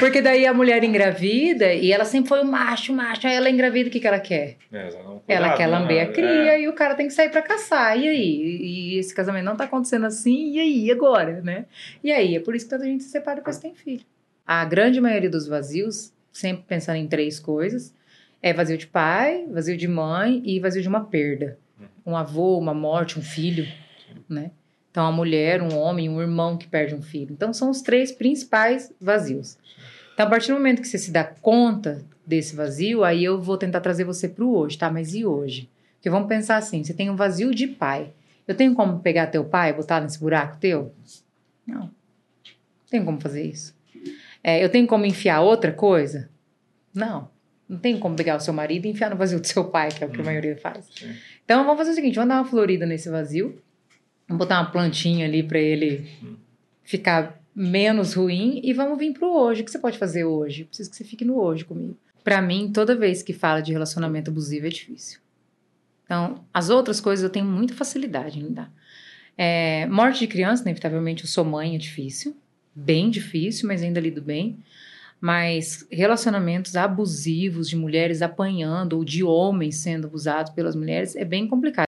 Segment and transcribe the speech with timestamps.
[0.00, 3.26] Porque daí a mulher engravida e ela sempre foi o macho, macho.
[3.26, 4.56] Aí ela engravida, o que, que ela quer?
[4.72, 5.78] É, não- ela cuidado, quer né?
[5.78, 6.62] lamber a cria É.
[6.62, 7.96] e o cara tem que sair pra caçar.
[7.98, 8.58] E aí?
[8.62, 10.90] E esse casamento não tá acontecendo assim, e aí?
[10.90, 11.66] Agora, né?
[12.02, 12.34] E aí?
[12.36, 14.02] É por isso que tanta gente se separa depois que tem filho.
[14.46, 17.94] A grande maioria dos vazios, sempre pensando em três coisas,
[18.42, 21.58] é vazio de pai, vazio de mãe e vazio de uma perda.
[22.06, 23.66] Um avô, uma morte, um filho,
[24.28, 24.50] né?
[24.90, 27.32] Então, a mulher, um homem, um irmão que perde um filho.
[27.32, 29.56] Então, são os três principais vazios.
[30.20, 33.56] Então, a partir do momento que você se dá conta desse vazio, aí eu vou
[33.56, 34.90] tentar trazer você para o hoje, tá?
[34.90, 35.66] Mas e hoje?
[35.94, 38.12] Porque vamos pensar assim: você tem um vazio de pai.
[38.46, 40.92] Eu tenho como pegar teu pai e botar nesse buraco teu?
[41.66, 41.84] Não.
[41.84, 41.90] Não
[42.90, 43.74] tenho como fazer isso.
[44.44, 46.28] É, eu tenho como enfiar outra coisa?
[46.92, 47.30] Não.
[47.66, 50.04] Não tem como pegar o seu marido e enfiar no vazio do seu pai, que
[50.04, 50.86] é o que a maioria faz.
[50.94, 51.14] sim.
[51.42, 53.58] Então vamos fazer o seguinte: vamos dar uma florida nesse vazio.
[54.28, 56.06] Vamos botar uma plantinha ali para ele
[56.84, 59.62] ficar menos ruim e vamos vir pro hoje.
[59.62, 60.62] O que você pode fazer hoje?
[60.62, 61.96] Eu preciso que você fique no hoje comigo.
[62.22, 65.20] Pra mim, toda vez que fala de relacionamento abusivo é difícil.
[66.04, 68.72] Então, as outras coisas eu tenho muita facilidade em lidar.
[69.38, 72.36] É, morte de criança, inevitavelmente, eu sou mãe, é difícil.
[72.74, 74.58] Bem difícil, mas ainda lido bem.
[75.20, 81.46] Mas relacionamentos abusivos de mulheres apanhando ou de homens sendo abusados pelas mulheres é bem
[81.46, 81.86] complicado.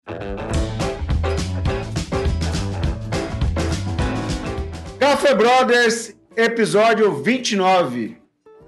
[5.23, 8.17] Café Brothers, episódio 29.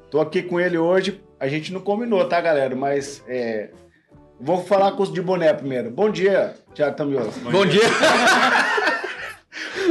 [0.09, 1.21] Tô aqui com ele hoje.
[1.41, 2.77] A gente não combinou, tá, galera?
[2.77, 3.71] Mas é,
[4.41, 5.91] vou falar com os de boné primeiro.
[5.91, 7.41] Bom dia, Thiago Tamioso.
[7.51, 7.83] Bom dia.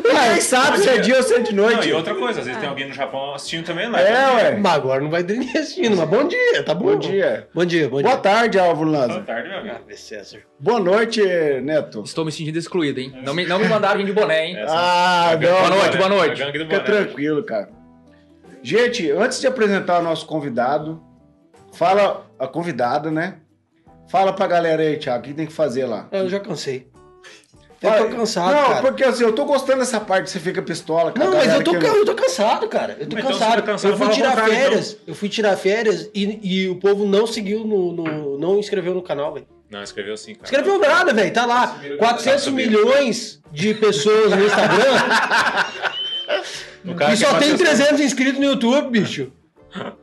[0.03, 1.87] Ninguém sabe se é dia ou se é de Não, noite.
[1.87, 4.01] e outra coisa, às vezes tem alguém no Japão assistindo também, né?
[4.01, 4.57] É, ué.
[4.57, 6.85] Mas agora não vai ter ninguém assistindo, mas bom dia, tá bom?
[6.93, 7.47] Bom dia.
[7.53, 8.17] Bom dia, bom Boa dia.
[8.17, 9.21] tarde, Álvaro Boa Lanza.
[9.21, 9.75] tarde, meu amigo.
[9.95, 10.39] César.
[10.59, 11.21] Boa noite,
[11.61, 12.03] Neto.
[12.03, 13.13] Estou me sentindo excluído, hein?
[13.23, 14.57] Não me, não me mandaram vir de boné, hein?
[14.57, 15.59] Essa- Ah, a gangue não.
[15.69, 16.39] Boa noite, boa noite.
[16.43, 17.69] gangue do Fica tranquilo, cara.
[18.61, 21.01] Gente, antes de apresentar o nosso convidado,
[21.73, 23.35] fala a convidada, né?
[24.09, 26.07] Fala pra galera aí, Thiago, o que tem que fazer lá?
[26.11, 26.87] Eu já cansei.
[27.83, 28.81] Eu tô cansado, Não, cara.
[28.81, 31.11] porque assim, eu tô gostando dessa parte que você fica pistola.
[31.11, 32.95] com a Não, mas eu tô, que- eu tô cansado, cara.
[32.99, 33.55] Eu tô Então, cansado.
[33.55, 34.63] tá cansado, eu fui tirar contrário, então.
[34.69, 34.97] férias.
[35.05, 39.01] Eu fui tirar férias e, e o povo não seguiu no, no- não inscreveu no
[39.01, 39.45] canal, velho.
[39.69, 40.45] Não, escreveu sim, cara.
[40.45, 41.33] Escreveu nada, velho.
[41.33, 41.79] Tá lá.
[41.97, 42.69] 400 Tá subindo.
[42.69, 44.93] milhões de pessoas no Instagram
[47.11, 49.31] e só tem faz- 300 inscritos no YouTube, bicho.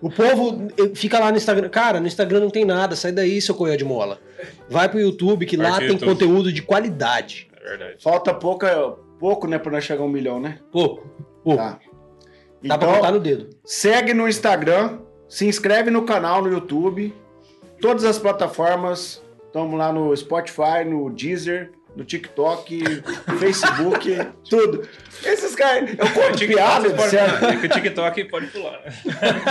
[0.01, 1.69] O povo eh, fica lá no Instagram.
[1.69, 2.97] Cara, no Instagram não tem nada.
[2.97, 4.19] Sai daí, seu coelho de mola.
[4.69, 6.09] Vai pro YouTube, que Vai lá tem YouTube.
[6.09, 7.49] conteúdo de qualidade.
[7.61, 8.03] É verdade.
[8.03, 10.59] Falta pouca, pouco, né, pra nós chegar a um milhão, né?
[10.73, 11.07] Pouco.
[11.45, 11.59] Pouco.
[11.63, 11.79] Tá.
[12.63, 13.51] Dá pra botar Então, no dedo.
[13.65, 14.99] segue no Instagram,
[15.29, 17.15] se inscreve no canal no YouTube,
[17.81, 19.23] todas as plataformas.
[19.47, 22.85] Estamos lá no Spotify, no Deezer, no TikTok,
[23.41, 24.17] Facebook,
[24.49, 24.87] tudo.
[25.25, 27.45] Esses caras, eu conto piada, pode, certo?
[27.47, 28.81] é que o TikTok pode pular.
[28.85, 28.93] né?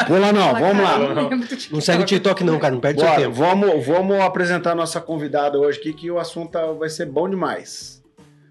[0.08, 1.30] Vamos lá não, vamos lá.
[1.72, 2.74] Não segue o TikTok, não, cara.
[2.74, 3.34] Não perde seu Bora, tempo.
[3.34, 7.28] vamos, vamos apresentar a nossa convidada hoje aqui, que o assunto tá- vai ser bom
[7.30, 7.99] demais.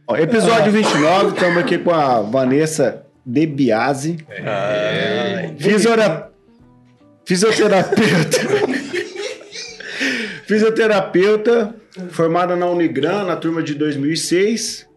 [0.09, 4.19] Ó, episódio 29, estamos aqui com a Vanessa De Biasi,
[5.59, 6.31] fisiora-
[7.25, 8.39] fisioterapeuta.
[10.47, 11.75] fisioterapeuta,
[12.11, 14.89] formada na Unigran, na turma de 2006.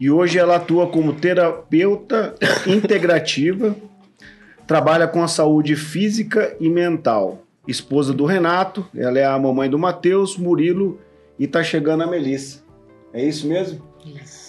[0.00, 2.34] E hoje ela atua como terapeuta
[2.66, 3.76] integrativa,
[4.66, 7.42] trabalha com a saúde física e mental.
[7.68, 11.00] Esposa do Renato, ela é a mamãe do Matheus, Murilo
[11.38, 12.62] e tá chegando a Melissa.
[13.12, 13.80] É isso mesmo?
[14.04, 14.43] Isso.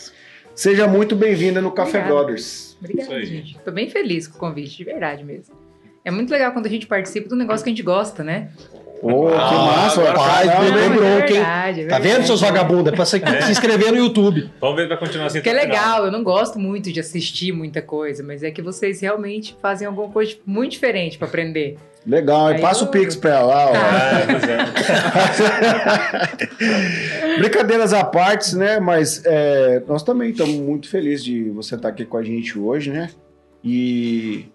[0.55, 2.13] Seja muito bem-vinda no Café Obrigada.
[2.23, 2.77] Brothers.
[2.79, 3.57] Obrigada, gente.
[3.63, 5.53] Tô bem feliz com o convite, de verdade mesmo.
[6.03, 8.49] É muito legal quando a gente participa do negócio que a gente gosta, né?
[9.01, 10.47] Ô, que Ah, massa, agora rapaz.
[10.47, 11.33] vai, Não, Deu é bronca, hein?
[11.33, 12.27] verdade, é Tá vendo, verdade.
[12.27, 12.93] seus vagabundos?
[12.93, 14.49] É pra se, se inscrever no YouTube.
[14.61, 17.81] Vamos ver vai continuar assim Que é legal, eu não gosto muito de assistir muita
[17.81, 21.77] coisa, mas é que vocês realmente fazem alguma coisa muito diferente pra aprender.
[22.05, 23.71] Legal, Aí passa eu- o Pix pra ela.
[23.71, 23.75] ó.
[23.75, 24.57] É, pois é.
[27.39, 28.79] Brincadeiras à parte, né?
[28.79, 32.91] Mas é, nós também estamos muito felizes de você estar aqui com a gente hoje,
[32.91, 33.09] né?
[33.63, 34.45] E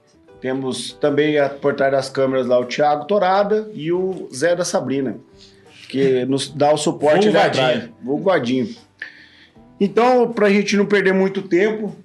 [0.41, 4.65] temos também a, por trás das câmeras lá o Thiago Torada e o Zé da
[4.65, 5.17] Sabrina,
[5.89, 7.89] que nos dá o suporte Vulgo ali atrás.
[8.03, 8.69] Vulgo Vadinho.
[9.81, 11.97] Então, para a gente não perder muito tempo,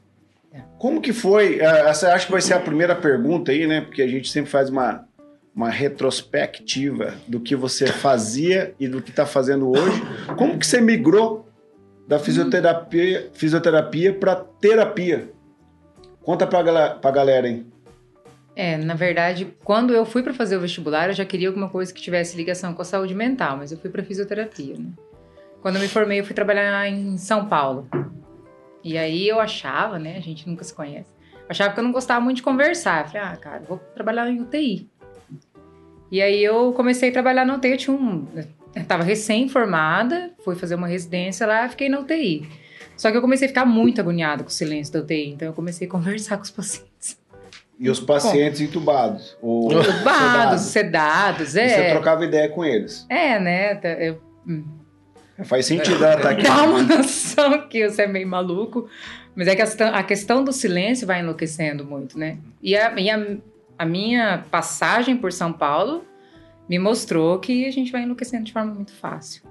[0.80, 1.60] como que foi?
[1.60, 3.82] Essa acho que vai ser a primeira pergunta aí, né?
[3.82, 5.06] Porque a gente sempre faz uma,
[5.56, 10.02] uma retrospectiva do que você fazia e do que está fazendo hoje.
[10.38, 11.48] Como que você migrou
[12.08, 15.32] da fisioterapia, fisioterapia para terapia?
[16.22, 17.66] Conta gala- pra galera, hein?
[18.56, 21.94] É, na verdade, quando eu fui pra fazer o vestibular, eu já queria alguma coisa
[21.94, 24.90] que tivesse ligação com a saúde mental, mas eu fui pra fisioterapia, né?
[25.62, 27.88] Quando eu me formei, eu fui trabalhar em São Paulo.
[28.84, 31.10] E aí eu achava, né, a gente nunca se conhece,
[31.48, 33.04] Achava que eu não gostava muito de conversar.
[33.06, 34.90] Eu falei, ah, cara, vou trabalhar em UTI.
[36.12, 38.28] E aí eu comecei a trabalhar na UTI, eu tinha um.
[38.76, 42.48] Eu tava recém-formada, fui fazer uma residência lá, fiquei na UTI.
[42.98, 45.54] Só que eu comecei a ficar muito agoniada com o silêncio da UTI, então eu
[45.54, 47.18] comecei a conversar com os pacientes.
[47.78, 49.38] E os pacientes entubados?
[49.42, 50.62] Ou Tubados, sedados.
[50.62, 51.92] sedados, E Você é.
[51.92, 53.06] trocava ideia com eles.
[53.10, 53.76] É, né?
[53.76, 54.22] tá- Eu,
[55.44, 56.44] Faz sentido ela estar aqui.
[56.44, 58.88] Dá uma noção que você é meio maluco.
[59.36, 62.38] Mas é que a questão, a questão do silêncio vai enlouquecendo muito, né?
[62.64, 63.36] E, a, e a,
[63.78, 66.06] a minha passagem por São Paulo
[66.68, 69.44] me mostrou que a gente vai enlouquecendo de forma muito fácil.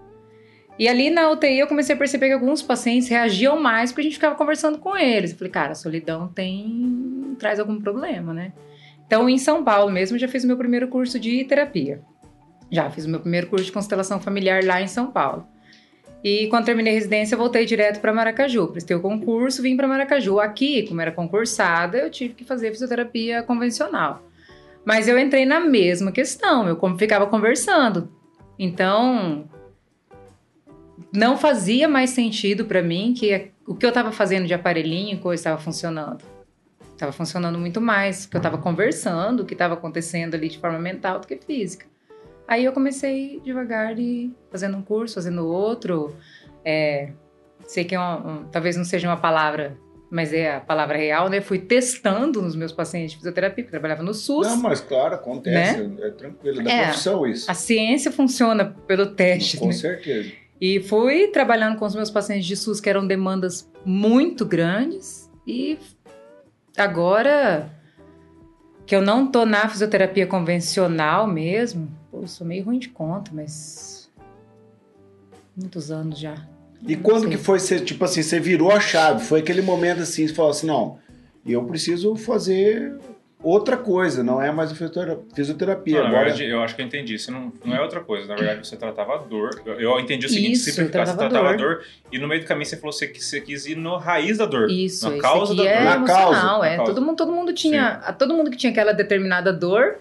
[0.78, 4.04] E ali na UTI eu comecei a perceber que alguns pacientes reagiam mais porque a
[4.04, 5.30] gente ficava conversando com eles.
[5.30, 8.52] Eu falei, cara, a solidão tem traz algum problema, né?
[9.06, 12.00] Então, em São Paulo mesmo, já fiz o meu primeiro curso de terapia.
[12.70, 15.46] Já fiz o meu primeiro curso de constelação familiar lá em São Paulo.
[16.24, 18.68] E quando terminei a residência, voltei direto para Maracaju.
[18.68, 20.40] Prestei o concurso, vim para Maracaju.
[20.40, 24.22] Aqui, como era concursada, eu tive que fazer fisioterapia convencional.
[24.86, 28.08] Mas eu entrei na mesma questão, eu ficava conversando.
[28.58, 29.44] Então,
[31.12, 35.40] não fazia mais sentido para mim que o que eu estava fazendo de aparelhinho, coisa
[35.40, 36.24] estava funcionando.
[36.92, 40.78] Estava funcionando muito mais, porque eu estava conversando, o que estava acontecendo ali de forma
[40.78, 41.86] mental do que física.
[42.46, 46.14] Aí eu comecei devagar e fazendo um curso, fazendo outro.
[46.64, 47.10] É,
[47.66, 49.76] sei que é uma- um- talvez não seja uma palavra,
[50.10, 51.40] mas é a palavra real, né?
[51.40, 54.46] Fui testando nos meus pacientes de fisioterapia, eu trabalhava no SUS.
[54.46, 55.80] Não, mas claro, acontece.
[56.02, 56.84] É tranquilo, da É.
[56.84, 57.50] profissão isso.
[57.50, 59.72] A ciência funciona pelo teste, Com né?
[59.72, 60.30] certeza.
[60.60, 65.30] E fui trabalhando com os meus pacientes de SUS, que eram demandas muito grandes.
[65.46, 65.78] E
[66.76, 67.70] agora
[68.86, 73.32] que eu não tô na fisioterapia convencional mesmo, pô, eu sou meio ruim de conta,
[73.34, 74.08] mas.
[75.56, 76.36] Muitos anos já.
[76.86, 77.30] E Não quando sei.
[77.30, 79.24] que foi, você, tipo assim, você virou a chave?
[79.24, 80.98] Foi aquele momento assim, você falou assim, não,
[81.46, 82.92] eu preciso fazer
[83.42, 85.96] outra coisa, não é mais fisioterapia.
[85.96, 87.14] Não, na agora, verdade, eu acho que eu entendi.
[87.14, 88.26] Isso não, não é outra coisa.
[88.26, 89.62] Na verdade, você tratava a dor.
[89.64, 91.84] Eu, eu entendi o seguinte: Isso, simplificar, você tratava tratava a dor.
[92.12, 94.68] E no meio do caminho você falou que você quis ir no raiz da dor.
[94.70, 95.84] Isso, na isso causa da é dor.
[95.84, 96.70] Na emocional, causa, é.
[96.70, 96.92] na causa.
[96.94, 99.98] Todo mundo, todo mundo tinha, a- todo mundo que tinha aquela determinada dor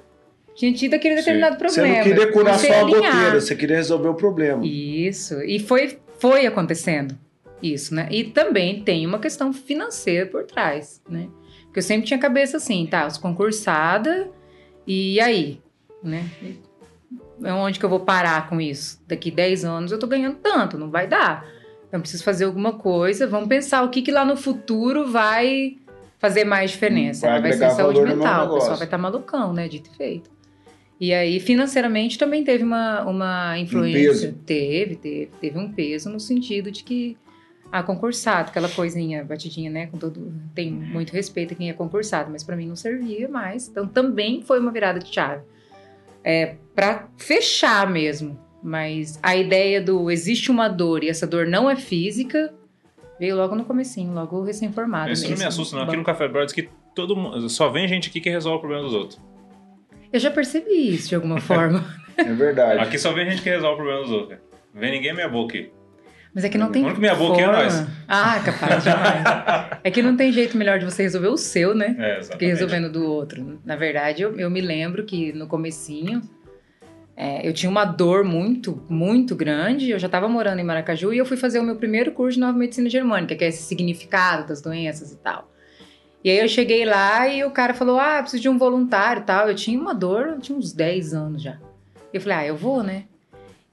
[0.55, 1.21] tinha tido aquele Sim.
[1.21, 1.97] determinado você problema.
[1.97, 4.65] não queria curar Você só a goteira, você queria resolver o problema.
[4.65, 5.41] Isso.
[5.41, 7.17] E foi, foi acontecendo
[7.61, 8.07] isso, né?
[8.11, 11.27] E também tem uma questão financeira por trás, né?
[11.65, 14.29] Porque eu sempre tinha cabeça assim, tá, eu sou concursada,
[14.85, 15.59] e aí,
[16.03, 16.29] né?
[17.43, 19.01] Onde que eu vou parar com isso?
[19.07, 21.45] Daqui 10 anos eu tô ganhando tanto, não vai dar.
[21.87, 25.77] Então eu preciso fazer alguma coisa, vamos pensar o que que lá no futuro vai
[26.19, 27.27] fazer mais diferença.
[27.27, 29.67] Vai Vai, ser saúde mental, o pessoal vai estar malucão, né?
[29.67, 30.29] Dito e feito.
[31.03, 34.29] E aí, financeiramente, também teve uma, uma influência.
[34.29, 34.33] peso.
[34.45, 35.31] Teve, teve.
[35.41, 37.17] Teve um peso no sentido de que
[37.69, 39.87] a concursado, aquela coisinha batidinha, né?
[39.87, 40.31] Com todo.
[40.55, 43.67] Tem muito respeito a quem é concursado, mas pra mim não servia mais.
[43.67, 45.43] Então também foi uma virada de chave.
[46.23, 48.39] É, para fechar mesmo.
[48.63, 52.53] Mas a ideia do existe uma dor e essa dor não é física
[53.19, 55.11] veio logo no comecinho, logo recém-formado.
[55.11, 55.49] Isso não me mesmo.
[55.49, 55.83] assusta, não.
[55.83, 57.49] Aqui no Café Brothers que todo mundo.
[57.49, 59.32] Só vem gente aqui que resolve o problema dos outros.
[60.13, 61.83] Eu já percebi isso de alguma forma.
[62.15, 62.79] É verdade.
[62.79, 64.37] Aqui só vem gente que resolve o problema dos outros.
[64.71, 65.71] Vem ninguém meia boca aqui.
[66.31, 66.83] Mas é que não tem.
[66.83, 67.63] O único meia boca é forma.
[67.63, 67.87] nós.
[68.07, 69.79] Ah, capaz, demais.
[69.83, 71.87] é que não tem jeito melhor de você resolver o seu, né?
[71.87, 72.45] É, Do que exatamente.
[72.49, 73.59] resolvendo do outro.
[73.65, 76.21] Na verdade, eu, eu me lembro que no comecinho
[77.17, 79.89] é, eu tinha uma dor muito, muito grande.
[79.89, 82.41] Eu já estava morando em Maracaju e eu fui fazer o meu primeiro curso de
[82.41, 85.51] nova medicina germânica, que é esse significado das doenças e tal.
[86.23, 89.25] E aí eu cheguei lá e o cara falou: Ah, preciso de um voluntário e
[89.25, 89.49] tal.
[89.49, 91.57] Eu tinha uma dor, eu tinha uns 10 anos já.
[92.13, 93.05] E eu falei: Ah, eu vou, né?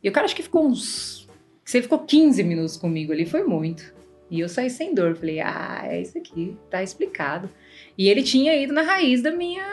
[0.02, 1.28] E o cara acho que ficou uns.
[1.64, 3.94] Você ficou 15 minutos comigo ali, foi muito.
[4.30, 5.14] E eu saí sem dor.
[5.14, 7.48] Falei: Ah, é isso aqui, tá explicado.
[7.96, 9.64] E ele tinha ido na raiz da minha,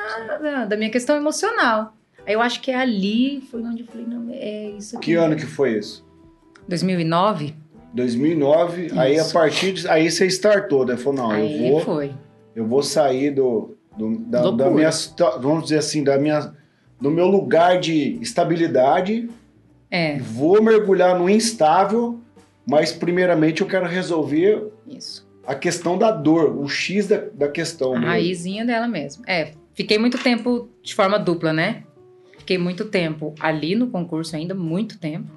[0.41, 1.96] da, da minha questão emocional.
[2.25, 5.05] Aí eu acho que é ali foi onde eu falei: Não, é isso aqui.
[5.07, 6.05] Que ano que foi isso?
[6.67, 7.55] 2009?
[7.93, 9.34] 2009, aí a Isso.
[9.34, 10.98] partir de, aí você startou, né?
[10.98, 12.12] Falou, não, Aí eu vou, foi.
[12.58, 14.90] Eu vou sair do, do- da, da minha,
[15.40, 16.54] vamos dizer assim, da minha,
[17.00, 19.30] do meu lugar de estabilidade,
[19.92, 22.20] É, vou mergulhar no instável,
[22.68, 25.26] mas primeiramente eu quero resolver isso.
[25.46, 27.92] a questão da dor, o X da, da questão.
[27.92, 28.08] A mesmo.
[28.08, 29.24] raizinha dela mesmo.
[29.28, 31.84] É, fiquei muito tempo de forma dupla, né?
[32.40, 35.30] Fiquei muito tempo ali no concurso ainda, muito tempo.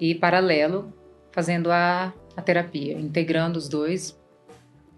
[0.00, 0.92] E paralelo,
[1.30, 4.18] fazendo a, a terapia, integrando os dois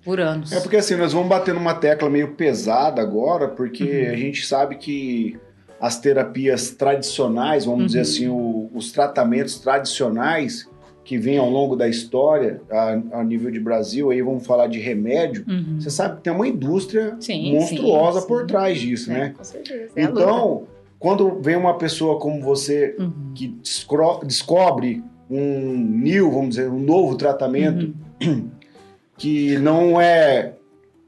[0.09, 0.50] por anos.
[0.53, 4.12] É porque assim, nós vamos bater numa tecla meio pesada agora, porque Uhum.
[4.12, 5.37] a gente sabe que
[5.79, 7.87] as terapias tradicionais, vamos Uhum.
[7.87, 10.67] dizer assim, o- os tratamentos tradicionais,
[11.05, 14.79] que vem ao longo da história, a, a nível de Brasil, aí vamos falar de
[14.79, 15.79] remédio, Uhum.
[15.81, 18.47] você sabe que tem uma indústria Sim, monstruosa sim, por sim.
[18.47, 19.35] trás disso, É, né?
[19.37, 19.91] Com certeza.
[19.95, 20.03] É.
[20.03, 20.65] Então,
[20.99, 23.33] quando vem uma pessoa como você Uhum.
[23.35, 23.55] que
[24.25, 28.50] descobre um new, vamos dizer, um novo tratamento Uhum.
[29.19, 30.53] que não é.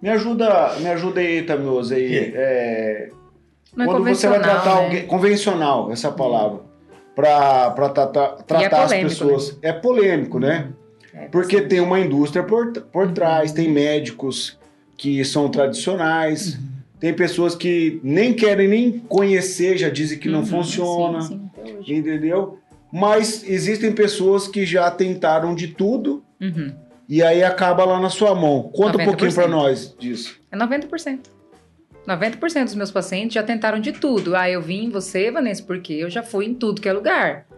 [0.03, 2.33] Me ajuda, me ajuda aí, Tamioso, aí.
[2.35, 3.11] É,
[3.77, 4.85] Não é quando você vai tratar né?
[4.85, 5.07] alguém.
[5.07, 6.61] Convencional, essa palavra.
[7.15, 9.59] Para tratar, tratar as polêmico, pessoas.
[9.63, 10.69] É polêmico, né?
[11.13, 14.59] É, Porque tem uma indústria por, por trás, tem médicos
[14.97, 16.61] que são tradicionais, Uhum.
[17.01, 21.51] tem pessoas que nem querem nem conhecer, já dizem que não Uhum, funciona, Sim,
[21.85, 22.59] sim, entendeu?
[22.93, 26.73] Mas existem pessoas que já tentaram de tudo Uhum.
[27.11, 28.71] E aí acaba lá na sua mão.
[28.73, 29.05] Conta um 90%.
[29.05, 30.41] pouquinho pra nós disso.
[30.49, 31.19] É 90%.
[32.07, 34.37] 90% dos meus pacientes já tentaram de tudo.
[34.37, 37.49] Ah, eu vim em você, Vanessa, porque eu já fui em tudo que é lugar.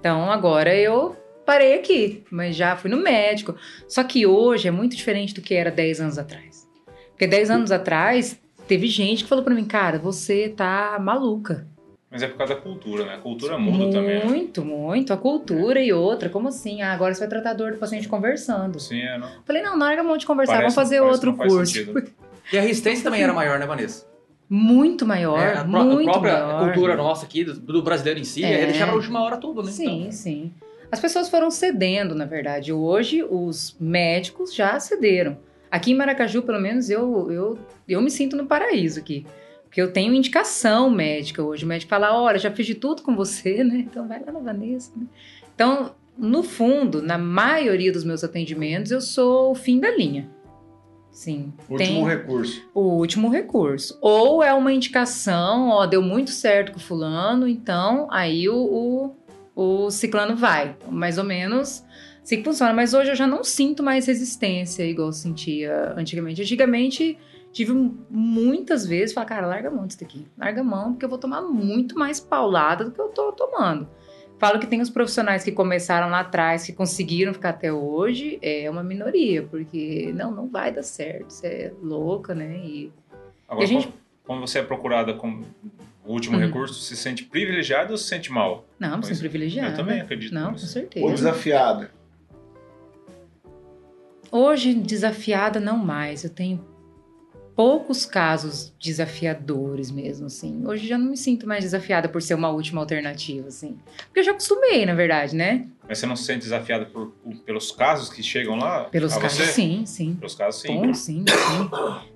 [0.00, 3.54] Então agora eu parei aqui, mas já fui no médico.
[3.86, 6.68] Só que hoje é muito diferente do que era 10 anos atrás.
[7.10, 8.36] Porque 10 anos atrás
[8.66, 11.68] teve gente que falou pra mim, cara, você tá maluca.
[12.10, 13.14] Mas é por causa da cultura, né?
[13.14, 14.18] A cultura muda também.
[14.20, 14.24] né?
[14.24, 15.12] Muito, muito.
[15.12, 16.28] A cultura e outra.
[16.30, 16.80] Como assim?
[16.80, 18.80] Ah, agora você vai tratar a dor do paciente conversando.
[18.80, 19.28] Sim, é, não.
[19.44, 21.66] Falei, não, larga a mão de conversar, Parece- vamos fazer outro curso.
[21.66, 22.02] sentido.
[22.50, 24.06] E a resistência também era maior, né, Vanessa?
[24.48, 26.64] Muito maior, É, a, pró- a muito própria maior.
[26.72, 28.62] cultura nossa aqui, do, do brasileiro em si, É.
[28.62, 29.70] é deixar pra última hora tudo, né?
[29.70, 30.52] Sim, Então, sim.
[30.90, 32.72] As pessoas foram cedendo, na verdade.
[32.72, 35.36] Hoje, os médicos já cederam.
[35.70, 39.26] Aqui em Maracaju, pelo menos, eu, eu, eu me sinto no paraíso aqui.
[39.68, 41.64] Porque eu tenho indicação médica hoje.
[41.64, 43.84] O médico fala, olha, já fiz de tudo com você, né?
[43.90, 44.90] Então vai lá na Vanessa.
[44.96, 45.06] né?
[45.54, 50.28] Então, no fundo, na maioria dos meus atendimentos, eu sou o fim da linha.
[51.10, 51.52] Sim.
[51.68, 52.62] Último tem- recurso.
[52.72, 53.98] o último recurso.
[54.00, 59.12] Ou é uma indicação, ó, deu muito certo com o fulano, então aí o,
[59.54, 60.76] o, o ciclano vai.
[60.90, 61.84] Mais ou menos
[62.28, 62.72] assim que funciona.
[62.72, 66.42] Mas hoje eu já não sinto mais resistência igual eu sentia antigamente.
[66.42, 67.18] Antigamente
[67.52, 67.72] tive
[68.10, 70.26] muitas vezes falar, cara, larga a mão disso daqui.
[70.36, 73.88] Larga a mão, porque eu vou tomar muito mais paulada do que eu tô tomando.
[74.38, 78.70] Falo que tem os profissionais que começaram lá atrás, que conseguiram ficar até hoje, é
[78.70, 82.56] uma minoria, porque não, não vai dar certo, você é louca, né?
[82.64, 82.92] E
[83.48, 83.88] Agora, E a gente-
[84.24, 85.42] quando- você é procurada como
[86.04, 86.44] o último Uhum.
[86.44, 88.64] recurso, se sente privilegiado ou se sente mal?
[88.78, 89.70] Não, você é privilegiada.
[89.70, 90.66] eu também acredito Não, com nisso.
[90.66, 91.14] Ou certeza.
[91.14, 91.90] desafiada.
[94.30, 96.24] Hoje, desafiada não mais.
[96.24, 96.64] Eu tenho
[97.56, 100.64] poucos casos desafiadores mesmo, assim.
[100.66, 103.76] Hoje já não me sinto mais desafiada por ser uma última alternativa, assim.
[104.06, 105.66] Porque eu já acostumei, na verdade, né?
[105.88, 107.12] Mas você não se sente desafiada por-
[107.44, 108.84] pelos casos que chegam lá?
[108.84, 109.52] Pelos casos, você?
[109.52, 110.14] sim, sim.
[110.16, 110.68] Pelos casos, sim.
[110.68, 111.70] Bom, sim, sim.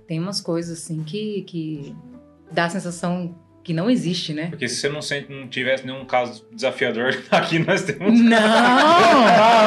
[0.06, 1.96] Tem umas coisas, assim, que, que
[2.50, 4.46] dá a sensação que não existe, né?
[4.50, 8.18] Porque se você não, sente, não tivesse nenhum caso desafiador, aqui nós temos.
[8.20, 8.38] Não!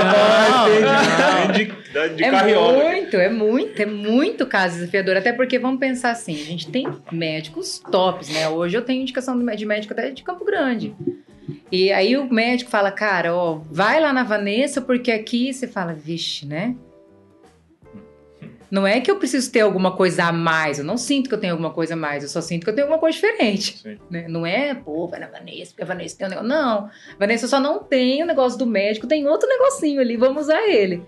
[0.05, 1.53] Não, não.
[1.53, 2.83] tem de, da- de é carriola.
[2.83, 5.17] muito, é muito, é muito caso desafiador.
[5.17, 8.47] Até porque vamos pensar assim, a gente tem médicos tops, né?
[8.49, 10.93] Hoje eu tenho indicação de médico até de Campo Grande.
[11.71, 15.93] E aí o médico fala, cara, ó, vai lá na Vanessa, porque aqui você fala,
[15.93, 16.75] vixe, né?
[18.75, 21.39] Não é que eu preciso ter alguma coisa a mais, eu não sinto que eu
[21.39, 23.81] tenho alguma coisa a mais, eu só sinto que eu tenho alguma coisa diferente.
[24.09, 24.27] Né?
[24.27, 26.49] Não é, pô, vai na Vanessa, porque a Vanessa tem um negócio.
[26.49, 30.61] Não, Vanessa só não tem o negócio do médico, tem outro negocinho ali, vamos usar
[30.67, 31.01] ele.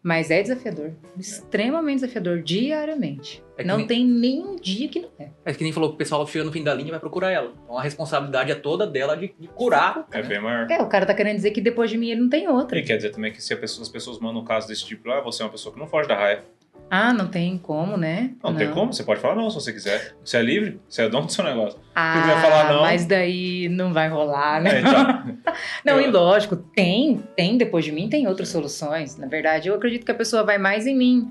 [0.00, 3.42] Mas é desafiador, extremamente desafiador, diariamente.
[3.58, 5.30] É não nem- tem nenhum dia que não é.
[5.44, 7.32] É que nem falou que o pessoal chega no fim da linha e vai procurar
[7.32, 7.52] ela.
[7.64, 10.06] Então a responsabilidade é toda dela de, de curar.
[10.12, 10.70] É bem maior.
[10.70, 12.78] É, o cara tá querendo dizer que depois de mim ele não tem outra.
[12.78, 15.08] E quer dizer também que se a pessoa- as pessoas mandam um caso desse tipo
[15.08, 16.44] lá, você é uma pessoa que não foge da raia.
[16.90, 18.30] Ah, não tem como, né?
[18.42, 20.14] Não, tem como, você pode falar não se você quiser.
[20.24, 21.78] Você é livre, você é dono do seu negócio.
[21.94, 24.76] Ah, quiser falar não- mas daí não vai rolar, né?
[24.76, 25.36] É, então,
[25.84, 29.16] Não, Eu- e lógico, tem, tem depois de mim, tem outras soluções.
[29.16, 31.30] Na verdade, eu acredito que a pessoa vai mais em mim.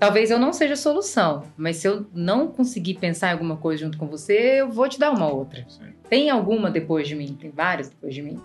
[0.00, 3.84] Talvez eu não seja a solução, mas se eu não conseguir pensar em alguma coisa
[3.84, 5.64] junto com você, eu vou te dar uma outra.
[5.68, 8.40] sim, Tem alguma depois de mim, tem várias depois de mim.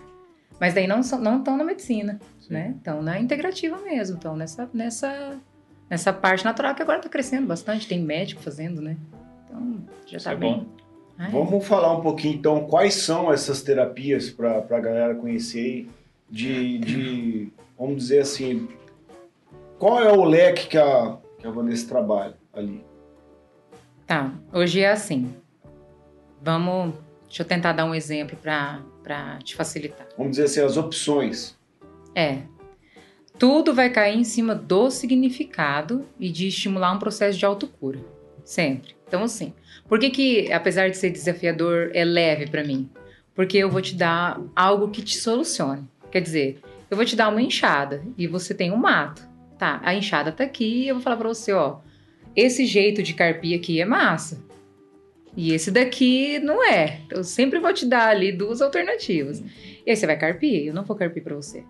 [0.60, 2.52] Mas daí não são- não estão na medicina, sim.
[2.52, 2.74] né?
[2.76, 5.36] Estão na integrativa mesmo, estão nessa, nessa,
[5.94, 7.86] nessa parte natural que agora está crescendo bastante.
[7.86, 8.96] Tem médico fazendo, né?
[9.46, 10.54] Então, já Isso tá é bem.
[10.58, 10.66] bom.
[11.16, 11.30] Ah, é.
[11.30, 15.88] Vamos falar um pouquinho então quais são essas terapias para a galera conhecer aí,
[16.28, 18.68] de, de, vamos dizer assim,
[19.78, 22.84] qual é o leque que a, que a Vanessa trabalha ali?
[24.04, 25.32] Tá, hoje é assim.
[26.42, 26.94] Vamos.
[27.28, 30.06] Deixa eu tentar dar um exemplo para te facilitar.
[30.18, 31.56] Vamos dizer assim, as opções.
[32.14, 32.42] É.
[33.36, 37.98] Tudo vai cair em cima do significado e de estimular um processo de autocura.
[38.44, 38.94] Sempre.
[39.08, 39.52] Então, assim,
[39.88, 42.88] por que, que apesar de ser desafiador, é leve para mim?
[43.34, 45.88] Porque eu vou te dar algo que te solucione.
[46.12, 49.22] Quer dizer, eu vou te dar uma enxada e você tem um mato.
[49.58, 51.78] Tá, a enxada tá aqui e eu vou falar pra você, ó,
[52.36, 54.38] esse jeito de carpir aqui é massa.
[55.36, 57.00] E esse daqui não é.
[57.10, 59.42] Eu sempre vou te dar ali duas alternativas.
[59.84, 61.64] E aí você vai carpir, eu não vou carpir pra você.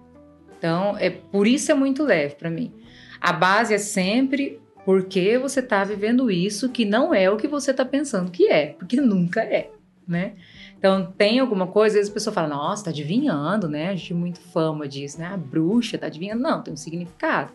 [0.64, 2.72] Então, é por isso é muito leve pra mim.
[3.20, 7.74] A base é sempre porque você tá vivendo isso que não é o que você
[7.74, 9.70] tá pensando que é, porque nunca é,
[10.08, 10.32] né?
[10.78, 13.90] Então, tem alguma coisa, às vezes a pessoa fala, nossa, tá adivinhando, né?
[13.90, 15.26] A gente tem muito fama disso, né?
[15.26, 16.42] A bruxa tá adivinhando.
[16.42, 17.52] Não, tem um significado.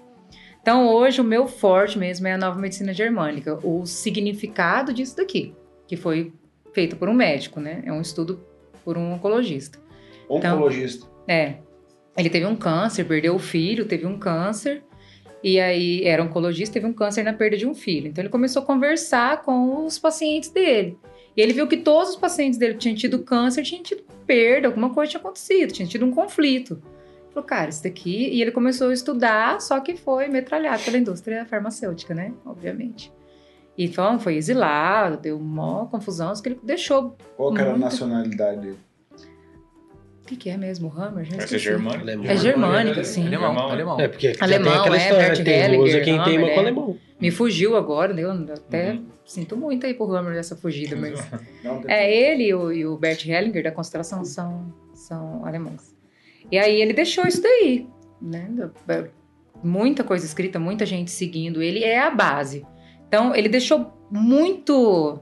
[0.62, 5.56] Então, hoje, o meu forte mesmo é a nova medicina germânica, o significado disso daqui,
[5.88, 6.32] que foi
[6.74, 7.82] feito por um médico, né?
[7.86, 8.40] É um estudo
[8.86, 9.80] por um oncologista.
[10.30, 11.08] Então- Oncologista.
[11.28, 11.56] É.
[12.20, 14.84] Ele teve um câncer, perdeu o filho, teve um câncer.
[15.42, 18.08] E aí era oncologista, teve um câncer na perda de um filho.
[18.08, 20.98] Então ele começou a conversar com os pacientes dele.
[21.36, 24.68] E ele viu que todos os pacientes dele que tinham tido câncer tinham tido perda,
[24.68, 26.74] alguma coisa tinha acontecido, tinha tido um conflito.
[26.74, 28.28] Ele falou, cara, isso daqui.
[28.28, 32.34] E ele começou a estudar, só que foi metralhado pela indústria farmacêutica, né?
[32.46, 33.14] Obviamente.
[33.78, 37.16] Então foi exilado, deu uma confusão, que ele deixou.
[37.38, 38.89] Qual que era a nacionalidade dele?
[40.30, 40.94] O que, que é mesmo?
[40.96, 41.26] Hammer?
[41.26, 41.64] Já ser esqueci.
[41.64, 42.04] germânico.
[42.04, 42.26] Alemão.
[42.28, 43.26] É germânica, sim.
[43.26, 44.00] Alemão, Alemão, alemão.
[44.00, 46.58] É, porque Alemão, tem aquela é, história, Bert Hellinger, quem teima com é.
[46.60, 46.98] alemão.
[47.20, 48.22] Me fugiu agora, né?
[48.22, 49.06] eu até Uhum.
[49.26, 51.20] sinto muito aí pro Hammer dessa fugida, mas.
[51.64, 55.96] Não, É, ele e o, e o Bert Hellinger da constelação são, são alemães.
[56.52, 57.88] E aí ele deixou isso daí,
[58.22, 58.48] né?
[59.64, 62.64] Muita coisa escrita, muita gente seguindo ele, é a base.
[63.08, 65.20] Então, ele deixou muito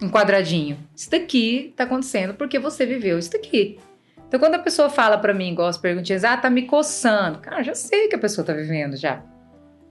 [0.00, 0.78] enquadradinho.
[0.94, 3.78] Isso daqui tá acontecendo porque você viveu isso daqui.
[4.26, 7.38] Então, quando a pessoa fala pra mim, igual as perguntinhas, ah, tá me coçando.
[7.38, 9.22] Cara, já sei que a pessoa tá vivendo já.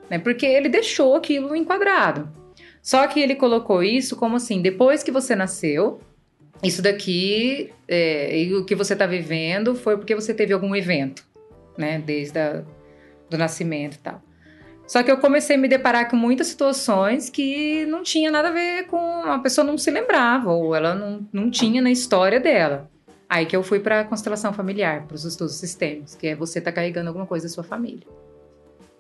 [0.10, 0.20] Né?
[0.20, 2.30] Porque ele deixou aquilo enquadrado.
[2.82, 6.02] Só que ele colocou isso como assim, depois que você nasceu,
[6.62, 11.26] isso daqui, é, o que você está vivendo foi porque você teve algum evento,
[11.78, 12.02] né?
[12.06, 12.64] Desde a,
[13.30, 14.22] do nascimento e tal.
[14.86, 18.52] Só que eu comecei a me deparar com muitas situações que não tinha nada a
[18.52, 18.98] ver com...
[18.98, 22.92] A pessoa não se lembrava, ou ela não, não tinha na história dela.
[23.34, 26.62] Aí que eu fui para a constelação familiar, para os estudos sistêmicos, que é você
[26.62, 28.06] tá carregando alguma coisa da sua família.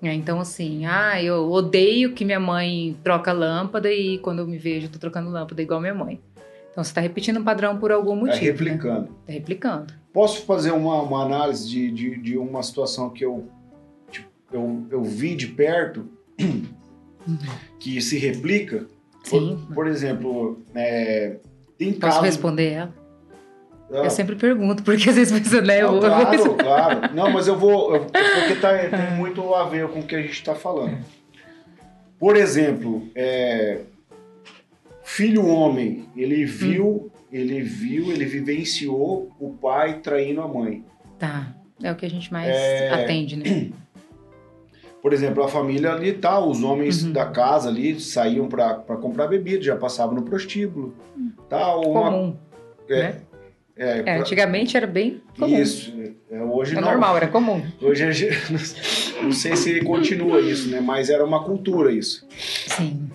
[0.01, 4.87] Então, assim, ah, eu odeio que minha mãe troca lâmpada e quando eu me vejo,
[4.87, 6.19] eu tô trocando lâmpada igual minha mãe.
[6.71, 8.41] Então, você tá repetindo um padrão por algum Tá motivo.
[8.43, 8.51] né?
[8.51, 9.07] replicando.
[9.27, 9.93] Tá replicando.
[10.11, 13.47] Posso fazer uma, uma análise de, de, de uma situação que eu,
[14.11, 16.07] tipo, eu, eu vi de perto
[17.79, 18.87] que se replica?
[19.23, 19.59] Sim.
[19.67, 21.37] Por, por exemplo, é,
[21.77, 22.23] tem Posso casos...
[22.25, 23.02] responder ela?
[23.89, 25.81] Eu sempre pergunto, porque às vezes você, né?
[25.83, 26.99] não, claro, claro.
[27.13, 27.95] Não, mas eu vou...
[27.95, 30.97] eu- porque tá, tem muito a ver com o que a gente está falando.
[32.17, 33.81] Por exemplo, é,
[35.03, 40.83] filho homem, ele viu, ele viu, ele vivenciou o pai traindo a mãe.
[41.19, 41.53] Tá.
[41.81, 42.89] É o que a gente mais É.
[42.93, 43.69] atende, né?
[45.03, 47.11] Por exemplo, a família ali tá, os homens Uhum.
[47.11, 50.95] da casa ali saíam para comprar bebida, já passavam no prostíbulo.
[51.49, 52.37] Tá, uma, Comum.
[52.89, 53.21] é, né?
[53.75, 55.59] É, É, pra- antigamente era bem comum.
[55.59, 55.93] Isso.
[56.31, 56.87] É, hoje É não.
[56.89, 57.63] normal, era comum.
[57.81, 58.05] Hoje
[59.21, 60.79] não sei se continua isso, né?
[60.81, 62.25] Mas era uma cultura isso.
[62.67, 63.09] Sim.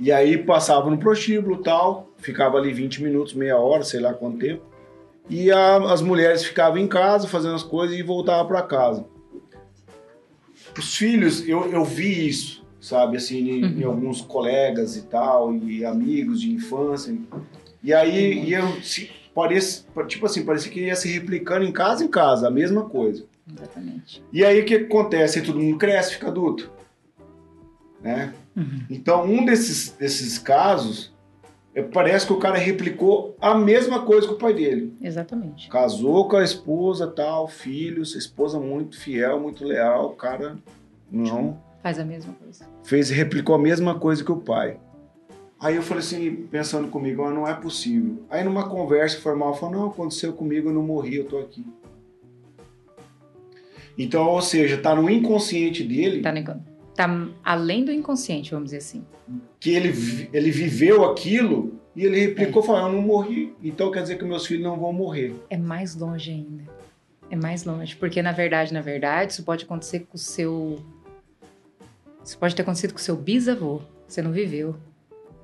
[0.00, 4.38] E aí passava no prostíbulo tal, ficava ali 20 minutos, meia hora, sei lá quanto
[4.38, 4.62] tempo.
[5.28, 9.04] E a- as mulheres ficavam em casa fazendo as coisas e voltavam para casa.
[10.78, 15.84] Os filhos, eu, eu vi isso, sabe, assim, em, em alguns colegas e tal, e
[15.84, 17.14] amigos de infância.
[17.82, 22.08] E aí ia, se, parece, tipo assim, parecia que ia se replicando em casa em
[22.08, 23.24] casa, a mesma coisa.
[23.48, 24.20] Exatamente.
[24.32, 25.40] E aí o que acontece?
[25.42, 26.68] Todo mundo cresce, fica adulto.
[28.02, 28.34] Né?
[28.56, 28.80] Uhum.
[28.90, 31.14] Então, um desses, desses casos,
[31.72, 34.92] é, parece que o cara replicou a mesma coisa que o pai dele.
[35.00, 35.68] Exatamente.
[35.68, 40.58] Casou com a esposa, tal, filhos, esposa muito fiel, muito leal, o cara
[41.08, 42.66] não Faz a mesma coisa.
[42.82, 44.80] fez replicou a mesma coisa que o pai.
[45.60, 48.22] Aí eu falei assim, pensando comigo, ah, não é possível.
[48.30, 51.66] Aí numa conversa formal, falei, não, aconteceu comigo, eu não morri, eu tô aqui.
[53.96, 58.76] Então, ou seja, tá no inconsciente dele Tá, no- tá além do inconsciente, vamos dizer
[58.78, 59.04] assim.
[59.58, 59.92] que ele,
[60.32, 64.46] ele viveu aquilo e ele replicou, falou, eu não morri, então quer dizer que meus
[64.46, 65.34] filhos não vão morrer.
[65.50, 66.62] É mais longe ainda.
[67.28, 67.96] É mais longe.
[67.96, 70.78] Porque, na verdade, na verdade, isso pode acontecer com o seu.
[72.24, 73.80] Isso pode ter acontecido com o seu bisavô.
[74.06, 74.76] Você não viveu.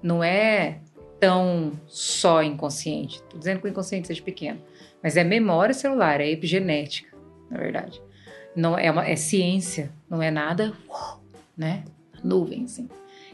[0.05, 0.81] Não é
[1.19, 3.23] tão só inconsciente.
[3.23, 4.61] Tô dizendo que o inconsciente seja pequeno.
[5.03, 7.17] Mas é memória celular, é epigenética,
[7.51, 8.03] na verdade.
[8.55, 10.75] Não é, uma, é ciência, não é nada,
[11.57, 11.85] né?
[12.23, 12.87] Nuvem, assim.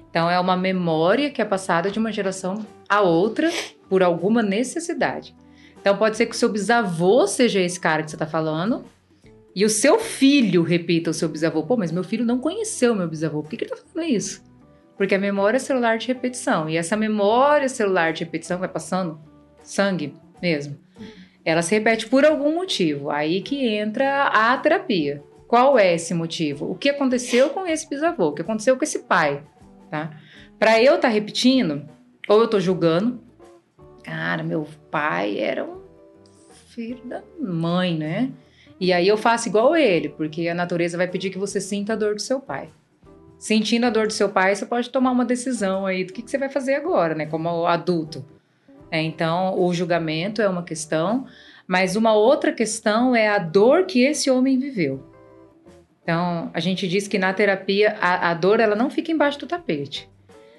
[0.09, 3.50] Então é uma memória que é passada de uma geração a outra
[3.88, 5.35] por alguma necessidade.
[5.80, 8.85] Então pode ser que o seu bisavô seja esse cara que você está falando,
[9.56, 13.09] e o seu filho repita o seu bisavô, pô, mas meu filho não conheceu meu
[13.09, 14.49] bisavô, por que, que ele tá fazendo isso?
[15.00, 16.68] Porque a memória celular de repetição.
[16.68, 19.18] E essa memória celular de repetição vai passando
[19.62, 20.76] sangue mesmo.
[21.42, 23.08] Ela se repete por algum motivo.
[23.08, 25.22] Aí que entra a terapia.
[25.48, 26.70] Qual é esse motivo?
[26.70, 28.26] O que aconteceu com esse bisavô?
[28.26, 29.42] O que aconteceu com esse pai?
[29.90, 30.20] Tá?
[30.58, 31.88] Para eu estar tá repetindo,
[32.28, 33.22] ou eu tô julgando,
[34.04, 35.80] cara, meu pai era um
[36.68, 38.30] filho da mãe, né?
[38.78, 41.96] E aí eu faço igual ele, porque a natureza vai pedir que você sinta a
[41.96, 42.68] dor do seu pai
[43.40, 46.31] sentindo a dor do seu pai, você pode tomar uma decisão aí do que, que
[46.31, 47.24] você vai fazer agora, né?
[47.24, 48.22] Como adulto.
[48.90, 51.26] É, então, o julgamento é uma questão,
[51.66, 55.03] mas uma outra questão é a dor que esse homem viveu.
[56.03, 59.46] Então, a gente diz que na terapia a, a dor ela não fica embaixo do
[59.46, 60.11] tapete.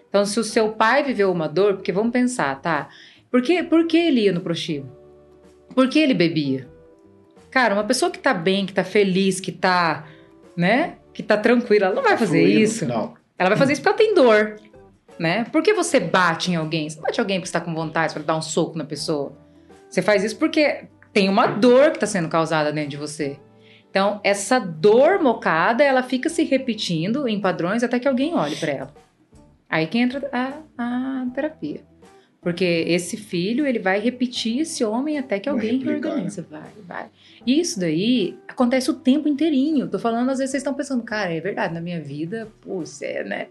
[0.10, 2.90] Então, se o seu pai viveu uma dor, porque vamos pensar, tá?
[3.30, 4.92] Por que, por que ele ia no prostíbulo?
[5.76, 6.68] Por que ele bebia?
[7.52, 10.08] Cara, uma pessoa que tá bem, que tá feliz, que tá,
[10.58, 10.98] né?
[11.22, 12.86] Que tá tranquila, ela não vai Tá fazer isso.
[12.86, 13.14] Não.
[13.38, 14.56] Ela vai fazer isso porque ela tem dor,
[15.18, 15.46] né?
[15.52, 16.90] Por que você bate em alguém?
[16.90, 18.86] Você não bate em alguém porque você tá com vontade para dar um soco na
[18.86, 19.34] pessoa.
[19.90, 23.38] Você faz isso porque tem uma dor que tá sendo causada dentro de você.
[23.90, 28.72] Então, essa dor mocada, ela fica se repetindo em padrões até que alguém olhe para
[28.72, 28.94] ela.
[29.70, 31.82] Aí que entra a, a terapia.
[32.42, 36.46] Porque esse filho, ele vai repetir esse homem até que Vai alguém replicar, reorganiza.
[36.50, 37.06] Vai, vai.
[37.46, 39.88] E isso daí acontece o tempo inteirinho.
[39.88, 43.04] Tô falando, às vezes vocês estão pensando, cara, é verdade, na minha vida, pô, isso
[43.06, 43.48] é, né?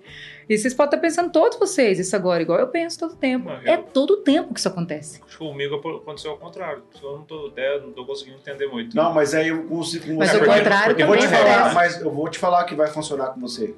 [0.48, 3.48] E vocês podem estar pensando, todos vocês, isso agora, igual eu penso todo tempo.
[3.48, 5.20] Não, eu- É todo o tempo que isso acontece.
[5.24, 6.82] Acho que comigo aconteceu ao contrário.
[7.00, 8.96] Eu não tô, até, não tô conseguindo entender muito.
[8.96, 10.36] Não, mas aí eu consigo com Mas você.
[10.36, 11.74] o porque- contrário porque eu vou também te falar, acontece.
[11.76, 13.72] mas eu vou te falar que vai funcionar com você.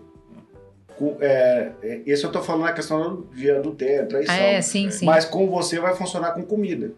[1.03, 4.33] Com, é, é, esse eu tô falando na questão de adultério, traição.
[4.33, 5.05] Ah, é, sim, sim.
[5.05, 6.93] Mas com você vai funcionar com comida.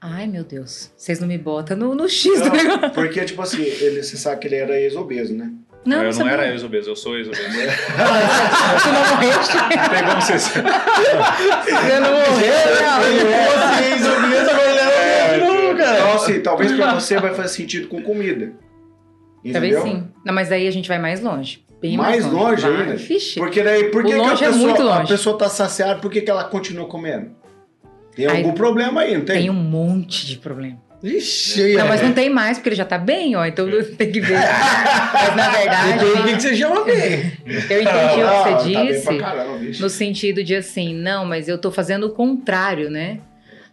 [0.00, 0.90] Ai, meu Deus.
[0.96, 2.90] Vocês não me botam no, no X do Não, negócio.
[2.94, 5.52] porque, tipo assim, ele, você sabe que ele era ex-obeso, né?
[5.84, 6.32] Não, eu não sabia.
[6.32, 7.44] era ex-obeso, eu sou ex-obeso.
[8.82, 9.56] Tu não morreste?
[9.90, 10.42] Pegou vocês.
[10.42, 13.00] Você não morreu, não.
[13.02, 15.98] Você ex-obeso, agora ele é obeso cara.
[15.98, 18.54] Então, assim, talvez pra você vai fazer sentido com comida.
[19.52, 19.82] Talvez Entendeu?
[19.82, 20.08] sim.
[20.24, 21.65] Não, mas daí a gente vai mais longe.
[21.88, 22.80] Bem Mais mais, longe Vai.
[22.82, 22.96] ainda?
[22.96, 23.38] Vixe.
[23.38, 25.08] Porque daí, por O que, que a, longe é pessoa, muito a longe.
[25.08, 27.30] pessoa tá saciada, por que, que ela continua comendo?
[28.14, 29.36] Tem Aí- algum problema aí, não tem?
[29.42, 30.78] Tem um monte de problema.
[31.02, 31.88] Ixi, Não, é.
[31.88, 33.44] mas não tem mais, porque ele já tá bem, ó.
[33.44, 33.68] Então
[33.98, 34.38] tem que ver.
[35.12, 37.32] mas na verdade, Depende do que que você chama bem.
[37.46, 39.18] eu entendi o que Ah, você tá bem disse.
[39.18, 39.58] caramba.
[39.78, 43.18] No sentido de assim, não, mas eu tô fazendo o contrário, né?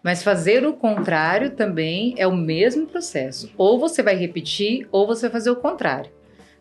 [0.03, 3.49] Mas fazer o contrário também é o mesmo processo.
[3.57, 6.11] Ou você vai repetir, ou você vai fazer o contrário.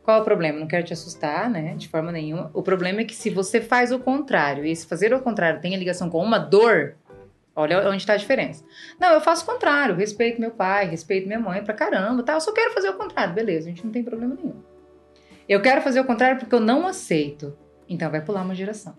[0.03, 0.59] Qual o problema?
[0.59, 1.75] Não quero te assustar, né?
[1.77, 2.51] De forma nenhuma.
[2.53, 5.75] O problema é que se você faz o contrário, e se fazer o contrário tem
[5.75, 6.97] a ligação com uma dor,
[7.55, 8.65] olha onde está a diferença.
[8.99, 12.35] Não, eu faço o contrário, respeito meu pai, respeito minha mãe pra caramba, tá?
[12.35, 14.61] Eu só quero fazer o contrário, beleza, a gente não tem problema nenhum.
[15.49, 17.57] Eu quero fazer o contrário porque eu não aceito.
[17.89, 18.97] Então vai pular uma geração.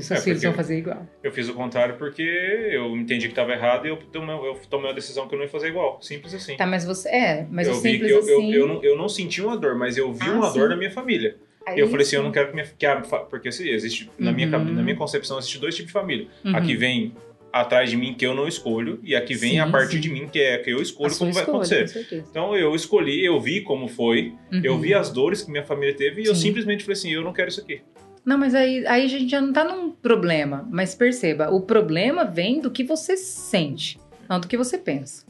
[0.00, 1.06] Seus É, vão fazer igual.
[1.22, 4.88] Eu fiz o contrário porque eu entendi que estava errado e eu tomei, eu tomei
[4.88, 5.98] uma decisão que eu não ia fazer igual.
[6.00, 6.56] Simples assim.
[6.56, 7.08] Tá, mas você.
[7.08, 8.52] É, mas eu o vi simples eu, assim.
[8.52, 10.58] eu, eu, não, eu não senti uma dor, mas eu vi Ah, uma sim.
[10.58, 11.36] dor na minha família.
[11.66, 12.26] aí eu falei assim, eu sim.
[12.26, 14.72] não quero que minha que a, porque assim, existe na minha Uhum.
[14.74, 16.26] na minha concepção existe dois tipos de família.
[16.44, 16.56] Uhum.
[16.56, 17.12] A que vem
[17.50, 20.00] atrás de mim que eu não escolho e a que vem Sim, a partir sim.
[20.00, 21.80] de mim que é que eu A escolho como vai escolha, acontecer.
[21.82, 22.26] Com certeza.
[22.30, 24.80] Então eu escolhi, eu vi como foi, eu Uhum.
[24.80, 26.42] vi as dores que minha família teve e eu Sim.
[26.48, 27.80] simplesmente falei assim, eu não quero isso aqui.
[28.28, 30.68] Não, mas aí, aí a gente já não tá num problema.
[30.70, 35.24] Mas perceba, o problema vem do que você sente, não do que você pensa.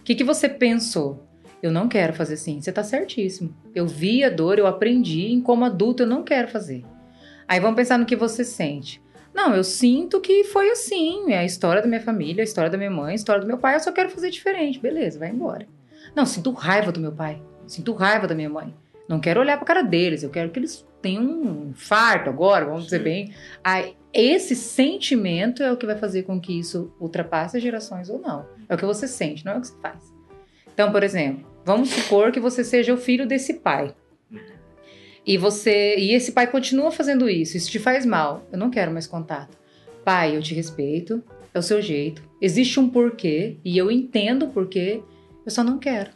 [0.00, 1.26] O que, que você pensou?
[1.60, 2.60] Eu não quero fazer assim.
[2.60, 3.52] Você tá certíssimo.
[3.74, 6.84] Eu vi a dor, eu aprendi, em como adulto eu não quero fazer.
[7.48, 9.02] Aí vamos pensar no que você sente.
[9.34, 11.32] Não, eu sinto que foi assim.
[11.32, 13.58] É a história da minha família, a história da minha mãe, a história do meu
[13.58, 13.74] pai.
[13.74, 14.78] Eu só quero fazer diferente.
[14.78, 15.66] Beleza, vai embora.
[16.14, 17.42] Não, sinto raiva do meu pai.
[17.66, 18.72] Sinto raiva da minha mãe.
[19.08, 20.22] Não quero olhar pra cara deles.
[20.22, 23.04] Eu quero que eles tenham um infarto agora, vamos dizer Sim.
[23.04, 23.34] bem.
[23.62, 28.18] Aí, esse sentimento é o que vai fazer com que isso ultrapasse as gerações ou
[28.18, 28.46] não.
[28.66, 30.14] É o que você sente, não é o que você faz.
[30.72, 33.94] Então, por exemplo, vamos supor que você seja o filho desse pai.
[35.26, 38.46] E você e esse pai continua fazendo isso, isso te faz mal.
[38.50, 39.58] Eu não quero mais contato.
[40.04, 42.22] Pai, eu te respeito, é o seu jeito.
[42.40, 45.02] Existe um porquê e eu entendo o porquê,
[45.44, 46.10] eu só não quero.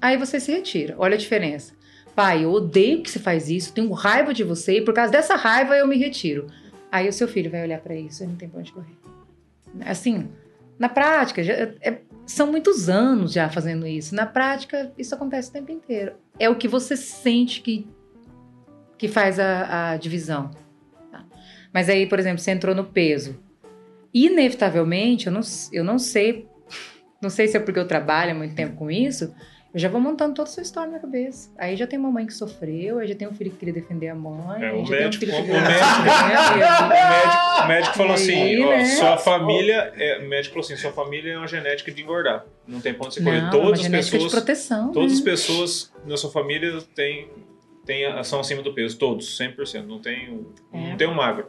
[0.00, 0.94] Aí você se retira.
[0.98, 1.77] Olha a diferença.
[2.18, 5.36] Pai, eu odeio que você faz isso, tenho raiva de você e por causa dessa
[5.36, 6.48] raiva eu me retiro.
[6.90, 8.96] Aí o seu filho vai olhar pra isso e não tem pra onde correr.
[9.86, 10.26] Assim,
[10.76, 14.16] na prática, já- é- são muitos anos já fazendo isso.
[14.16, 16.14] Na prática, isso acontece o tempo inteiro.
[16.40, 17.86] É o que você sente que,
[18.98, 20.50] que faz a, a divisão.
[21.12, 21.24] tá?
[21.72, 23.38] Mas aí, por exemplo, você entrou no peso.
[24.12, 25.40] Inevitavelmente, eu não,
[25.72, 26.48] eu não sei,
[27.22, 29.32] não sei se é porque eu trabalho muito tempo com isso,
[29.78, 31.52] Eu já vou montando toda a sua história na cabeça.
[31.56, 34.08] Aí já tem uma mãe que sofreu, aí já tem um filho que queria defender
[34.08, 34.60] a mãe.
[34.60, 35.54] É, o um médico- que o médico-?
[35.54, 38.84] O médico, o médico falou assim: aí, ó, né?
[38.86, 39.92] sua família.
[39.96, 42.44] É, o médico falou assim: sua família é uma genética de engordar.
[42.66, 43.36] Não tem pra onde você correr.
[43.46, 44.32] É Todas as genética de pessoas.
[44.32, 44.90] proteção.
[44.92, 47.28] Todas as pessoas na sua família têm,
[47.86, 48.98] têm, são acima do peso.
[48.98, 49.86] Todos, 100%.
[49.86, 50.90] Não tem, um- É.
[50.90, 51.46] não tem um magro.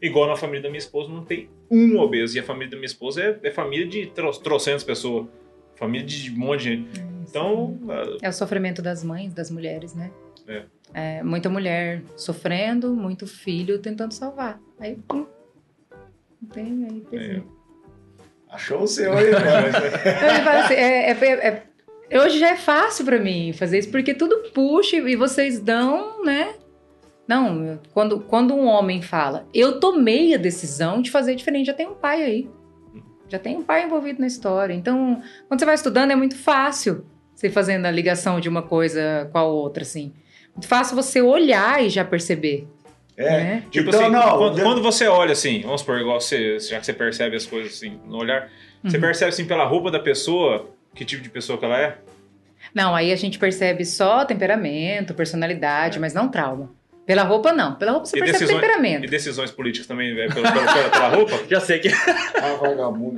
[0.00, 2.36] Igual na família da minha esposa, não tem um obeso.
[2.36, 5.26] E a família da minha esposa é, é família de tro, trocentas pessoas.
[5.74, 7.11] Família de um monte de gente.
[7.28, 7.78] Então,
[8.20, 10.10] É o sofrimento das mães, das mulheres, né?
[10.46, 10.64] É.
[10.94, 14.60] É, muita mulher sofrendo, muito filho tentando salvar.
[14.78, 15.26] Aí, pum,
[16.40, 17.46] não tem, aí pezinho.
[18.50, 19.38] Achou o seu aí, velho.
[20.40, 21.62] Então, assim, é- é-
[22.10, 26.22] é- hoje já é fácil pra mim fazer isso, porque tudo puxa e vocês dão,
[26.24, 26.54] né?
[27.26, 31.86] Não, quando, quando um homem fala, eu tomei a decisão de fazer diferente, já tem
[31.86, 32.50] um pai aí.
[33.28, 34.74] Já tem um pai envolvido na história.
[34.74, 37.06] Então, quando você vai estudando, é muito fácil
[37.42, 40.12] você fazendo a ligação de uma coisa com a outra, assim.
[40.54, 42.68] Muito fácil você olhar e já perceber.
[43.16, 43.24] É.
[43.30, 43.62] né?
[43.70, 46.78] Tipo Então, assim, não, quando, de- quando você olha assim, vamos supor, igual você, já
[46.80, 48.48] que você percebe as coisas assim no olhar,
[48.82, 49.02] você Uhum.
[49.02, 51.98] percebe assim pela roupa da pessoa, que tipo de pessoa que ela é?
[52.74, 56.70] Não, aí a gente percebe só temperamento, personalidade, mas não trauma.
[57.12, 57.74] Pela roupa, não.
[57.74, 59.04] Pela roupa você E percebe decisões- temperamento.
[59.04, 61.38] E decisões políticas também, é pela, pela, pela- pela roupa?
[61.50, 61.88] Já sei que.
[61.88, 63.16] Ah, vagabundo.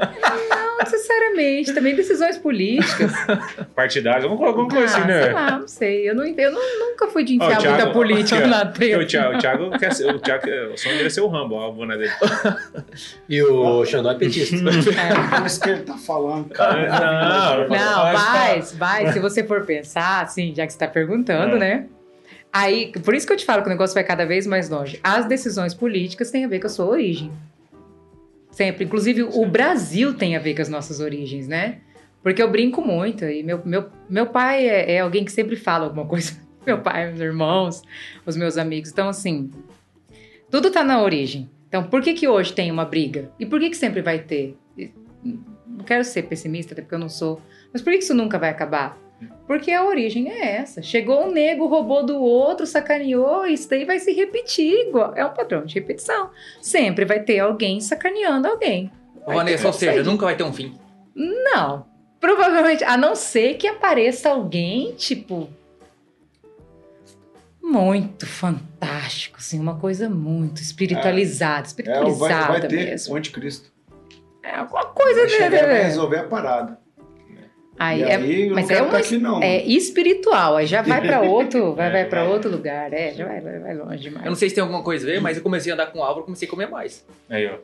[0.50, 3.12] Não necessariamente, também decisões políticas.
[3.76, 5.22] Partidárias, alguma, alguma coisa ah, assim, né?
[5.22, 6.10] sei lá, não sei.
[6.10, 8.46] Eu, não, eu não- nunca fui de enfiar Thiago- muita política ó.
[8.48, 9.06] na Porque o treta.
[9.06, 11.70] Thiago, o Thiago quer ser, o Thiago, o sonho dele é ser o Rambo, a
[11.70, 12.10] boné dele.
[13.28, 14.56] E o Xandó é petista.
[14.56, 15.42] É.
[15.42, 16.88] É isso que ele tá falando, cara.
[16.88, 19.12] Não, Não, Mas, vai, vai.
[19.12, 21.58] Se você for pensar, assim, já que você tá perguntando, É.
[21.58, 21.86] né?
[22.54, 25.00] Aí, por isso que eu te falo que o negócio vai cada vez mais longe.
[25.02, 27.32] As decisões políticas têm a ver com a sua origem.
[28.52, 28.84] Sempre.
[28.84, 31.80] Inclusive, o Brasil tem a ver com as nossas origens, né?
[32.22, 33.24] Porque eu brinco muito.
[33.24, 36.44] E meu, meu, meu pai é, é alguém que sempre fala alguma coisa.
[36.64, 37.82] Meu pai, meus irmãos,
[38.24, 38.90] os meus amigos.
[38.90, 39.50] Então, assim,
[40.50, 41.50] tudo tá na origem.
[41.68, 43.30] Então, por que que hoje tem uma briga?
[43.38, 44.56] E por que que sempre vai ter?
[44.78, 44.90] E,
[45.22, 47.42] Não quero ser pessimista, até porque eu não sou.
[47.70, 48.98] Mas por que isso nunca vai acabar?
[49.46, 50.82] Porque a origem é essa.
[50.82, 54.88] Chegou um nego, roubou do outro, sacaneou, isso daí vai se repetir.
[54.88, 56.30] igual- É um padrão de repetição.
[56.60, 58.90] Sempre vai ter alguém sacaneando alguém.
[59.26, 60.74] Vai Vanessa, ou seja, nunca vai ter um fim.
[61.14, 61.86] Não.
[62.20, 65.48] Provavelmente, a não ser que apareça alguém, tipo.
[67.62, 73.14] Muito fantástico, assim, uma coisa muito espiritualizada, É, vai, espiritualizada vai ter mesmo.
[73.14, 73.72] o anticristo.
[74.42, 75.82] É alguma coisa Vai chegar e vai dele.
[75.84, 76.78] resolver a parada.
[77.78, 79.42] Aí, e é, aí eu mas é uma- aqui não.
[79.42, 82.32] é espiritual, aí já vai pra outro, vai, É, vai para vai.
[82.32, 84.24] outro lugar, é, já vai, vai, vai longe demais.
[84.24, 85.98] Eu não sei se tem alguma coisa a ver, mas eu comecei a andar com
[85.98, 87.04] o Álvaro, comecei a comer mais.
[87.28, 87.56] Aí, ó.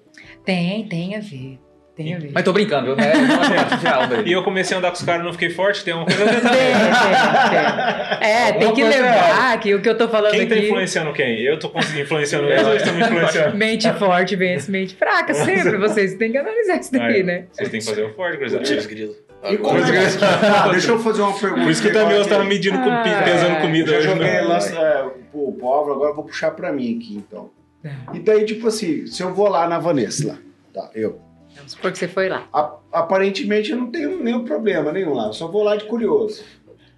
[0.44, 1.59] Tem, tem a ver,
[1.96, 2.31] tem a ver.
[2.35, 2.96] Mas tô brincando?
[2.96, 3.05] Né?
[3.12, 4.29] É.
[4.29, 6.27] E eu comecei a andar com os caras, não fiquei forte, tem uma coisa a
[6.27, 8.29] ver Tem, tem, tem.
[8.29, 10.66] É, tem que lembrar que o que eu tô falando Quem tá aqui...
[10.66, 11.40] influenciando quem?
[11.40, 13.57] Eu tô conseguindo influenciando eles ou eles estão me influenciando?
[13.57, 15.77] Mente forte vence mente fraca, sempre.
[15.79, 17.44] Vocês têm que analisar isso daí, Aí, né?
[17.53, 18.64] Vocês têm que fazer o forte, gurizada.
[18.88, 19.14] Grilo.
[19.42, 21.62] E como é que- Ah, deixa eu fazer uma pergunta.
[21.62, 23.61] Por isso que o agora Tamil tava que- medindo, com- Ah, pesando é.
[23.61, 24.40] comida Eu joguei né?
[24.42, 27.50] lá é, pro povo, agora eu vou puxar pra mim aqui, então.
[27.83, 27.90] É.
[28.14, 30.38] E daí, tipo assim, se eu vou lá na Vanessa, lá,
[30.74, 31.18] tá, eu.
[31.57, 32.46] Vamos supor que você foi lá.
[32.53, 36.44] A- aparentemente eu não tenho nenhum problema nenhum lá, eu só vou lá de curioso.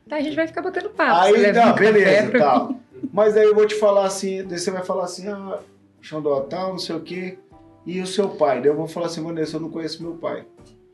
[0.08, 1.20] Tá, a gente vai ficar batendo papo.
[1.20, 2.64] Aí, tá, beleza, tá.
[2.68, 2.76] mim.
[3.12, 5.58] Mas aí eu vou te falar assim, daí você vai falar assim, ah,
[6.00, 7.38] Xandó, tal, não sei o quê.
[7.86, 8.60] E o seu pai?
[8.60, 10.44] Daí eu vou falar assim, Vanessa, eu não conheço meu pai.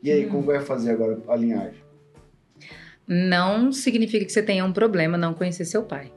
[0.01, 0.29] E aí, Hum.
[0.29, 1.81] como vai fazer agora a linhagem?
[3.07, 6.11] Não significa que você tenha um problema não conhecer seu pai.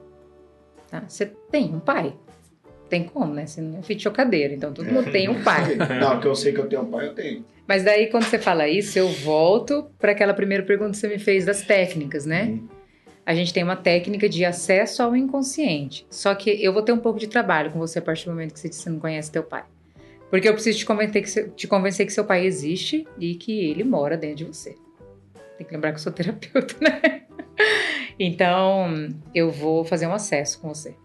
[0.90, 1.02] Tá?
[1.08, 2.14] Você tem um pai.
[2.88, 3.46] Tem como, né?
[3.46, 5.74] Você não é filho de chocadeira, então todo mundo tem um pai.
[5.98, 7.44] Não, que eu sei que eu tenho um pai, eu tenho.
[7.66, 11.18] Mas daí, quando você fala isso, eu volto para aquela primeira pergunta que você me
[11.18, 12.44] fez das técnicas, né?
[12.48, 12.68] Uhum.
[13.24, 16.04] A gente tem uma técnica de acesso ao inconsciente.
[16.10, 18.52] Só que eu vou ter um pouco de trabalho com você a partir do momento
[18.52, 19.64] que você disse que você não conhece teu pai.
[20.32, 23.66] Porque eu preciso te convencer, que seu, te convencer que seu pai existe e que
[23.66, 24.74] ele mora dentro de você.
[25.58, 27.24] Tem que lembrar que eu sou terapeuta, né?
[28.18, 30.96] Então, eu vou fazer um acesso com você.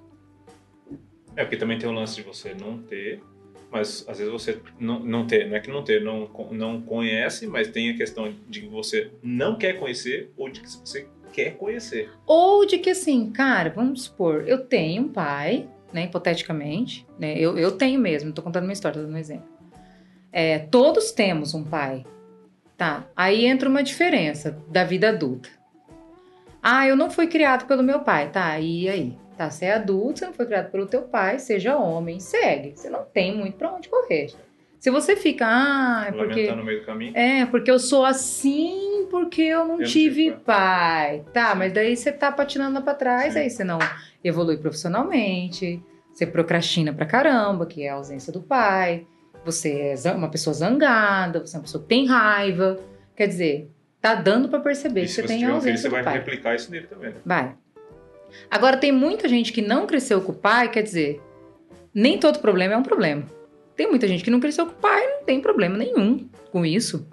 [1.36, 3.22] É, porque também tem o lance de você não ter,
[3.70, 7.48] mas às vezes você não, não ter, não é que não ter, não, não conhece,
[7.48, 11.58] mas tem a questão de que você não quer conhecer ou de que você quer
[11.58, 12.10] conhecer.
[12.26, 17.58] Ou de que assim, cara, vamos supor, eu tenho um pai, né, hipoteticamente, né, eu,
[17.58, 19.47] eu tenho mesmo, tô contando uma história, tô dando um exemplo.
[20.32, 22.06] É, todos temos um pai,
[22.78, 23.06] tá?
[23.15, 25.50] Aí entra uma diferença da vida adulta.
[26.62, 28.60] Ah, eu não fui criado pelo meu pai, tá?
[28.60, 29.17] E aí?
[29.38, 32.73] Tá, você é adulto, você não foi criado pelo teu pai, seja homem, segue.
[32.76, 34.32] Você não tem muito pra onde correr.
[34.80, 36.52] Se você fica, ah, é porque...
[36.52, 37.15] No meio do caminho.
[37.15, 41.23] É, porque eu sou assim porque eu não não tive tive pai.
[41.34, 43.80] Tá, mas daí você tá patinando lá pra trás, aí você não
[44.28, 45.82] evolui profissionalmente,
[46.13, 49.06] você procrastina pra caramba, que é a ausência do pai,
[49.46, 52.80] você é uma pessoa zangada, você é uma pessoa que tem raiva.
[53.16, 55.88] Quer dizer, tá dando pra perceber que você você tem a um filho, ausência você
[55.90, 56.13] do vai pai.
[56.16, 57.10] replicar isso nele também.
[57.12, 57.16] né?
[57.26, 57.56] Vai.
[58.52, 61.22] Agora, tem muita gente que não cresceu com o pai, quer dizer,
[61.94, 63.24] nem todo problema é um problema.
[63.76, 67.08] Tem muita gente que não cresceu com o pai, não tem problema nenhum com isso.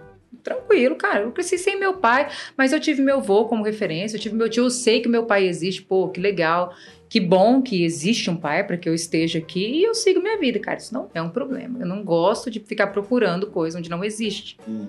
[0.45, 1.23] Tranquilo, cara.
[1.23, 4.49] Eu cresci sem meu pai, mas eu tive meu avô como referência, eu tive meu
[4.49, 6.73] tio, eu sei que meu pai existe, pô, que legal.
[7.09, 10.39] Que bom que existe um pai para que eu esteja aqui e eu sigo minha
[10.39, 10.79] vida, cara.
[10.79, 11.79] Isso não é um problema.
[11.81, 14.59] Eu não gosto de ficar procurando coisa onde não existe.
[14.67, 14.87] Uhum.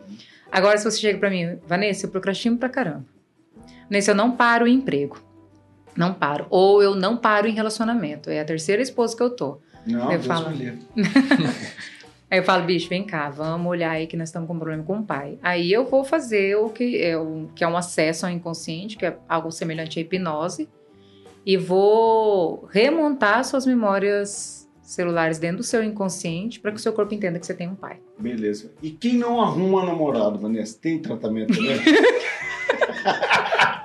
[0.51, 3.05] Agora, se você chega pra mim, Vanessa, eu procrastino pra caramba.
[3.89, 5.19] Vanessa, eu não paro em emprego.
[5.95, 6.47] Não paro.
[6.49, 8.29] Ou eu não paro em relacionamento.
[8.29, 9.59] É a terceira esposa que eu tô.
[9.85, 10.49] Não, Eu Deus falo.
[10.49, 10.79] me livre.
[12.29, 14.83] Aí eu falo, bicho, vem cá, vamos olhar aí que nós estamos com um problema
[14.83, 15.37] com o pai.
[15.43, 19.05] Aí eu vou fazer o que é, o, que é um acesso ao inconsciente, que
[19.05, 20.67] é algo semelhante à hipnose,
[21.45, 27.13] e vou remontar suas memórias celulares dentro do seu inconsciente para que o seu corpo
[27.13, 27.99] entenda que você tem um pai.
[28.17, 28.71] Beleza.
[28.81, 31.77] E quem não arruma namorado, Vanessa, tem tratamento também?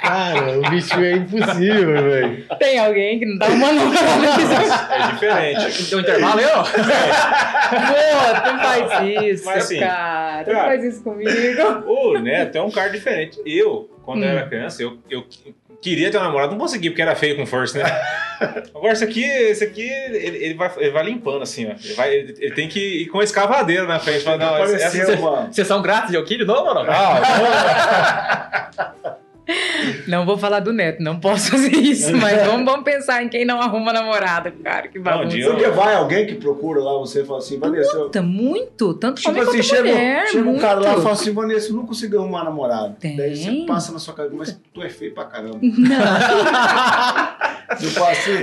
[0.01, 2.45] Cara, o bicho é impossível, velho.
[2.59, 5.95] Tem alguém que não dá uma É diferente.
[5.95, 6.63] Um intervalo ó.
[6.65, 6.71] Pô,
[8.43, 10.45] tu faz isso, Mas assim, cara.
[10.45, 11.31] Tu cara, faz isso comigo.
[11.87, 13.41] O Neto é um cara diferente.
[13.47, 14.33] Eu, quando eu Hum.
[14.33, 15.25] era criança, eu, eu
[15.81, 17.85] queria ter um namorado, não consegui, porque era feio com força, né?
[18.75, 21.71] Agora, esse aqui, esse aqui ele, ele vai, ele vai limpando assim, ó.
[21.83, 24.25] Ele, vai, ele, ele tem que ir com a escavadeira na frente.
[24.25, 25.53] Fala, não, essa, Apareceu essa, uma...
[25.53, 26.87] Sessão grátis de Alquílio, não, mano?
[30.07, 33.45] Não vou falar do neto, não posso fazer isso, mas vamos, vamos pensar em quem
[33.45, 34.89] não arruma namorada, cara.
[34.89, 35.37] Que bagunça.
[35.37, 38.05] Não, Porque vai alguém que procura lá, você fala assim, Vanessa, eu...
[38.05, 40.61] Puta, muito, tanto Tipo homem assim, quanto chega, mulher, chega um muito.
[40.61, 42.97] cara lá e fala assim, Vanessa, eu não consegui arrumar namorado.
[43.01, 43.17] Tem.
[43.17, 45.59] Daí você passa na sua cabeça, mas tu é feio pra caramba.
[45.61, 45.71] Não,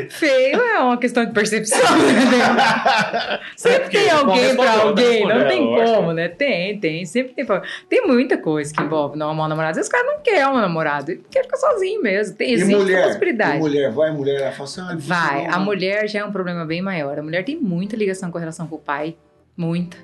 [0.09, 1.79] Feio é uma questão de percepção.
[1.97, 3.39] né?
[3.55, 6.27] Sempre tem alguém pra respondeu, alguém, não tem como, né?
[6.29, 7.45] Tem, tem, sempre tem.
[7.45, 9.71] pra- Tem muita coisa que envolve não um namorado.
[9.71, 12.35] Às vezes o cara não quer um namorado, ele quer ficar sozinho mesmo.
[12.37, 13.03] Tem, existe mulher?
[13.05, 13.57] possibilidade.
[13.57, 15.65] E mulher, vai mulher, ela fala assim, ah, Vai, não, a não.
[15.65, 17.19] mulher já é um problema bem maior.
[17.19, 19.15] A mulher tem muita ligação com relação com o pai.
[19.55, 19.97] Muita.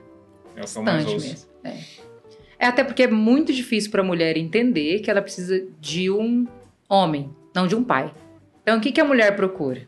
[0.55, 1.47] Eu sou mais mesmo.
[1.63, 1.73] É.
[2.59, 6.47] É até porque é muito difícil para a mulher entender que ela precisa de um
[6.87, 8.11] homem, não de um pai.
[8.63, 9.87] Então, o que, que a mulher procura?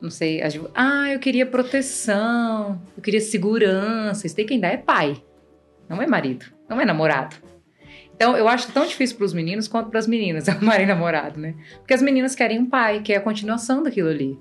[0.00, 0.40] Não sei.
[0.42, 4.26] as- Ah, eu queria proteção, eu queria segurança.
[4.26, 5.22] Isso tem quem dá é pai,
[5.88, 7.36] não é marido, não é namorado.
[8.14, 11.54] Então, eu acho tão difícil para os meninos quanto para as meninas arrumarem namorado, né?
[11.78, 14.38] Porque as meninas querem um pai, que é a continuação daquilo ali.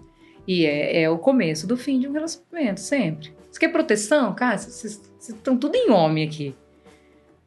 [0.48, 3.34] E é, é o começo do fim de um relacionamento, sempre.
[3.50, 4.34] Você quer proteção?
[4.36, 6.56] Cara, vocês estão tudo em homem aqui.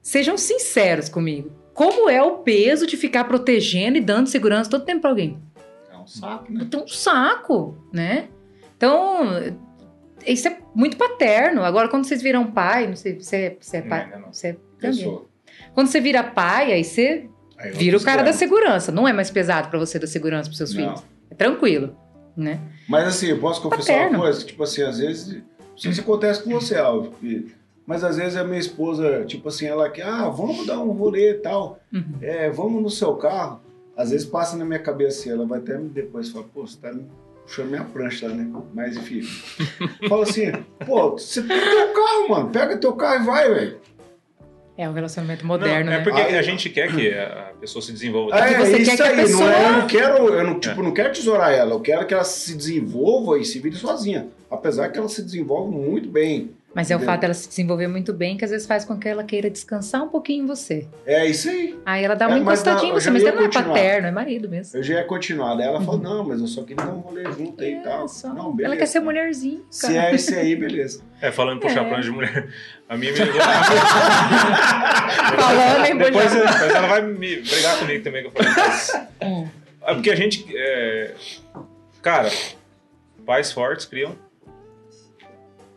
[0.01, 1.51] Sejam sinceros comigo.
[1.74, 5.38] Como é o peso de ficar protegendo e dando segurança todo tempo pra alguém?
[5.90, 6.66] É um saco, né?
[6.70, 8.28] Tem um saco, né?
[8.76, 9.54] Então,
[10.26, 11.62] isso é muito paterno.
[11.62, 14.11] Agora, quando vocês viram pai, não sei, você, você é pai.
[14.11, 14.32] Não, não.
[14.32, 14.48] Você
[14.82, 14.90] é.
[15.74, 18.90] Quando você vira pai, aí você Aí vira o cara da segurança.
[18.90, 20.82] Não é mais pesado pra você dar segurança pros seus Não.
[20.82, 21.04] filhos.
[21.30, 21.96] É tranquilo,
[22.37, 22.61] né?
[22.88, 24.18] Mas assim, eu posso confessar Paterno.
[24.18, 24.44] uma coisa?
[24.44, 25.42] Tipo assim, às vezes.
[25.76, 27.12] Se acontece com você, Alves.
[27.87, 31.31] Mas às vezes a minha esposa, tipo assim, ela quer, ah, vamos dar um rolê
[31.33, 31.79] e tal.
[31.92, 32.18] Uhum.
[32.23, 33.61] É, vamos no seu carro.
[33.97, 36.79] Às vezes passa na minha cabeça assim, ela vai até me depois falar, pô, você
[36.81, 37.05] tá me
[37.45, 38.51] puxando minha prancha lá, né?
[38.73, 39.21] Mas enfim.
[40.09, 40.53] Fala assim,
[40.87, 42.51] pô, você tem teu carro, mano.
[42.51, 43.77] Pega teu carro e vai, velho.
[44.79, 46.03] É um relacionamento Não, moderno, é né?
[46.05, 48.31] porque Ah, a gente quer que a pessoa se desenvolva.
[48.35, 50.45] que É, você isso quer que a aí, pessoa- não é, eu não quero, eu
[50.45, 53.77] não, tipo, não quero tesourar ela, eu quero que ela se desenvolva e se vire
[53.77, 54.29] sozinha.
[54.51, 56.53] Apesar que ela se desenvolve muito bem.
[56.74, 59.06] Mas é o fato dela se desenvolver muito bem que às vezes faz com que
[59.06, 60.88] ela queira descansar um pouquinho em você.
[61.04, 61.78] É isso aí.
[61.85, 64.48] Aí ela dá É, uma encostadinha em você, mas ia não é paterno, é marido
[64.48, 64.78] mesmo.
[64.78, 65.54] Eu já ia continuar.
[65.56, 66.02] Daí ela falou, Uhum.
[66.02, 68.04] não, mas eu só queria dar um rolê junto aí e tal.
[68.06, 68.64] É, só- Não, beleza.
[68.74, 70.11] ela quer ser mulherzinha, Se cara.
[70.11, 71.02] é esse aí, beleza.
[71.20, 71.88] É, falando em puxar É.
[71.88, 72.48] prancha de mulher.
[72.88, 73.18] A minha me.
[75.37, 78.52] Falando em depois, puxar- depois ela vai me brigar comigo também, que eu falei.
[79.22, 79.48] Hum.
[79.85, 80.46] É porque a gente.
[80.56, 81.14] é,
[82.00, 82.28] Cara,
[83.24, 84.16] pais fortes criam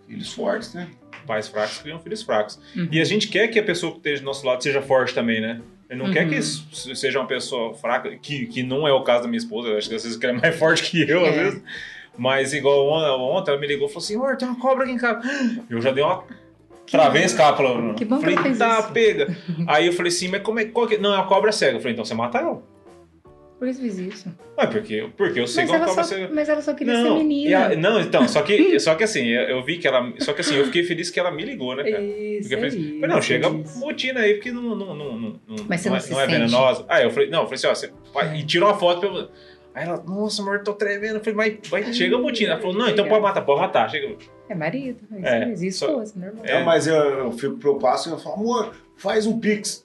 [0.08, 0.88] Filhos fortes, né?
[1.26, 2.60] pais fracos criam filhos fracos.
[2.76, 2.88] Uhum.
[2.92, 5.42] E a gente quer que a pessoa que esteja do nosso lado seja forte também,
[5.42, 5.60] né?
[5.90, 6.30] Ele não quer Uhum.
[6.30, 9.70] que isso seja uma pessoa fraca, que, que não é o caso da minha esposa,
[9.70, 11.44] eu acho que às vezes que ela é mais forte que eu, às É.
[11.46, 11.64] vezes.
[12.18, 14.94] Mas igual on- ontem ela me ligou e falou assim, amor, tem uma cobra aqui
[14.94, 15.22] em casa.
[15.70, 16.24] Eu já dei uma
[16.90, 17.94] travei a escápula.
[17.96, 19.36] Que bom que falei, ela fez tá, isso." pega.
[19.68, 20.98] Aí eu falei assim, mas como é, qual que...
[21.00, 21.78] Não, é uma cobra cega.
[21.78, 22.62] Eu falei, então você mata ela.
[23.58, 24.30] Por que você fez isso?
[24.58, 26.30] Ué, porque, porque eu sei Mas como ela, cobra só, cega.
[26.34, 27.66] mas ela só queria Não, ser e menina.
[27.68, 30.12] a- não, então, só que, só que assim, eu, eu vi que ela.
[30.20, 32.04] Só que assim, eu fiquei feliz que ela me ligou, né, cara?
[32.04, 33.80] Isso, Porque eu falei, é assim, isso, falei, não, chega isso.
[33.80, 35.40] botina aí, porque não, não, não, não, não,
[35.70, 36.32] Mas você não, não é, se não é sente?
[36.38, 36.86] venenosa.
[36.90, 38.40] Aí eu falei, não, eu falei assim, ó, você vai, É.
[38.40, 39.30] e tirou uma foto pra eu.
[39.74, 41.16] Aí ela, nossa, amor, tô tremendo.
[41.16, 42.52] Eu falei, mas vai, chega botina.
[42.54, 43.90] Ela falou, não, então pode matar, pode matar.
[43.90, 44.16] Chega.
[44.50, 46.46] É marido, é isso É, esposa, normal.
[46.46, 46.64] É.
[46.64, 49.85] Mas eu, eu fico preocupado e eu falo, amor, faz um pix.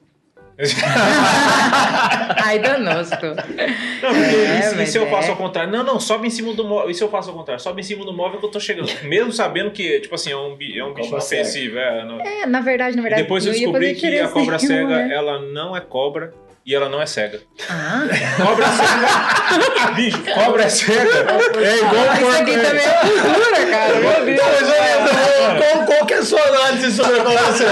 [2.44, 3.26] Ai, danosco.
[3.26, 5.11] Não, porque É, e e se eu é.
[5.11, 5.70] faço ao contrário?
[5.72, 6.90] Não, não, sobe em cima do móvel.
[6.90, 7.62] E se eu faço ao contrário?
[7.62, 8.90] Sobe em cima do móvel que eu tô chegando.
[9.04, 11.78] Mesmo sabendo que, tipo assim, é um, é um bicho ofensivo.
[11.78, 13.22] É, não- É, na verdade, na E verdade.
[13.22, 15.14] depois eu descobri que a cobra cega, nenhuma, né?
[15.14, 16.32] ela não é cobra
[16.66, 17.40] e ela não é cega.
[17.68, 18.02] Ah,
[18.36, 19.90] Cobra cega.
[19.94, 21.00] bicho, cobra cega.
[21.00, 22.42] É igual isso porco.
[22.42, 23.94] aqui também é cultura, cara.
[23.94, 24.28] Meu Deus.
[24.28, 27.70] Então, mas olha, qual, qual que é a sua análise sobre a cobra cega?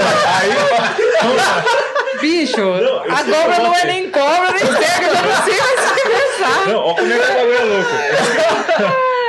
[2.21, 5.57] Bicho, Não, a cobra eu não é vou- nem cobra, nem cega, eu não sei
[5.61, 6.67] mais o que pensar.
[6.67, 7.89] Não, olha como é que o bagulho é louco.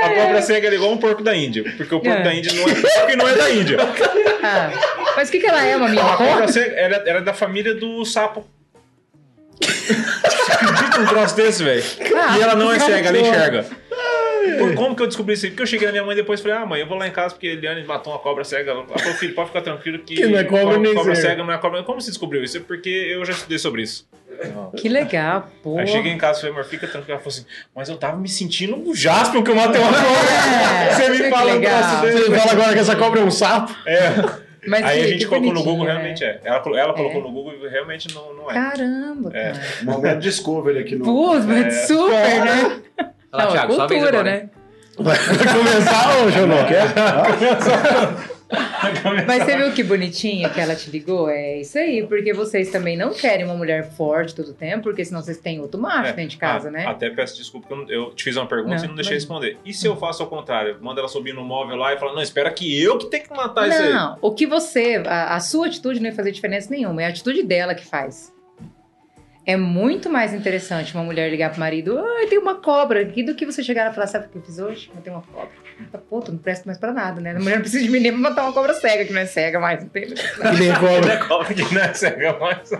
[0.02, 1.62] A cobra cega é igual um porco da Índia.
[1.76, 2.22] Porque o porco É.
[2.22, 3.76] da Índia não é porco e não é da Índia.
[4.42, 4.70] Ah,
[5.14, 6.02] mas o que, que ela é, maminha?
[6.02, 8.44] A Uma cobra cega era, era da família do sapo.
[9.60, 11.82] Você acredita um troço desse, velho?
[12.38, 13.66] E ela não é cega, ela enxerga.
[14.58, 15.46] Por como que eu descobri isso?
[15.48, 17.10] Porque eu cheguei na minha mãe depois e falei, ah, mãe, eu vou lá em
[17.10, 18.70] casa porque a Eliane matou uma cobra cega.
[18.72, 21.44] Ela falou, filho, pode ficar tranquilo que, Que não é cobra nem cobra cega.
[21.44, 21.82] não é cobra.
[21.82, 22.56] Como você descobriu isso?
[22.56, 24.08] É porque eu já estudei sobre isso.
[24.76, 25.78] Que legal, pô.
[25.78, 27.12] Aí cheguei em casa e falei, amor, fica tranquilo.
[27.12, 27.44] Ela falou assim,
[27.76, 30.08] mas eu tava me sentindo um jasper que eu matei uma cobra.
[30.88, 31.78] É, Você me fala um legal.
[31.78, 32.18] troço desse.
[32.30, 33.76] Você fala agora que essa cobra é um sapo?
[33.86, 34.14] É.
[34.66, 35.92] Mas Aí que- a gente colocou no Google, né?
[35.92, 36.40] realmente é.
[36.44, 37.24] Ela, ela colocou É.
[37.24, 38.54] no Google e realmente não, não é.
[38.54, 39.52] Caramba, É.
[39.52, 39.60] cara.
[39.82, 41.04] Momento Discovery aqui no.
[41.04, 41.70] Pô, mas É.
[41.86, 42.80] super, né?
[43.30, 44.50] Fala, não, é Thiago, cultura, agora, né?
[44.98, 46.58] Vai começar, ô, Jonão?
[49.26, 51.28] Mas você viu que bonitinha que ela te ligou?
[51.28, 55.04] É isso aí, porque vocês também não querem uma mulher forte todo o tempo, porque
[55.04, 56.12] senão vocês têm outro macho É.
[56.12, 56.86] dentro de casa, Ah, né?
[56.86, 59.14] Até peço desculpa que eu, não- eu te fiz uma pergunta Não, e não deixei
[59.14, 59.56] mas- responder.
[59.64, 60.78] E se eu faço ao contrário?
[60.80, 63.30] Manda ela subir no móvel lá e fala, não, espera que eu que tenho que
[63.30, 63.92] matar isso aí.
[63.92, 67.08] Não, o que você, a, a sua atitude não ia fazer diferença nenhuma, é a
[67.08, 68.32] atitude dela que faz.
[69.46, 73.34] É muito mais interessante uma mulher ligar pro marido, ai, tem uma cobra aqui, do
[73.34, 74.90] que você chegar e falar, sabe o que eu fiz hoje?
[74.94, 75.50] Eu tenho uma cobra.
[76.08, 77.30] Pô, tu não presta mais pra nada, né?
[77.32, 79.26] A mulher não precisa de mim nem pra matar uma cobra cega, que não é
[79.26, 79.82] cega mais?
[79.84, 80.00] Que
[80.58, 81.16] nem cobra.
[81.26, 82.72] Cobra que não é cega mais.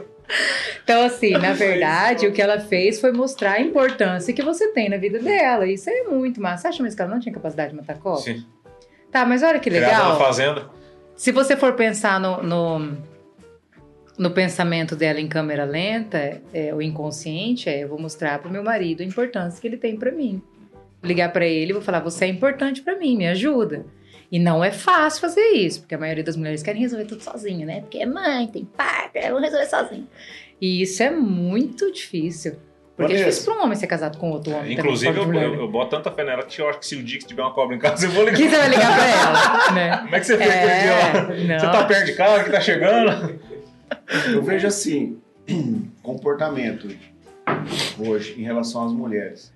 [0.84, 4.88] Então, assim, na verdade, o que ela fez foi mostrar a importância que você tem
[4.88, 5.66] na vida dela.
[5.66, 6.62] Isso é muito massa.
[6.62, 8.22] Você acha mesmo que ela não tinha capacidade de matar cobra?
[8.22, 8.44] Sim.
[9.10, 10.18] Tá, mas olha que Criada na legal.
[10.18, 10.66] fazenda.
[11.16, 12.96] Se você for pensar no, no,
[14.16, 18.62] no pensamento dela em câmera lenta, é, o inconsciente, é, eu vou mostrar pro meu
[18.62, 20.40] marido a importância que ele tem pra mim.
[21.02, 23.86] Ligar pra ele e vou falar, você é importante pra mim, me ajuda.
[24.30, 27.66] E não é fácil fazer isso, porque a maioria das mulheres querem resolver tudo sozinha,
[27.66, 27.80] né?
[27.80, 30.06] Porque é mãe, tem pai, vou resolver sozinho.
[30.60, 32.56] E isso é muito difícil.
[32.96, 33.30] Porque é Vanessa.
[33.30, 34.74] difícil pra um homem ser casado com outro homem.
[34.74, 35.46] Inclusive, eu, eu, né?
[35.46, 37.52] eu boto tanta fé nela que eu acho que se o dia que tiver uma
[37.52, 38.36] cobra em casa, eu vou ligar.
[38.38, 39.96] Que você vai ligar pra ela, né?
[40.02, 40.90] Como é que você fez aquele dia?
[40.92, 41.58] É, não.
[41.58, 43.40] Você tá perto de casa, que tá chegando?
[44.32, 45.18] Eu vejo assim,
[46.02, 46.88] comportamento
[47.98, 49.52] hoje em relação às mulheres.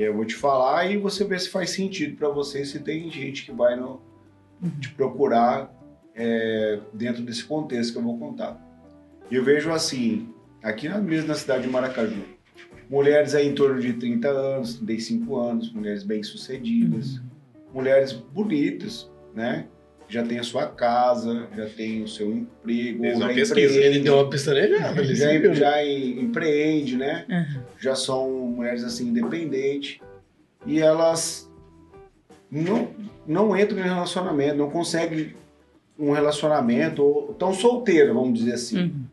[0.00, 3.44] Eu vou te falar e você vê se faz sentido pra você, se tem gente
[3.44, 4.00] que vai no,
[4.80, 5.74] te procurar
[6.14, 8.56] é, dentro desse contexto que eu vou contar.
[9.28, 10.32] Eu vejo assim,
[10.62, 12.22] aqui na, mesmo na cidade de Maracaju,
[12.88, 17.20] mulheres aí em torno de 30 anos, 35 anos, mulheres bem-sucedidas,
[17.74, 19.66] mulheres bonitas, né?
[20.08, 23.78] Já tem a sua casa, já tem o seu emprego, Fez uma já pesquisa, empreende,
[23.96, 25.14] Ele deu uma pistanejada ali.
[25.14, 27.26] já, já em- empreende, né?
[27.28, 27.62] Uhum.
[27.78, 30.00] Já são mulheres assim independentes
[30.66, 31.50] e elas
[32.50, 32.88] não,
[33.26, 35.34] não entram em relacionamento, não conseguem
[35.98, 38.78] um relacionamento ou tão solteiras, vamos dizer assim.
[38.84, 39.04] Uhum.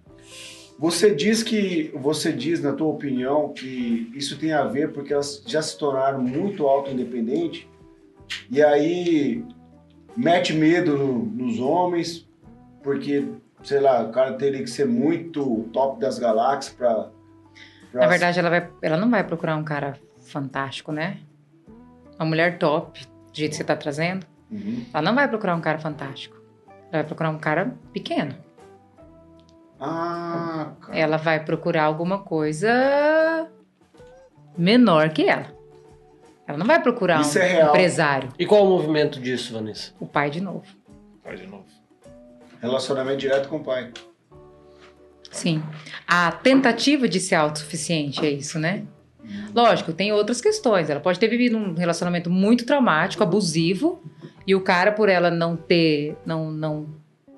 [0.78, 5.44] Você diz que você diz na tua opinião que isso tem a ver porque elas
[5.46, 7.66] já se tornaram muito auto-independentes
[8.52, 9.44] e aí
[10.16, 12.28] mete medo no- nos homens
[12.84, 13.28] porque
[13.64, 17.10] sei lá o cara teria que ser muito top das galáxias para
[17.94, 21.18] Na verdade, ela, vai, ela não vai procurar um cara fantástico, né?
[22.20, 24.26] Uma mulher top, do jeito que você tá trazendo.
[24.94, 26.36] Ela não vai procurar um cara fantástico.
[26.68, 28.36] Ela vai procurar um cara pequeno.
[29.80, 30.98] Ah, cara.
[30.98, 33.50] Ela vai procurar alguma coisa
[34.58, 35.55] menor que ela.
[36.48, 37.70] Ela não vai procurar Isso um é real.
[37.70, 38.30] empresário.
[38.38, 39.94] E qual o movimento disso, Vanessa?
[40.00, 40.66] O pai de novo.
[41.24, 41.66] Faz de novo.
[42.62, 43.92] Relacionamento direto com o pai.
[45.32, 45.62] Sim.
[46.08, 48.84] A tentativa de ser autossuficiente é isso, né?
[49.54, 50.90] Lógico, tem outras questões.
[50.90, 54.02] Ela pode ter vivido um relacionamento muito traumático, abusivo,
[54.46, 56.88] e o cara, por ela não ter, não, não,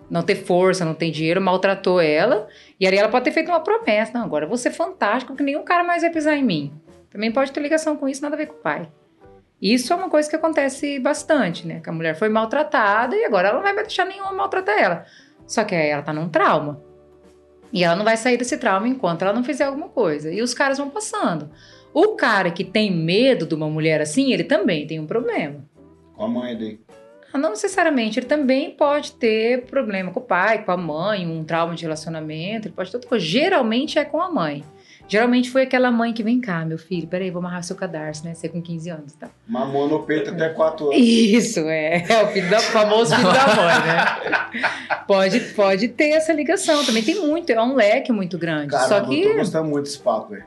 [0.09, 2.47] não ter força, não ter dinheiro, maltratou ela.
[2.79, 4.11] E aí ela pode ter feito uma promessa.
[4.13, 6.73] Não, agora eu vou ser fantástico, porque nenhum cara mais vai pisar em mim.
[7.09, 8.89] Também pode ter ligação com isso, nada a ver com o pai.
[9.61, 11.79] Isso é uma coisa que acontece bastante, né?
[11.79, 15.05] Que a mulher foi maltratada e agora ela não vai deixar nenhum maltratar ela.
[15.47, 16.81] Só que aí ela tá num trauma.
[17.73, 20.31] E ela não vai sair desse trauma enquanto ela não fizer alguma coisa.
[20.31, 21.49] E os caras vão passando.
[21.93, 25.65] O cara que tem medo de uma mulher assim, ele também tem um problema.
[26.15, 26.81] Com a mãe dele.
[27.33, 31.43] Ah, Não necessariamente, ele também pode ter problema com o pai, com a mãe, um
[31.43, 33.25] trauma de relacionamento, ele pode ter outra coisa.
[33.25, 34.63] Geralmente é com a mãe.
[35.07, 38.33] Geralmente foi aquela mãe que vem cá, meu filho, peraí, vou amarrar seu cadarço, né?
[38.33, 39.29] Você com 15 anos, tá?
[39.47, 40.97] Mamou no peito até 4 anos.
[40.97, 42.03] Isso, é.
[42.09, 45.01] É o filho da, o famoso filho da mãe, né?
[45.07, 46.83] Pode, pode ter essa ligação.
[46.85, 48.71] Também tem muito, é um leque muito grande.
[48.71, 50.45] Cara, Só eu que tô gostando muito desse papo, velho.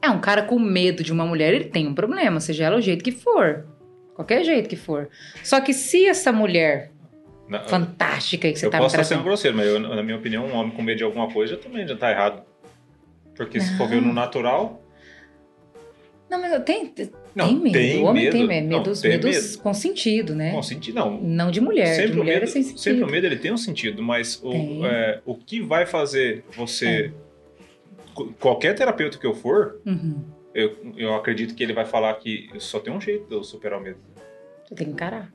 [0.00, 2.80] é um cara com medo de uma mulher, ele tem um problema, seja ela o
[2.80, 3.66] jeito que for.
[4.14, 5.08] Qualquer jeito que for.
[5.42, 6.92] Só que se essa mulher
[7.48, 10.02] Na- fantástica aí que você eu tá me posso estar sendo grosseiro, mas eu, na
[10.02, 12.42] minha opinião, um homem com medo de alguma coisa também já tá errado.
[13.44, 14.82] Porque se for ver no natural.
[16.28, 17.72] Não, mas tem, tem Não, medo.
[17.72, 18.32] tem o homem medo.
[18.36, 18.68] tem medo.
[18.68, 20.52] Não, Medos, tem medos com sentido, né?
[20.52, 21.20] Bom, sentido não.
[21.20, 21.86] Não de mulher.
[21.86, 22.80] sempre, de o mulher medo, é sem sentido.
[22.80, 27.12] sempre o medo ele tem um sentido, mas o, é, o que vai fazer você.
[28.14, 30.22] co- Qualquer terapeuta que eu for, Uhum.
[30.54, 33.80] eu, eu acredito que ele vai falar que só tem um jeito de eu superar
[33.80, 33.98] o medo.
[34.68, 35.32] Você tem que encarar.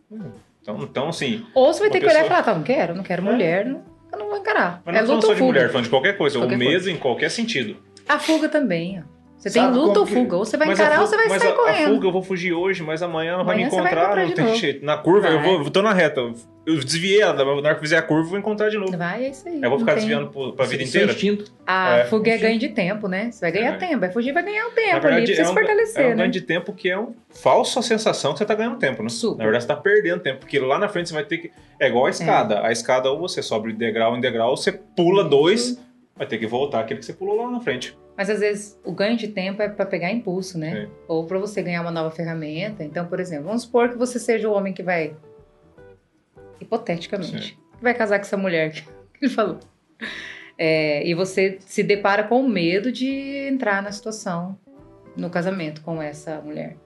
[0.61, 1.43] Então, então assim.
[1.55, 3.31] Ou você vai ter que olhar e pessoa- falar, tá, não quero, não quero É.
[3.31, 3.83] mulher, não,
[4.13, 4.81] eu não vou encarar.
[4.85, 6.37] Mas é não falando luta só de mulher, falando de qualquer coisa.
[6.39, 6.89] Qualquer o medo coisa.
[6.91, 7.75] em qualquer sentido.
[8.07, 9.15] A fuga também, ó.
[9.37, 10.37] Você Sabe tem luta ou que- fuga.
[10.37, 11.91] Ou você vai Mas encarar a ou você vai mas sair a, correndo.
[11.91, 14.43] A fuga eu vou fugir hoje, mas amanhã ela vai me Amanhã vai encontrar, encontrar
[14.45, 14.83] não tem jeito.
[14.83, 15.43] Na curva, eu, Vai.
[15.43, 16.21] vou, eu tô na reta.
[16.65, 18.97] Eu desviei ela, na hora que fizer a curva, eu vou encontrar de novo.
[18.97, 19.55] Vai, é isso aí.
[19.61, 21.11] Eu vou não ficar tem- desviando pro- pra vida é inteira.
[21.11, 21.51] instinto.
[21.67, 22.05] A É.
[22.05, 23.29] fuga é ganho de tempo, né?
[23.29, 23.77] Você vai ganhar É.
[23.77, 23.99] tempo.
[23.99, 26.01] Vai fugir, vai ganhar um tempo Na ali pra verdade, você é se um, fortalecer,
[26.01, 26.15] é um né?
[26.15, 29.09] ganho de tempo que é uma falsa sensação que você tá ganhando tempo, né?
[29.09, 29.37] Super.
[29.37, 31.51] Na verdade, você tá perdendo tempo, porque lá na frente você vai ter que.
[31.79, 32.65] É igual a escada.
[32.65, 35.79] A escada, ou você sobe de degrau em degrau, ou você pula dois,
[36.15, 37.97] vai ter que voltar aquele que você pulou lá na frente.
[38.17, 40.85] Mas às vezes o ganho de tempo é pra pegar impulso, né?
[40.85, 40.91] Sim.
[41.07, 42.83] Ou pra você ganhar uma nova ferramenta.
[42.83, 45.15] Então, por exemplo, vamos supor que você seja o homem que vai.
[46.59, 47.57] Hipoteticamente.
[47.77, 48.83] Que vai casar com essa mulher que
[49.21, 49.59] ele falou.
[50.57, 54.57] É, e você se depara com o medo de entrar na situação
[55.17, 56.77] no casamento com essa mulher.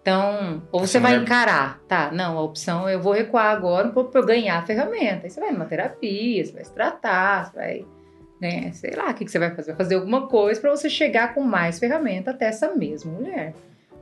[0.00, 2.10] Então, ou você Essa vai mulher- encarar, tá?
[2.10, 5.26] Não, a opção é eu vou recuar agora eu ganhar a ferramenta.
[5.26, 7.86] Aí você vai numa terapia, você vai se tratar, você vai
[8.40, 8.72] né?
[8.72, 9.72] Sei lá, o que, que você vai fazer?
[9.72, 13.54] Vai fazer alguma coisa para você chegar com mais ferramenta até essa mesma mulher.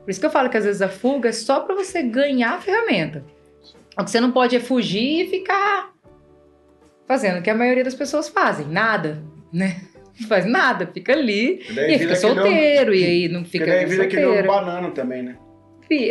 [0.03, 2.53] Por isso que eu falo que às vezes a fuga é só para você ganhar
[2.53, 3.23] a ferramenta.
[3.97, 5.93] O que você não pode é fugir e ficar
[7.05, 9.21] fazendo o que a maioria das pessoas fazem, nada,
[9.51, 9.81] né?
[10.19, 14.03] Não faz nada, fica ali E e fica solteiro e aí não fica daí vira
[14.03, 14.65] aquele homem solteiro.
[14.65, 15.37] banana também, né?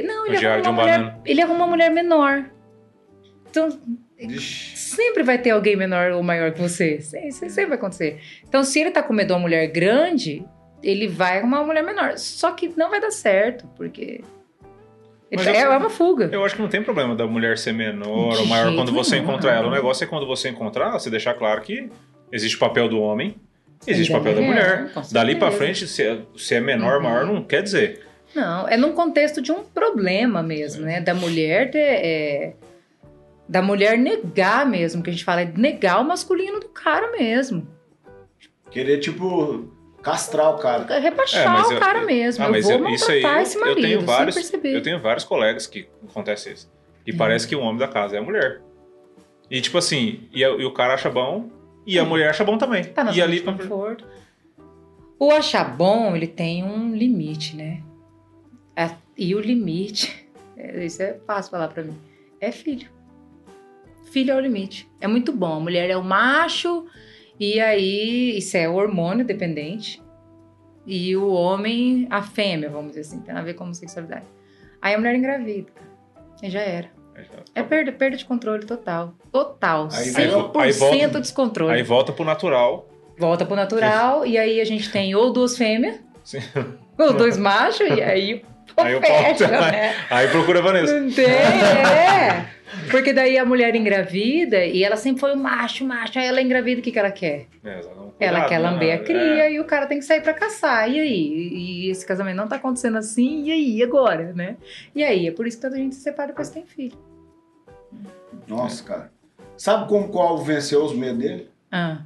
[0.04, 2.50] Não, ele O diário de arruma, um uma mulher, ele arruma uma mulher menor.
[3.50, 3.68] Então,
[4.40, 6.96] Sempre vai ter alguém menor ou maior que você.
[6.96, 8.20] Isso sempre vai acontecer.
[8.48, 10.44] Então, se ele tá com medo de uma mulher grande,
[10.82, 12.18] ele vai arrumar uma mulher menor.
[12.18, 14.20] Só que não vai dar certo, porque.
[15.30, 16.28] Mas tá- eu- é uma fuga.
[16.32, 19.16] Eu acho que não tem problema da mulher ser menor De ou maior quando você
[19.16, 19.68] nenhum, encontrar ela.
[19.68, 21.90] O negócio é quando você encontrar, você deixar claro que
[22.32, 23.36] existe o papel do homem,
[23.86, 24.78] existe o papel da mulher.
[24.80, 25.56] mulher, com Dali pra certeza.
[25.74, 27.02] frente, se é, se é menor ou Uhum.
[27.08, 28.06] maior, não quer dizer.
[28.34, 31.00] Não, é num contexto de um problema mesmo, né?
[31.00, 31.78] Da mulher ter.
[31.78, 32.52] é,
[33.48, 37.66] da mulher negar mesmo, que a gente fala, é negar o masculino do cara mesmo.
[38.70, 39.70] Querer, tipo,
[40.02, 40.84] castrar o cara.
[40.94, 42.44] É Rebaixar É, mas o eu- cara mesmo.
[42.44, 44.42] Ah, eu mas vou eu- isso aí maltratar eu- esse eu marido, tenho vários- sem
[44.44, 44.76] perceber.
[44.76, 46.70] Eu tenho vários colegas que acontece isso.
[47.06, 47.14] E É.
[47.16, 48.60] parece que o homem da casa é a mulher.
[49.50, 51.48] E tipo assim, e, a- e o cara acha bom,
[51.86, 52.04] e a É.
[52.04, 52.84] mulher acha bom também.
[52.84, 54.04] Tá na e ali de conforto.
[55.18, 57.82] O achar bom, ele tem um limite, né?
[58.76, 61.96] A- E o limite, é, isso é fácil falar pra mim,
[62.40, 62.88] é filho.
[64.10, 64.88] Filho é o limite.
[65.00, 65.54] É muito bom.
[65.56, 66.86] A mulher é o macho,
[67.38, 70.02] e aí isso é hormônio dependente.
[70.86, 74.24] E o homem, a fêmea, vamos dizer assim, tem a ver com homossexualidade.
[74.80, 75.68] Aí a mulher engravida.
[76.42, 76.88] E já era.
[77.54, 79.12] É perda, perda de controle total.
[79.32, 79.88] Total.
[79.92, 81.72] Aí- 100% aí volta- descontrole.
[81.74, 82.88] Aí volta pro natural.
[83.18, 86.38] Volta pro natural, e aí a gente tem ou duas fêmeas, Sim.
[86.96, 88.42] ou dois machos, e aí
[88.76, 89.94] Aí o pau fecha, tá- né?
[90.08, 91.00] Aí procura a Vanessa.
[91.00, 92.46] Não tem, é.
[92.90, 96.80] Porque daí a mulher engravida, e ela sempre foi o macho, macho, aí ela engravida,
[96.80, 97.46] o que, que ela quer?
[97.64, 97.90] É, Ela
[98.40, 98.70] cuidado, quer né?
[98.70, 99.52] lamber a cria É.
[99.52, 100.90] e o cara tem que sair pra caçar.
[100.90, 101.48] E aí?
[101.52, 104.56] E esse casamento não tá acontecendo assim, e aí agora, né?
[104.94, 105.26] E aí?
[105.28, 106.98] É por isso que tanta gente se separa depois que tem filho.
[108.46, 109.10] Nossa, cara.
[109.56, 111.50] Sabe como Alvo venceu os medos dele?
[111.72, 112.02] Ah.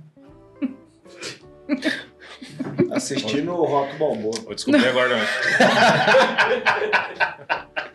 [2.93, 4.35] Assistindo o Rock Balboa.
[4.45, 5.27] Vou descobrir agora também.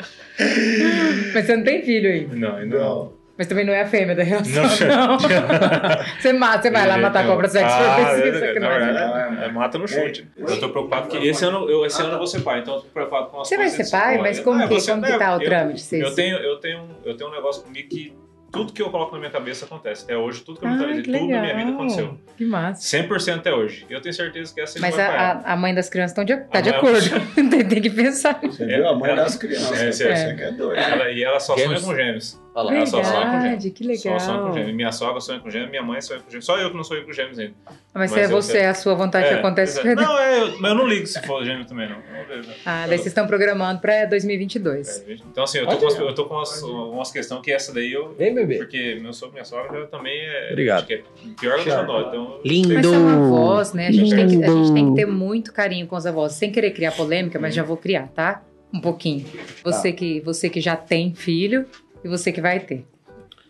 [1.33, 2.27] Mas você não tem filho aí.
[2.27, 3.17] Não, ainda não.
[3.37, 5.19] Mas também não é a fêmea da relação, Não, não.
[6.19, 8.79] você mata, você vai lá matar a cobra sexo ah, é, que não é.
[8.79, 10.27] verdade, é, mata no chute.
[10.35, 12.81] Eu tô preocupado que esse ano eu, esse ano eu vou ser pai, então eu
[12.81, 14.17] tô preocupado com as Você vai ser pai?
[14.17, 15.95] Mas como que- como que tá o eu- trâmite?
[15.95, 18.11] Eu tenho, eu, tenho, eu tenho um negócio comigo que
[18.57, 20.03] tudo que eu coloco na minha cabeça acontece.
[20.03, 21.73] Até hoje, tudo que eu Ah, mentalizei, tudo na minha vida legal.
[21.73, 22.17] aconteceu.
[22.35, 22.81] Que massa.
[22.97, 23.85] 100% até hoje.
[23.89, 25.41] E eu tenho certeza que essa Mas vai a, falhar.
[25.45, 26.99] a- a mãe das crianças estão de, tá de acordo.
[27.35, 28.39] tem, tem que pensar.
[28.41, 28.87] Você viu?
[28.87, 30.01] A mãe Ela- das crianças.
[30.01, 30.33] É, é.
[30.35, 30.75] que é doido.
[30.79, 31.81] Ela, e ela só Gêmeos?
[31.81, 32.41] sonha com gêmeos.
[32.57, 32.75] Olha lá.
[32.77, 33.43] Ela só sonha com gêmeos.
[33.43, 34.53] Verdade, que Só sonha com legal.
[34.57, 34.75] gêmeos.
[34.75, 36.45] Minha sogra sonha com gêmeos, minha mãe sonha com gêmeos.
[36.45, 37.53] Só eu que não sonho com gêmeos ainda.
[37.93, 38.65] Mas, Mas é você, sei.
[38.65, 39.79] a sua vontade que acontece.
[39.79, 40.01] exato.
[40.01, 41.97] Não, é, eu- mas eu não ligo se for gêmeo também, não.
[41.97, 42.43] Né?
[42.65, 45.03] Ah, daí vocês estão programando pra 2022.
[45.07, 47.71] É, Então, assim, eu tô com, umas, eu tô com umas, umas questões que essa
[47.73, 48.13] daí eu.
[48.17, 48.57] Vem, bebê.
[48.57, 50.49] Porque meu sogro e minha sogra já também é.
[50.51, 50.77] Obrigado.
[50.79, 51.03] Acho que é
[51.39, 52.07] pior do que nós.
[52.07, 52.73] Então, Lindo.
[52.73, 53.87] Mas são avós, né?
[53.87, 56.33] A gente, tem que, a gente tem que ter muito carinho com os avós.
[56.33, 58.41] Sem querer criar polêmica, mas já vou criar, tá?
[58.73, 59.25] Um pouquinho.
[59.63, 61.65] Você, que, você que já tem filho
[62.03, 62.85] e você que vai ter.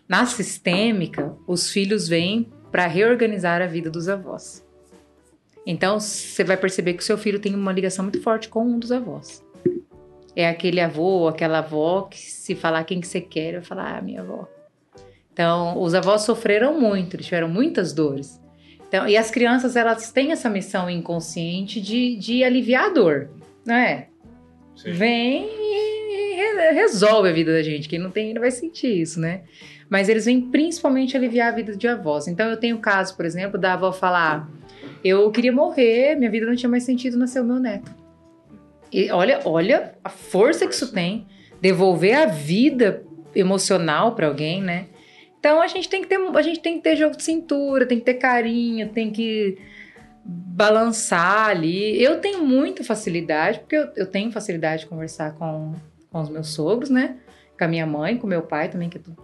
[0.08, 4.66] Na sistêmica, os filhos vêm para reorganizar a vida dos avós.
[5.66, 8.78] Então, você vai perceber que o seu filho tem uma ligação muito forte com um
[8.78, 9.44] dos avós.
[10.34, 14.02] É aquele avô, aquela avó que se falar quem que você quer, vai falar, ah,
[14.02, 14.48] minha avó.
[15.32, 18.40] Então, os avós sofreram muito, eles tiveram muitas dores.
[18.88, 23.28] Então, e as crianças, elas têm essa missão inconsciente de, de aliviar a dor,
[23.64, 24.08] não é?
[24.74, 24.92] sim.
[24.92, 26.27] Vem e
[26.72, 27.88] resolve a vida da gente.
[27.88, 29.42] Quem não tem ainda vai sentir isso, né?
[29.88, 32.28] Mas eles vêm principalmente aliviar a vida de avós.
[32.28, 34.48] Então, eu tenho o caso, por exemplo, da avó falar:
[35.04, 37.94] eu queria morrer, minha vida não tinha mais sentido, nasceu meu neto.
[38.92, 41.26] E olha, olha a força que isso tem.
[41.60, 43.02] Devolver a vida
[43.34, 44.86] emocional para alguém, né?
[45.38, 47.98] Então a gente tem que ter, a gente tem que ter jogo de cintura, tem
[47.98, 49.58] que ter carinho, tem que
[50.24, 52.02] balançar ali.
[52.02, 55.74] Eu tenho muita facilidade, porque eu, eu tenho facilidade de conversar com,
[56.10, 57.16] com os meus sogros, né?
[57.58, 59.16] Com a minha mãe, com meu pai também, que é tudo,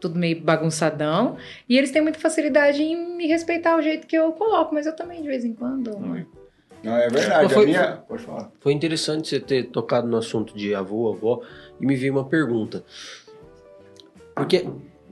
[0.00, 1.36] tudo meio bagunçadão.
[1.68, 4.94] E eles têm muita facilidade em me respeitar o jeito que eu coloco, mas eu
[4.94, 5.94] também de vez em quando.
[5.96, 6.26] uma-
[6.82, 7.44] Não, é verdade.
[7.44, 7.92] Mas foi- a minha...
[8.08, 8.50] Pode falar.
[8.60, 11.40] Foi interessante você ter tocado no assunto de avô, avó,
[11.80, 12.84] e me veio uma pergunta.
[14.34, 14.66] Porque,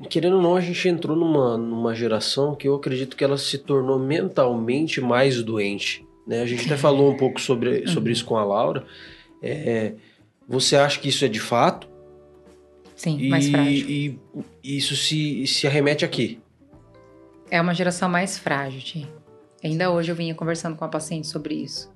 [0.08, 3.58] querendo ou não, a gente entrou numa, numa geração que eu acredito que ela se
[3.58, 6.06] tornou mentalmente mais doente.
[6.26, 6.40] Né?
[6.42, 8.84] A gente até falou um pouco sobre, sobre isso com a Laura.
[9.42, 9.94] É,
[10.49, 11.88] você acha que isso é de fato?
[12.96, 13.88] Sim, E, mais frágil.
[13.88, 14.18] e
[14.64, 16.40] isso se, se arremete aqui.
[17.51, 19.09] É uma geração mais frágil, Ti.
[19.62, 21.92] Ainda hoje eu vinha conversando com a paciente sobre isso.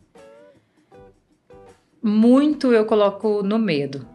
[2.02, 4.06] Muito eu coloco no medo.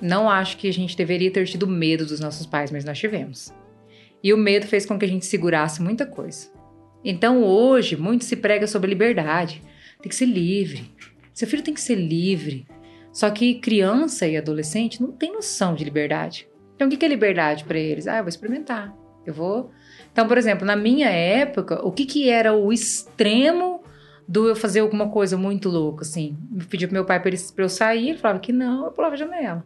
[0.00, 3.52] Não acho que a gente deveria ter tido medo dos nossos pais, mas nós tivemos.
[4.22, 6.48] E o medo fez com que a gente segurasse muita coisa.
[7.04, 9.62] Então hoje, muito se prega sobre liberdade.
[10.00, 10.90] Tem que ser livre.
[11.32, 12.66] Seu filho tem que ser livre.
[13.12, 16.48] Só que criança e adolescente não tem noção de liberdade.
[16.74, 18.06] Então o que é liberdade para eles?
[18.06, 18.94] Ah, eu vou experimentar.
[19.24, 19.70] Eu vou
[20.12, 23.82] então, por exemplo, na minha época, o que, que era o extremo
[24.28, 26.36] do eu fazer alguma coisa muito louca, assim?
[26.54, 29.18] Eu pedia pro meu pai pra eu sair, ele falava que não, eu pulava a
[29.18, 29.64] janela.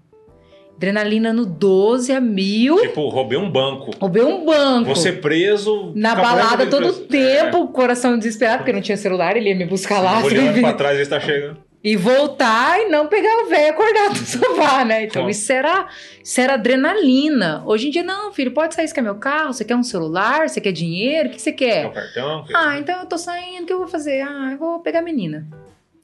[0.76, 3.90] Adrenalina no 12 a mil, Tipo, roubei um banco.
[3.98, 4.94] roubei um banco.
[4.94, 5.92] Você preso.
[5.96, 10.00] Na balada todo o tempo, coração desesperado, porque não tinha celular, ele ia me buscar
[10.00, 10.20] lá.
[10.22, 10.24] É.
[10.24, 11.65] Olhando pra trás, ele tá chegando.
[11.88, 15.04] E voltar e não pegar o velho acordado no sofá, né?
[15.04, 15.88] Então isso era,
[16.20, 17.62] isso era adrenalina.
[17.64, 19.52] Hoje em dia, não, filho, pode sair, você quer meu carro?
[19.52, 20.48] Você quer um celular?
[20.48, 21.28] Você quer dinheiro?
[21.28, 21.84] O que você quer?
[21.84, 22.44] É o cartão.
[22.52, 24.20] Ah, então eu tô saindo, o que eu vou fazer?
[24.22, 25.46] Ah, eu vou pegar a menina.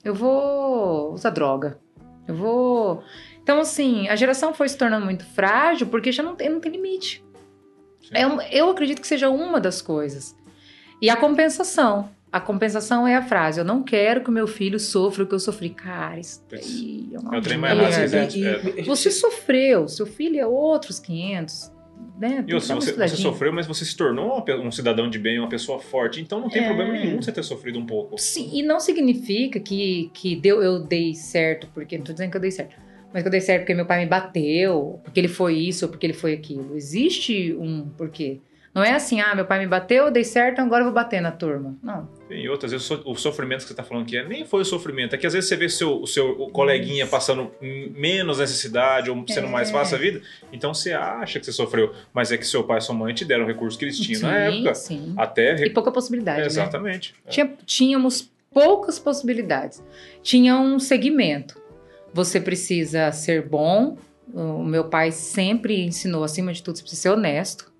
[0.04, 1.78] Eu vou usar droga.
[2.28, 3.02] Eu vou.
[3.42, 6.70] Então, assim, a geração foi se tornando muito frágil porque já não tem, não tem
[6.70, 7.24] limite.
[8.12, 10.36] É um- eu acredito que seja uma das coisas.
[11.00, 12.08] E a compensação.
[12.32, 15.34] A compensação é a frase: eu não quero que o meu filho sofra o que
[15.34, 15.68] eu sofri.
[15.70, 18.20] Cara, isso daí é uma É o trem mais merda.
[18.22, 21.70] racista, E- e- Você sofreu, seu filho é outros 500.
[22.18, 22.44] Né?
[22.46, 25.78] E ouça, você, você sofreu, mas você se tornou um cidadão de bem, uma pessoa
[25.78, 26.20] forte.
[26.20, 26.66] Então não tem É.
[26.66, 28.18] problema nenhum você ter sofrido um pouco.
[28.18, 32.36] Sim, e não significa que, que deu, eu dei certo, porque não tô dizendo que
[32.36, 32.74] eu dei certo,
[33.12, 35.90] mas que eu dei certo porque meu pai me bateu, porque ele foi isso ou
[35.90, 36.74] porque ele foi aquilo.
[36.76, 38.40] Existe um porquê.
[38.74, 41.20] Não é assim, ah, meu pai me bateu, eu dei certo, agora eu vou bater
[41.20, 41.76] na turma.
[41.82, 42.08] Não.
[42.30, 44.62] E outras vezes o so- o sofrimento que você tá falando que é, nem foi
[44.62, 45.14] o sofrimento.
[45.14, 49.24] É que às vezes você vê seu, o seu o coleguinha passando menos necessidade ou
[49.28, 49.50] sendo É.
[49.50, 50.22] mais fácil a vida.
[50.50, 51.92] Então você acha que você sofreu.
[52.14, 54.22] Mas é que seu pai e sua mãe te deram o recurso que eles tinham
[54.22, 54.74] na época.
[54.74, 55.12] sim.
[55.18, 55.54] Até.
[55.66, 56.46] E pouca possibilidade, né?
[56.46, 57.14] Exatamente.
[57.26, 57.30] É.
[57.30, 59.82] Tinha, tínhamos poucas possibilidades.
[60.22, 61.60] Tinha um segmento.
[62.14, 63.98] Você precisa ser bom.
[64.32, 67.70] O meu pai sempre ensinou, acima de tudo, você precisa ser honesto.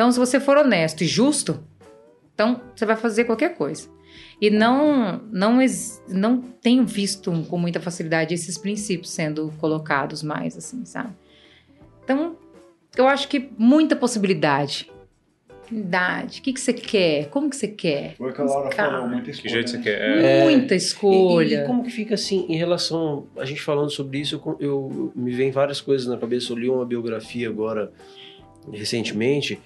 [0.00, 1.62] Então, se você for honesto e justo,
[2.34, 3.86] então você vai fazer qualquer coisa.
[4.40, 5.58] E não, não,
[6.08, 11.10] não tenho visto com muita facilidade esses princípios sendo colocados mais, assim, sabe?
[12.02, 12.34] Então,
[12.96, 14.90] eu acho que muita possibilidade.
[15.70, 17.28] Idade, o que, que você quer?
[17.28, 18.16] Como que você quer?
[18.16, 19.52] Foi o que a Laura Cara, falou, muita Que escolha.
[19.52, 19.82] jeito você né?
[19.82, 20.00] quer?
[20.00, 21.56] É, Muita E- escolha.
[21.60, 23.26] E, e como que fica assim em relação.
[23.36, 26.50] A gente falando sobre isso, eu, eu- me vem várias coisas na cabeça.
[26.52, 27.92] Eu li uma biografia agora
[28.72, 29.60] recentemente.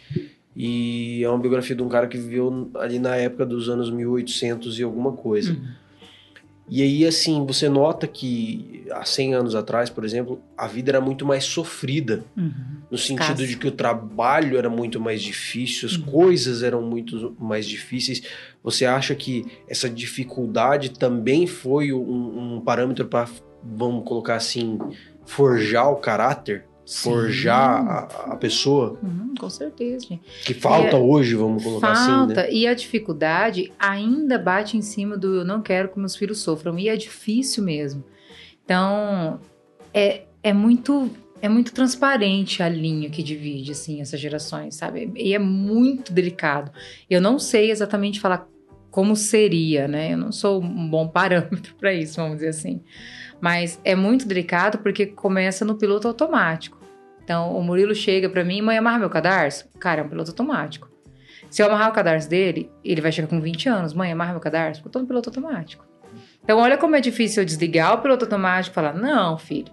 [0.56, 4.78] E é uma biografia de um cara que viveu ali na época dos anos 1800
[4.78, 5.52] e alguma coisa.
[5.52, 5.84] Uhum.
[6.68, 11.00] E aí, assim, você nota que há 100 anos atrás, por exemplo, a vida era
[11.00, 12.24] muito mais sofrida.
[12.34, 12.52] Uhum.
[12.90, 16.04] No sentido de que o trabalho era muito mais difícil, as Uhum.
[16.04, 18.22] coisas eram muito mais difíceis.
[18.62, 23.28] Você acha que essa dificuldade também foi um, um parâmetro para,
[23.62, 24.78] vamos colocar assim,
[25.26, 26.64] forjar o caráter?
[26.86, 28.98] Forjar a, a pessoa?
[29.02, 30.22] Uhum, com certeza, gente.
[30.44, 32.42] Que falta é- hoje, vamos colocar assim, Falta.
[32.42, 32.52] né?
[32.52, 36.78] E a dificuldade ainda bate em cima do eu não quero que meus filhos sofram.
[36.78, 38.04] E é difícil mesmo.
[38.64, 39.40] Então,
[39.92, 41.10] é, é muito.
[41.42, 45.12] É muito transparente a linha que divide, assim, essas gerações, sabe?
[45.14, 46.72] E é muito delicado.
[47.10, 48.48] Eu não sei exatamente falar
[48.90, 50.14] como seria, né?
[50.14, 52.80] Eu não sou um bom parâmetro para isso, vamos dizer assim.
[53.44, 56.80] Mas é muito delicado porque começa no piloto automático.
[57.22, 59.68] Então, o Murilo chega para mim, mãe, amarra meu cadarço?
[59.78, 60.88] Cara, é um piloto automático.
[61.50, 63.92] Se eu amarrar o cadarço dele, ele vai chegar com 20 anos.
[63.92, 64.80] Mãe, amarra meu cadarço?
[64.80, 65.84] Porque eu tô no piloto automático.
[66.42, 69.70] Então, olha como é difícil eu desligar o piloto automático e falar: não, filho,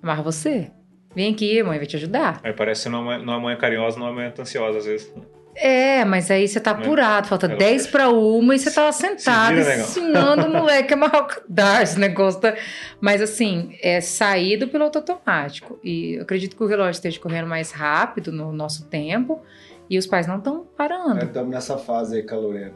[0.00, 0.70] amarra você.
[1.12, 2.40] Vem aqui, mãe vai te ajudar.
[2.44, 5.12] Aí parece que não é, não é mãe carinhosa, não é mãe ansiosa, às vezes.
[5.56, 6.80] É, mas aí você tá Né?
[6.80, 10.92] apurado, falta Ela- 10 para uma e você tá lá sentado vira, ensinando o moleque
[10.94, 12.40] a cadarço, esse negócio.
[12.40, 12.54] Tá...
[13.00, 15.78] Mas assim, é sair do piloto automático.
[15.82, 19.40] E eu acredito que o relógio esteja correndo mais rápido no nosso tempo
[19.88, 21.14] e os pais não estão parando.
[21.16, 22.74] Nós estamos nessa fase aí, Caloreno.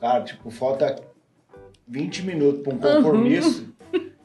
[0.00, 0.96] Cara, tipo, falta
[1.86, 3.72] 20 minutos para um compromisso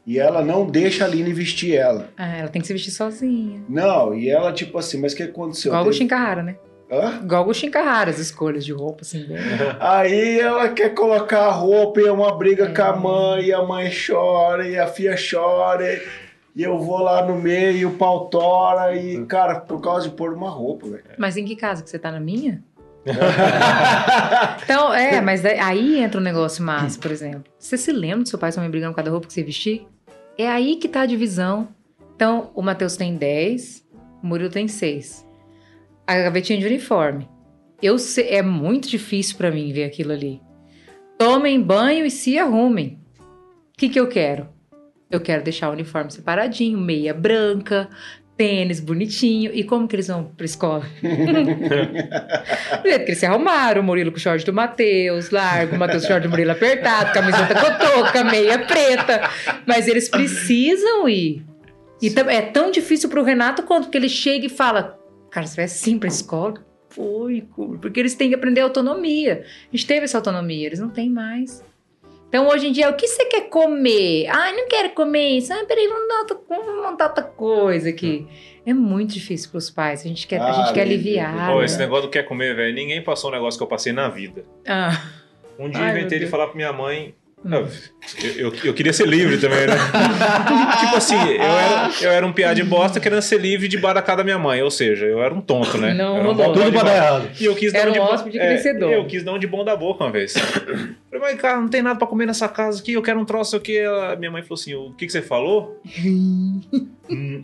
[0.05, 2.09] e ela não deixa a Aline vestir ela.
[2.17, 3.61] Ah, ela tem que se vestir sozinha.
[3.70, 5.70] Não, e ela, tipo assim, mas o que aconteceu?
[5.72, 6.55] Igual o Teve- Carrara, né?
[6.91, 7.19] Hã?
[7.23, 9.23] Igual o Carrara, as escolhas de roupa, assim.
[9.25, 9.37] bem-
[9.79, 12.73] Aí ela quer colocar a roupa e é uma briga É.
[12.73, 15.85] com a mãe, e a mãe chora, e a filha chora,
[16.55, 20.15] e eu vou lá no meio, e o pau tora, e, cara, por causa de
[20.15, 21.03] pôr uma roupa, velho.
[21.17, 22.63] Mas em que casa que você tá na minha?
[24.63, 27.43] Então, é, mas aí entra um negócio massa, por exemplo.
[27.57, 29.33] Você se lembra do seu pai e sua mãe brigando por causa da roupa que
[29.33, 29.87] você vestir?
[30.37, 31.67] É aí que tá a divisão.
[32.15, 33.83] Então, o Matheus tem 10,
[34.21, 35.25] o Murilo tem 6.
[36.10, 37.30] A gavetinha de uniforme.
[37.80, 40.41] Eu sei, é muito difícil pra mim ver aquilo ali.
[41.20, 42.99] Tomem banho e se arrumem.
[43.20, 44.49] O que, que eu quero?
[45.12, 47.88] Eu quero deixar o uniforme separadinho, meia branca,
[48.36, 49.51] tênis bonitinho.
[49.53, 50.84] E como que eles vão pra escola?
[50.99, 55.78] Do jeito que eles se arrumaram, o Murilo com o short do Matheus, largo, o
[55.78, 59.30] Matheus short do Murilo apertado, camiseta cotoca, meia preta.
[59.68, 61.45] Mas eles precisam ir.
[62.01, 64.98] E é tão difícil pro Renato quanto que ele chega e fala:
[65.32, 66.53] Cara, você vai assim pra escola?
[66.89, 67.45] Foi,
[67.82, 69.45] porque eles têm que aprender autonomia.
[69.71, 71.63] A gente teve essa autonomia, eles não têm mais.
[72.27, 74.27] Então, hoje em dia, o que você quer comer?
[74.27, 75.51] Ai, não quero comer isso.
[75.51, 78.27] Ah, peraí, vamos, dar outra, vamos montar outra coisa aqui.
[78.65, 80.01] É muito difícil pros pais.
[80.01, 81.51] A gente quer, a gente Ah, quer aliviar.
[81.51, 81.65] Pô, né?
[81.65, 82.73] esse negócio do quer comer, velho.
[82.75, 84.43] Ninguém passou um negócio que eu passei na vida.
[84.67, 85.01] Ah,
[85.57, 87.15] Um dia Ai, inventei de falar pra minha mãe.
[87.45, 87.67] Eu,
[88.35, 89.73] eu, eu queria ser livre também, né?
[90.81, 94.17] tipo assim, eu era, eu era um piá de bosta querendo ser livre de baracar
[94.17, 94.61] da minha mãe.
[94.61, 95.93] Ou seja, eu era um tonto, né?
[95.93, 97.29] Não era um bocó Tudo pra dar errado.
[97.39, 98.91] E eu quis dar Era um de um bom- hóspede é, crescedor.
[98.91, 100.33] Eu quis dar um de bom da boca uma vez.
[100.33, 103.55] Falei, mas cara, não tem nada pra comer nessa casa aqui, eu quero um troço
[103.55, 103.77] aqui.
[103.77, 105.79] Ela- minha mãe falou assim: o que, que você falou?
[107.11, 107.43] Hum,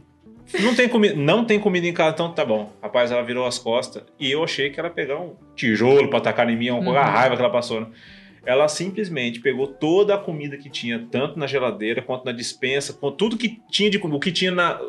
[0.61, 2.71] não tem comida, não tem comida em casa, então tá bom.
[2.81, 6.19] Rapaz, ela virou as costas e eu achei que ela ia pegar um tijolo pra
[6.19, 6.97] atacar em mim, uma Uhum.
[6.97, 7.81] a raiva que ela passou.
[7.81, 7.87] Né?
[8.45, 13.11] Ela simplesmente pegou toda a comida que tinha, tanto na geladeira quanto na dispensa, com
[13.11, 14.79] tudo que tinha de comida, o que tinha na.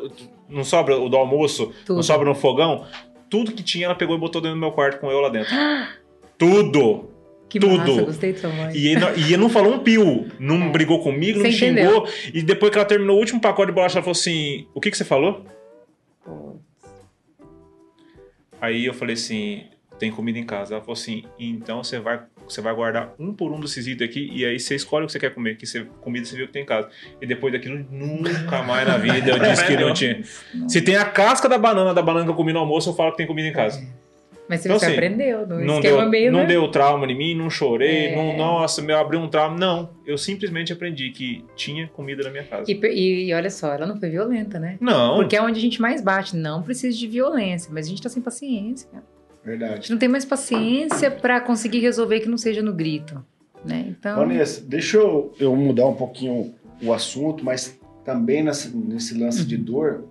[0.47, 1.95] Não sobra o do almoço, Tudo.
[1.97, 2.85] não sobra no fogão,
[3.29, 5.51] tudo que tinha ela pegou e botou dentro do meu quarto com eu lá dentro.
[6.37, 7.09] tudo!
[7.49, 7.77] que Tudo.
[7.77, 8.75] massa, gostei de sua mãe.
[8.75, 10.69] E ele, não- e ele não falou um pio, não É.
[10.69, 12.05] brigou comigo, não Você xingou.
[12.33, 14.91] E depois que ela terminou o último pacote de bolacha, ela falou assim: O que,
[14.91, 15.45] que você falou?
[18.59, 19.63] Aí eu falei assim:
[19.97, 20.73] Tem comida em casa.
[20.75, 24.29] Ela falou assim: Então você vai, você vai guardar um por um desses itens aqui
[24.33, 26.53] e aí você escolhe o que você quer comer, que você, comida você viu que
[26.53, 26.89] tem em casa.
[27.21, 30.21] E depois daquilo, nunca mais na vida eu disse que não tinha.
[30.67, 33.11] Se tem a casca da banana da banana que eu comi no almoço, eu falo
[33.11, 33.85] que tem comida em casa.
[34.49, 36.45] Mas você Então, assim, aprendeu, Não esquema deu, meio, não né?
[36.45, 38.15] deu trauma em mim, não chorei, É.
[38.15, 39.57] não, nossa, me abriu um trauma.
[39.57, 42.63] Não, eu simplesmente aprendi que tinha comida na minha casa.
[42.71, 44.77] E, e- e olha só, ela não foi violenta, né?
[44.79, 46.33] Não, Porque é onde a gente mais bate.
[46.33, 48.87] Não precisa de violência, mas a gente tá sem paciência.
[48.89, 49.03] cara.
[49.47, 49.75] A Verdade.
[49.75, 53.23] gente não tem mais paciência pra conseguir resolver que não seja no grito,
[53.63, 53.85] né?
[53.87, 59.45] Então, Vanessa, deixa eu, eu mudar um pouquinho o assunto, mas também nessa- nesse lance
[59.45, 60.03] de dor.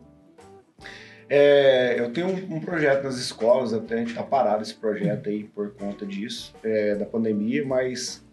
[1.28, 5.28] É, eu tenho um, um projeto nas escolas, até a gente tá parado esse projeto
[5.28, 8.24] aí por conta disso, é, da pandemia, mas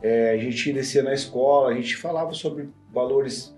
[0.00, 3.54] é, a gente descia na escola, a gente falava sobre valores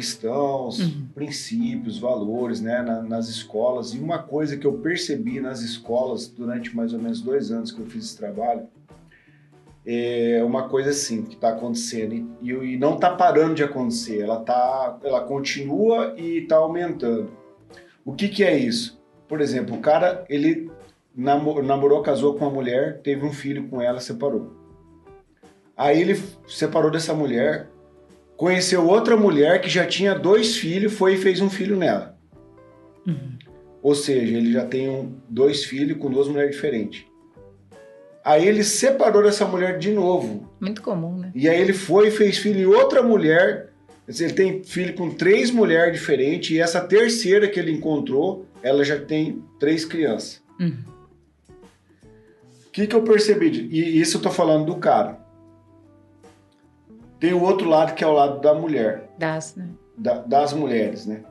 [0.00, 1.06] cristãos, Uhum.
[1.14, 3.94] princípios, valores, né, na- nas escolas.
[3.94, 7.80] E uma coisa que eu percebi nas escolas durante mais ou menos dois anos que
[7.80, 8.66] eu fiz esse trabalho
[9.86, 14.20] é uma coisa assim que está acontecendo e, e- não está parando de acontecer.
[14.20, 17.30] Ela tá, ela continua e está aumentando.
[18.04, 19.00] O que, que é isso?
[19.26, 20.70] Por exemplo, o cara ele
[21.16, 24.52] namo- namorou, casou com uma mulher, teve um filho com ela, separou.
[25.74, 27.68] Aí ele separou dessa mulher,
[28.36, 32.16] conheceu outra mulher que já tinha dois filhos, foi e fez um filho nela.
[33.06, 33.36] Uhum.
[33.82, 37.04] Ou seja, ele já tem um- dois filhos com duas mulheres diferentes.
[38.24, 40.50] Aí ele separou dessa mulher de novo.
[40.60, 41.30] Muito comum, né?
[41.34, 43.70] E aí ele foi e fez filho em outra mulher.
[44.08, 46.50] Ele tem filho com três mulheres diferentes.
[46.50, 50.42] E essa terceira que ele encontrou, ela já tem três crianças.
[50.58, 50.76] Uhum.
[52.66, 53.68] O que, que eu percebi?
[53.70, 55.18] E isso eu tô falando do cara.
[57.18, 59.10] Tem o outro lado que é o lado da mulher.
[59.18, 59.68] Das, né?
[59.96, 61.22] da- das mulheres, né?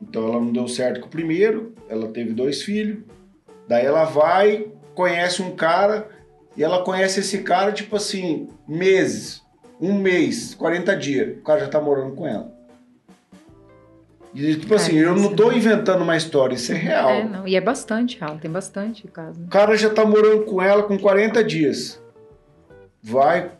[0.00, 3.02] Então ela não deu certo com o primeiro, ela teve dois filhos,
[3.66, 6.08] daí ela vai, conhece um cara,
[6.56, 9.42] e ela conhece esse cara, tipo assim, meses,
[9.80, 12.52] um mês, 40 dias, o cara já tá morando com ela.
[14.34, 17.10] E tipo assim, eu não tô inventando uma história, isso é real.
[17.10, 17.48] É, não.
[17.48, 19.40] E é bastante real, tem bastante caso.
[19.40, 19.46] Né?
[19.46, 22.00] O cara já tá morando com ela com 40 dias.
[23.02, 23.50] Vai,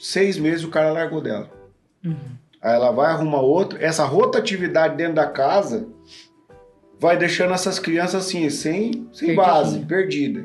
[0.00, 1.50] seis meses o cara largou dela.
[2.04, 2.16] Uhum.
[2.60, 3.78] Aí ela vai arrumar outro.
[3.80, 5.86] Essa rotatividade dentro da casa
[6.98, 9.36] vai deixando essas crianças assim, sem, sem Perdidinha.
[9.36, 10.44] base, perdida.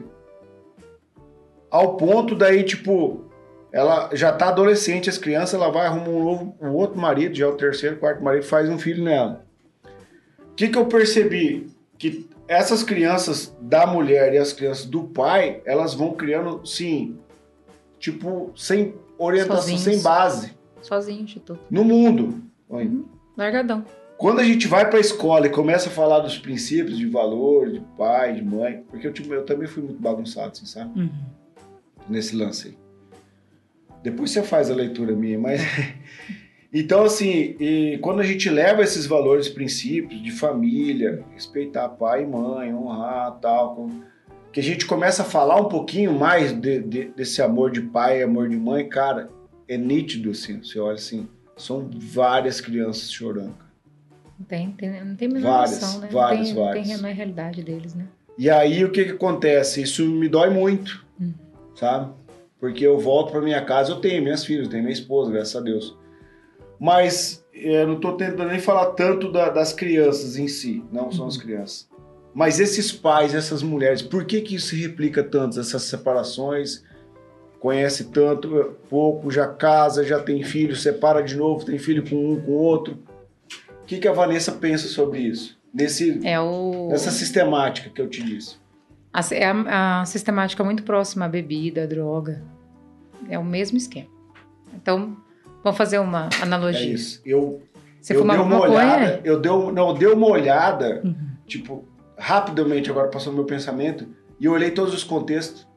[1.70, 3.26] Ao ponto daí, tipo,
[3.72, 7.46] ela já tá adolescente, as crianças, ela vai arrumar um, novo, um outro marido, já
[7.46, 9.46] é o terceiro, quarto marido, faz um filho nela.
[10.40, 11.70] O que, que eu percebi?
[11.98, 17.18] Que essas crianças da mulher e as crianças do pai, elas vão criando, sim,
[18.00, 19.82] tipo, sem orientação, Sozinhos.
[19.82, 21.60] sem base Sozinho, Instituto.
[21.70, 22.42] no mundo.
[22.70, 23.04] Oi.
[23.38, 23.84] Largadão.
[24.18, 27.70] Quando a gente vai para a escola e começa a falar dos princípios de valor,
[27.70, 30.98] de pai, de mãe, porque eu, tipo, eu também fui muito bagunçado, assim, sabe?
[31.00, 31.10] Uhum.
[32.08, 32.78] Nesse lance aí.
[34.02, 35.60] Depois você faz a leitura minha, mas.
[36.72, 37.58] então, assim,
[38.02, 43.76] quando a gente leva esses valores, princípios de família, respeitar pai e mãe, honrar tal,
[43.76, 44.02] com-
[44.56, 48.24] que a gente começa a falar um pouquinho mais de- de- desse amor de pai,
[48.24, 49.30] amor de mãe, cara,
[49.68, 50.64] é nítido, assim.
[50.64, 51.28] Você olha assim,
[51.58, 53.52] são várias crianças chorando.
[53.54, 53.66] cara.
[54.40, 56.08] Não tem, tem, não tem a menor Várias, noção, né?
[56.10, 56.88] várias, não tem, várias.
[56.88, 58.08] Não tem é a realidade deles, né?
[58.38, 59.82] E aí o que que acontece?
[59.82, 61.34] Isso me dói muito, Hum.
[61.76, 62.14] sabe?
[62.58, 65.56] Porque eu volto pra minha casa, eu tenho minhas filhas, eu tenho minha esposa, graças
[65.58, 65.98] a Deus.
[66.80, 71.12] Mas eh, eu não tô tentando nem falar tanto da- das crianças em si, não
[71.12, 71.90] são as crianças.
[72.36, 75.58] Mas esses pais, essas mulheres, por que que isso se replica tanto?
[75.60, 76.84] Essas separações,
[77.62, 82.42] conhece tanto, pouco, já casa, já tem filho, separa de novo, tem filho com um,
[82.42, 83.00] com outro.
[83.82, 85.58] O que que a Vanessa pensa sobre isso?
[85.74, 86.90] Nesse, É o.
[86.90, 88.58] nessa sistemática que eu te disse.
[89.14, 92.44] A, é a, a sistemática muito próxima à bebida, à droga.
[93.30, 94.10] É o mesmo esquema.
[94.74, 95.16] Então,
[95.64, 96.94] vamos fazer uma É analogia.
[96.94, 97.22] isso.
[97.26, 97.62] Eu,
[98.02, 101.16] Você eu dei uma olhada, eu dei, não, eu dei uma olhada, Uhum.
[101.48, 101.86] tipo,
[102.18, 104.08] rapidamente agora passou no meu pensamento,
[104.40, 105.68] e eu olhei todos os contextos,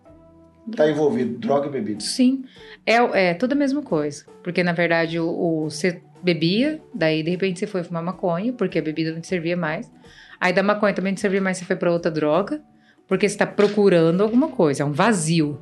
[0.76, 2.00] tá envolvido droga e bebida.
[2.00, 2.44] Sim.
[2.84, 2.96] É,
[3.30, 4.24] é tudo a mesma coisa.
[4.42, 8.78] Porque, na verdade, o, o- você bebia, daí, de repente, você foi fumar maconha, porque
[8.78, 9.90] a bebida não te servia mais.
[10.40, 12.60] Aí, da maconha também não te servia mais, você foi pra outra droga,
[13.06, 15.58] porque você tá procurando alguma coisa, é um vazio.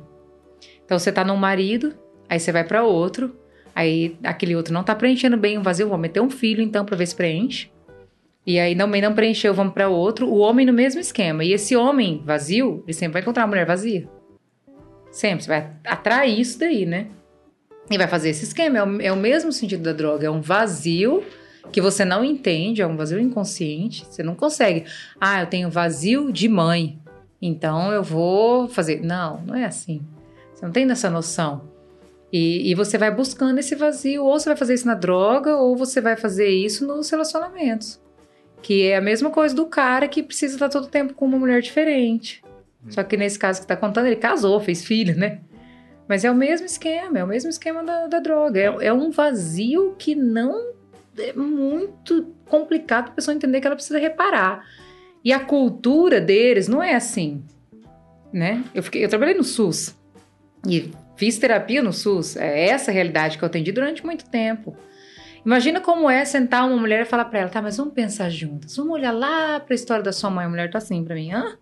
[0.83, 1.93] Então, você tá num marido,
[2.29, 3.35] aí você vai pra outro,
[3.75, 6.97] aí aquele outro não tá preenchendo bem o vazio, vou meter um filho, então, pra
[6.97, 7.69] ver se preenche.
[8.47, 10.29] E aí, também não preencheu, vamos pra outro.
[10.29, 11.43] O homem no mesmo esquema.
[11.43, 14.07] E esse homem vazio, ele sempre vai encontrar uma mulher vazia.
[15.11, 15.43] Sempre.
[15.43, 17.07] Você vai atrair isso daí, né?
[17.91, 18.77] E vai fazer esse esquema.
[18.77, 20.27] É o, é o mesmo sentido da droga.
[20.27, 21.25] É um vazio
[21.73, 24.05] que você não entende, é um vazio inconsciente.
[24.05, 24.85] Você não consegue.
[25.19, 26.97] Ah, eu tenho vazio de mãe.
[27.41, 29.03] Então eu vou fazer.
[29.03, 30.01] Não, não é assim.
[30.53, 31.69] Você não tem essa noção.
[32.31, 34.23] E, e você vai buscando esse vazio.
[34.23, 38.06] Ou você vai fazer isso na droga, ou você vai fazer isso nos relacionamentos.
[38.61, 41.61] Que é a mesma coisa do cara que precisa estar todo tempo com uma mulher
[41.61, 42.43] diferente.
[42.89, 45.41] Só que nesse caso que tá contando, ele casou, fez filho, né?
[46.07, 48.59] Mas é o mesmo esquema, é o mesmo esquema da, da droga.
[48.59, 50.73] É, é um vazio que não
[51.17, 54.65] é muito complicado para a pessoa entender que ela precisa reparar.
[55.23, 57.43] E a cultura deles não é assim,
[58.31, 58.63] né?
[58.73, 59.95] Eu, fiquei, eu trabalhei no SUS
[60.65, 62.37] e fiz terapia no SUS.
[62.37, 64.77] É essa a realidade que eu atendi durante muito tempo.
[65.47, 68.75] Imagina como é sentar uma mulher e falar pra ela, tá, mas vamos pensar juntas.
[68.75, 70.45] Vamos olhar lá pra história da sua mãe.
[70.45, 71.57] A mulher tá assim pra mim, hã?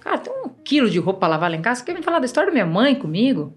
[0.00, 1.78] Cara, tem um quilo de roupa pra lavar lá em casa.
[1.78, 3.56] Você quer me falar da história da minha mãe comigo?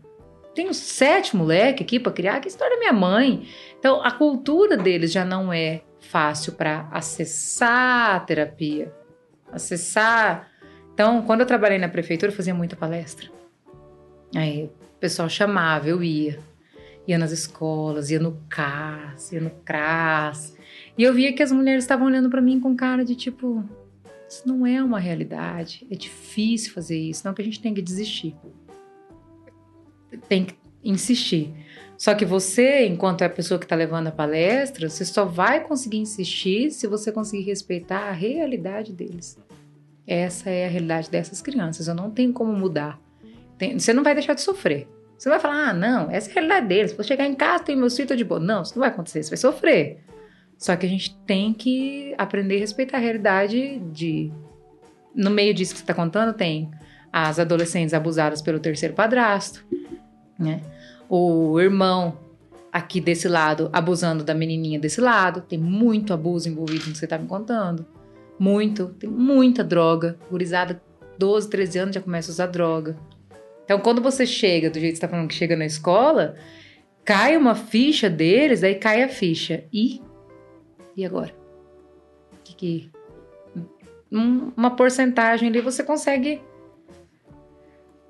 [0.53, 2.39] Tenho sete moleque aqui pra criar.
[2.39, 3.47] Que história da minha mãe?
[3.79, 8.93] Então, a cultura deles já não é fácil pra acessar a terapia.
[9.51, 10.51] Acessar.
[10.93, 13.27] Então, quando eu trabalhei na prefeitura, eu fazia muita palestra.
[14.35, 16.37] Aí o pessoal chamava, eu ia.
[17.07, 20.55] Ia nas escolas, ia no CAS, ia no CRAS.
[20.97, 23.63] E eu via que as mulheres estavam olhando pra mim com cara de tipo,
[24.29, 25.85] isso não é uma realidade.
[25.89, 27.25] É difícil fazer isso.
[27.25, 28.35] Não que a gente tem que desistir.
[30.27, 31.53] Tem que insistir.
[31.97, 35.63] Só que você, enquanto é a pessoa que está levando a palestra, você só vai
[35.63, 39.37] conseguir insistir se você conseguir respeitar a realidade deles.
[40.07, 41.87] Essa é a realidade dessas crianças.
[41.87, 42.99] Eu não tenho como mudar.
[43.57, 44.87] Tem- você não vai deixar de sofrer.
[45.21, 46.93] Você vai falar, ah, não, essa é a realidade deles.
[46.93, 48.39] Vou chegar em casa, tem meu filho, tô de boa.
[48.39, 50.03] Não, isso não vai acontecer, você vai sofrer.
[50.57, 54.31] Só que a gente tem que aprender a respeitar a realidade de.
[55.13, 56.71] No meio disso que você está contando, tem
[57.13, 59.63] as adolescentes abusadas pelo terceiro padrasto,
[60.39, 60.59] né?
[61.07, 62.17] O irmão
[62.73, 65.41] aqui desse lado abusando da menininha desse lado.
[65.41, 67.85] Tem muito abuso envolvido no que você está me contando.
[68.39, 68.87] Muito.
[68.97, 70.17] Tem muita droga.
[70.31, 70.81] Gurizada,
[71.19, 72.97] 12, 13 anos já começa a usar droga.
[73.65, 76.35] Então, quando você chega, do jeito que você está falando que chega na escola,
[77.05, 79.63] cai uma ficha deles, aí cai a ficha.
[79.71, 80.01] E?
[80.95, 81.33] E agora?
[82.43, 82.91] Que que...
[84.11, 86.41] Um- uma porcentagem ali você consegue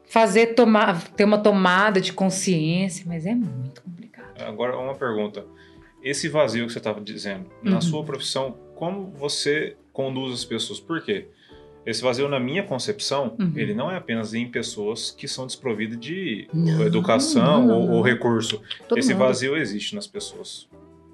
[0.06, 4.42] fazer tomar, ter uma tomada de consciência, mas é muito complicado.
[4.42, 5.46] Agora, uma pergunta.
[6.04, 7.82] Esse vazio que você estava dizendo, na Uhum.
[7.82, 10.80] sua profissão, como você conduz as pessoas?
[10.80, 11.28] Por quê?
[11.86, 13.54] Esse vazio, na minha concepção, Uhum.
[13.56, 17.90] ele não é apenas em pessoas que são desprovidas de Não, educação não, não, ou,
[17.98, 18.62] ou recurso.
[18.88, 19.20] Todo Esse mundo.
[19.26, 20.68] vazio existe nas pessoas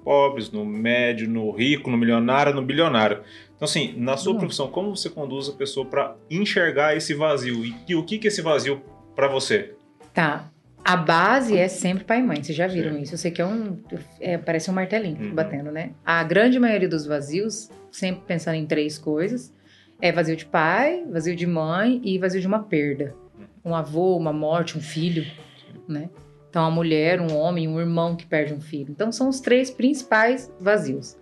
[0.04, 3.20] pobres, no médio, no rico, no milionário, no bilionário.
[3.56, 7.64] Então, assim, na sua profissão, como você conduz a pessoa para enxergar esse vazio?
[7.64, 8.80] E, e o que, que é esse vazio
[9.16, 9.74] para você?
[10.14, 10.48] Tá.
[10.84, 13.02] A base é sempre pai e mãe, vocês já viram Sim.
[13.02, 13.14] isso.
[13.14, 13.76] Eu sei que é um.
[14.20, 15.34] é, parece um martelinho Uhum.
[15.34, 15.90] batendo, né?
[16.06, 19.52] A grande maioria dos vazios, sempre pensando em três coisas:
[20.00, 23.14] é vazio de pai, vazio de mãe e vazio de uma perda.
[23.64, 25.26] Um avô, uma morte, um filho,
[25.86, 26.08] né?
[26.48, 28.90] Então, a mulher, um homem, um irmão que perde um filho.
[28.90, 31.16] Então, são os três principais vazios.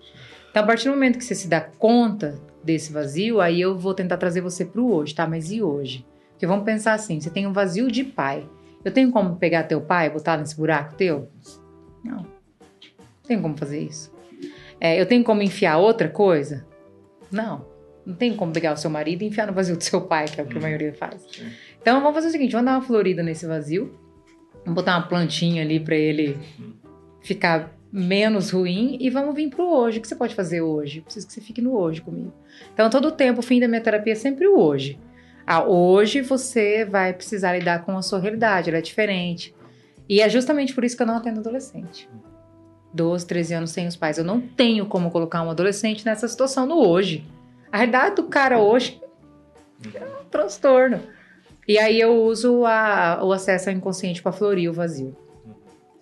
[0.50, 3.92] Então, a partir do momento que você se dá conta desse vazio, aí eu vou
[3.92, 5.26] tentar trazer você para o hoje, tá?
[5.26, 6.06] Mas e hoje?
[6.30, 8.48] Porque vamos pensar assim: você tem um vazio de pai.
[8.84, 11.28] Eu tenho como pegar teu pai e botar nesse buraco teu?
[12.04, 12.18] Não.
[12.18, 12.26] Não
[13.26, 14.14] tenho como fazer isso.
[14.80, 16.64] É, eu tenho como enfiar outra coisa?
[17.30, 17.75] Não.
[18.06, 20.40] Não tenho como pegar o seu marido e enfiar no vazio do seu pai, que
[20.40, 20.62] é o que a Hum.
[20.62, 21.20] maioria faz.
[21.30, 21.46] Sim.
[21.82, 23.98] Então vamos fazer o seguinte: vamos dar uma florida nesse vazio.
[24.64, 26.36] Vamos botar uma plantinha ali para ele
[27.20, 29.98] ficar menos ruim e vamos vir pro hoje.
[29.98, 31.00] O que você pode fazer hoje?
[31.00, 32.32] Preciso que você fique no hoje comigo.
[32.72, 34.98] Então, todo o tempo, o fim da minha terapia é sempre o hoje.
[35.46, 39.54] Ah, hoje você vai precisar lidar com a sua realidade, ela é diferente.
[40.08, 42.08] E é justamente por isso que eu não atendo adolescente.
[42.92, 44.18] 12, 13 anos sem os pais.
[44.18, 47.24] Eu não tenho como colocar um adolescente nessa situação no hoje.
[47.70, 49.00] A realidade do cara hoje
[49.94, 51.00] é um transtorno.
[51.68, 55.16] E aí eu uso a- o acesso ao inconsciente para florir o vazio.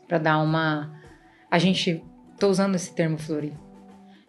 [0.07, 0.93] Para dar uma.
[1.51, 2.05] A gente.
[2.39, 3.53] Tô usando esse termo florir.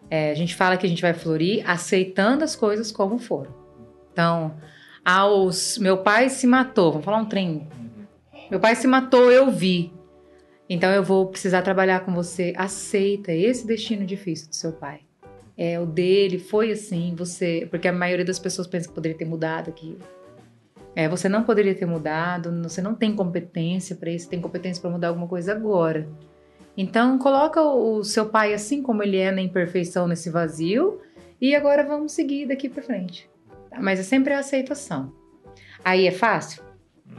[0.08, 3.52] É, a gente fala que a gente vai florir aceitando as coisas como foram.
[4.12, 4.56] Então,
[5.04, 5.76] aos.
[5.78, 6.90] Meu pai se matou.
[6.92, 7.68] Vamos falar um trem.
[8.50, 9.92] Meu pai se matou, eu vi.
[10.68, 12.52] Então eu vou precisar trabalhar com você.
[12.56, 15.00] Aceita esse destino difícil do seu pai.
[15.56, 17.66] É, o dele foi assim, você.
[17.70, 19.98] Porque a maioria das pessoas pensa que poderia ter mudado aquilo.
[20.94, 24.90] É, você não poderia ter mudado, você não tem competência para isso, tem competência para
[24.90, 26.08] mudar alguma coisa agora.
[26.74, 31.00] Então, coloca o, seu pai assim como ele é na imperfeição, nesse vazio,
[31.38, 33.28] e agora vamos seguir daqui para frente.
[33.70, 33.80] Tá?
[33.80, 35.12] Mas é sempre a aceitação.
[35.84, 36.62] Aí é fácil?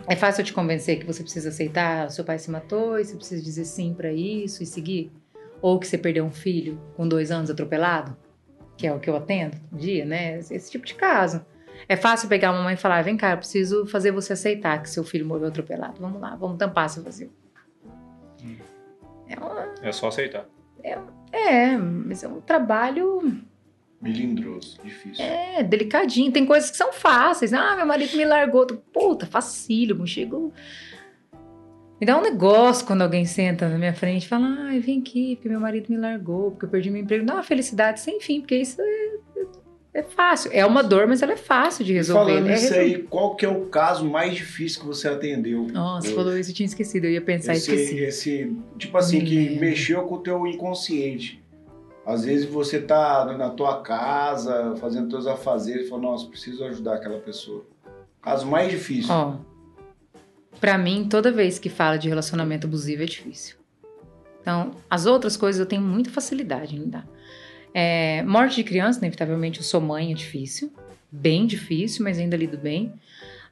[0.07, 3.43] É fácil te convencer que você precisa aceitar, seu pai se matou e você precisa
[3.43, 5.11] dizer sim para isso e seguir?
[5.61, 8.17] Ou que você perdeu um filho com dois anos atropelado?
[8.77, 10.37] Que é o que eu atendo um dia, né?
[10.39, 11.43] Esse tipo de caso.
[11.89, 14.89] É fácil pegar uma mãe e falar: vem cá, eu preciso fazer você aceitar que
[14.89, 15.99] seu filho morreu atropelado.
[15.99, 17.31] Vamos lá, vamos tampar esse vazio.
[19.27, 20.45] É, uma- É só aceitar.
[21.31, 23.41] é, mas é um trabalho
[24.01, 25.23] Melindroso, difícil.
[25.25, 26.31] é, delicadinho.
[26.31, 27.51] Tem coisas que são fáceis.
[27.53, 28.65] Ah, meu marido me largou.
[28.65, 30.05] Puta, facílimo.
[30.07, 30.53] Chego.
[31.99, 35.35] Me dá um negócio quando alguém senta na minha frente e fala: Ai, vem aqui,
[35.35, 37.25] porque meu marido me largou, porque eu perdi meu emprego.
[37.25, 40.51] Dá uma felicidade sem fim, porque isso é, é fácil.
[40.53, 42.33] É uma dor, mas ela é fácil de E resolver.
[42.33, 45.63] falando É isso aí, qual que é o caso mais difícil que você atendeu?
[45.73, 46.15] Nossa, hoje?
[46.15, 47.05] falou isso, eu tinha esquecido.
[47.05, 47.99] Eu ia pensar e esse, esqueci.
[47.99, 51.43] esse, tipo assim, que mexeu com o teu inconsciente.
[52.05, 56.95] Às vezes você tá na tua casa, fazendo teus afazeres, e fala, nossa, preciso ajudar
[56.95, 57.65] aquela pessoa.
[58.21, 59.13] Caso mais difícil.
[59.13, 59.35] Ó,
[60.59, 63.57] pra mim, toda vez que fala de relacionamento abusivo é difícil.
[64.41, 67.07] Então, as outras coisas eu tenho muita facilidade em lidar.
[67.73, 70.71] É, morte de criança, inevitavelmente, eu sou mãe, é difícil.
[71.11, 72.93] Bem difícil, mas ainda lido bem.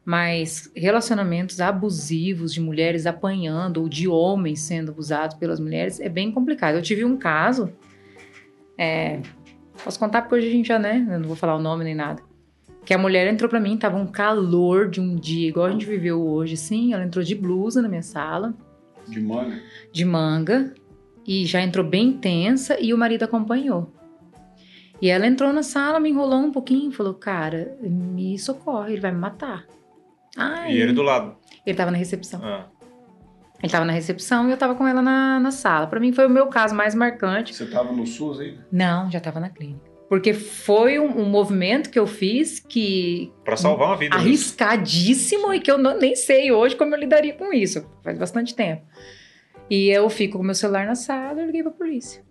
[0.05, 6.31] Mas relacionamentos abusivos de mulheres apanhando ou de homens sendo abusados pelas mulheres é bem
[6.31, 6.75] complicado.
[6.75, 7.73] Eu tive um caso.
[8.77, 9.19] é,
[9.83, 11.05] posso contar porque hoje a gente já, né?
[11.09, 12.21] Eu não vou falar o nome nem nada.
[12.85, 15.85] Que a mulher entrou pra mim, tava um calor de um dia, igual a gente
[15.85, 16.93] viveu hoje, sim.
[16.93, 18.53] Ela entrou de blusa na minha sala,
[19.07, 19.59] De manga.
[19.91, 20.73] de manga,
[21.27, 23.91] e já entrou bem tensa, e o marido acompanhou.
[25.01, 29.11] E ela entrou na sala, me enrolou um pouquinho, falou: Cara, me socorre, ele vai
[29.11, 29.65] me matar.
[30.37, 31.35] Ai, E ele do lado.
[31.65, 32.39] ele tava na recepção.
[32.43, 32.67] Ah,
[33.63, 35.87] Ele tava na recepção e eu tava com ela na, na sala.
[35.87, 37.53] Pra mim foi o meu caso mais marcante.
[37.53, 38.57] Você tava no SUS aí?
[38.71, 39.84] Não, já tava na clínica.
[40.07, 44.15] Porque foi um, um movimento que eu fiz que pra salvar uma vida.
[44.15, 44.27] mesmo.
[44.29, 47.85] arriscadíssimo e que eu não- nem sei hoje como eu lidaria com isso.
[48.03, 48.83] Faz bastante tempo.
[49.69, 52.23] E eu fico com meu celular na sala e liguei pra polícia.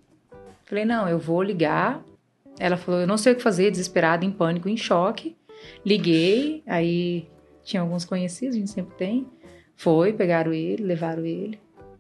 [0.65, 2.03] Falei, não, eu vou ligar.
[2.61, 5.37] Ela falou, eu não sei o que fazer, desesperada, em pânico, em choque.
[5.85, 7.29] Liguei, aí
[7.65, 9.27] tinha alguns conhecidos, a gente sempre tem.
[9.75, 11.59] Foi, pegaram ele, levaram ele.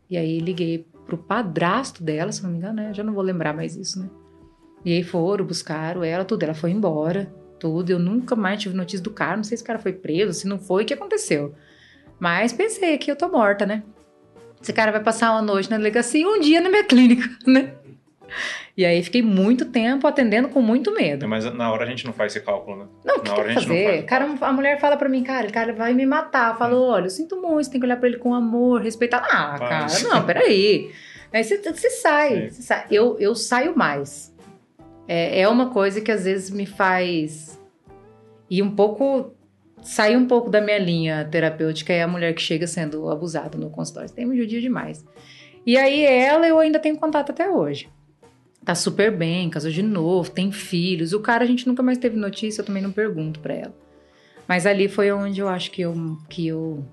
[0.08, 2.94] E aí liguei pro padrasto dela, se não me engano, né?
[2.94, 4.08] Já não vou lembrar mais isso, né?
[4.84, 6.42] E aí foram, buscaram ela, tudo.
[6.42, 7.90] Ela foi embora tudo.
[7.90, 9.36] Eu nunca mais tive notícia do cara.
[9.36, 11.54] Não sei se o cara foi preso, se não foi, o que aconteceu.
[12.18, 13.82] Mas pensei que eu tô morta, né?
[14.62, 17.74] Esse cara vai passar uma noite na delegacia e um dia na minha clínica, né?
[18.76, 21.28] E aí fiquei muito tempo atendendo com muito medo.
[21.28, 22.86] Mas na hora a gente não faz esse cálculo, né?
[23.04, 23.86] Não, que Na hora tem a que gente não fazer?
[23.90, 26.52] faz o Cara, a mulher fala pra mim, cara, o cara vai me matar.
[26.52, 29.18] Eu falo, olha, eu sinto muito, você tem que olhar pra ele com amor, respeitar.
[29.30, 30.02] Ah, Faz.
[30.02, 30.90] cara, não, peraí.
[31.32, 32.86] Aí você, você sai, você sai.
[32.90, 34.33] Eu, eu saio mais.
[35.06, 37.60] É, é uma coisa que às vezes me faz
[38.50, 39.34] ir um pouco.
[39.82, 41.92] sair um pouco da minha linha terapêutica.
[41.92, 44.10] É a mulher que chega sendo abusada no consultório.
[44.10, 45.04] Tem me judia demais.
[45.66, 47.88] E aí ela eu ainda tenho contato até hoje.
[48.64, 51.12] Tá super bem, casou de novo, tem filhos.
[51.12, 53.74] O cara a gente nunca mais teve notícia, eu também não pergunto pra ela.
[54.48, 55.94] Mas ali foi onde eu acho que eu
[56.28, 56.84] que eu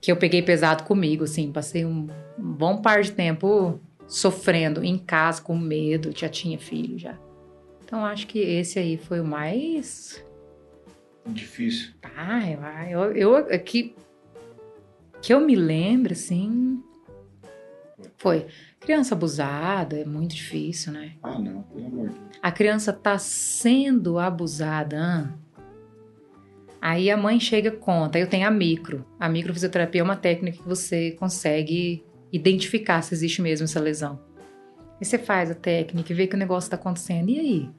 [0.00, 4.98] que eu peguei pesado comigo, assim, passei um, um bom par de tempo sofrendo em
[4.98, 7.16] casa com medo, já tinha filho já.
[7.84, 10.24] Então acho que esse aí foi o mais
[11.26, 11.92] Difícil.
[12.16, 13.94] Ai, ai, eu, eu é que
[15.20, 16.82] que eu me lembro assim
[18.16, 18.46] foi
[18.80, 21.12] criança abusada é muito difícil, né?
[21.22, 22.28] Ah, não, pelo amor de Deus.
[22.42, 24.96] A criança tá sendo abusada.
[24.96, 25.38] hã?
[26.80, 28.18] Aí a mãe chega e conta.
[28.18, 29.04] Eu tenho a micro.
[29.18, 34.20] A microfisioterapia é uma técnica que você consegue identificar se existe mesmo essa lesão.
[35.00, 37.30] Aí você faz a técnica e vê que o negócio tá acontecendo.
[37.30, 37.70] E aí?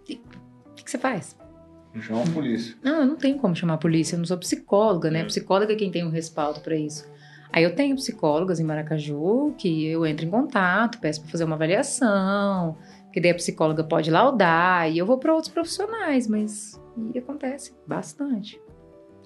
[0.00, 1.36] O que, que você faz?
[2.00, 2.74] Chama a polícia.
[2.82, 5.22] Não, eu não tenho como chamar a polícia, eu não sou psicóloga, né?
[5.22, 5.26] Hum.
[5.26, 7.10] Psicóloga é quem tem um respaldo pra isso.
[7.52, 11.54] Aí eu tenho psicólogas em Maracaju que eu entro em contato, peço pra fazer uma
[11.54, 12.78] avaliação,
[13.12, 16.80] que daí a psicóloga pode laudar, e eu vou pra outros profissionais, mas
[17.12, 18.58] e acontece bastante.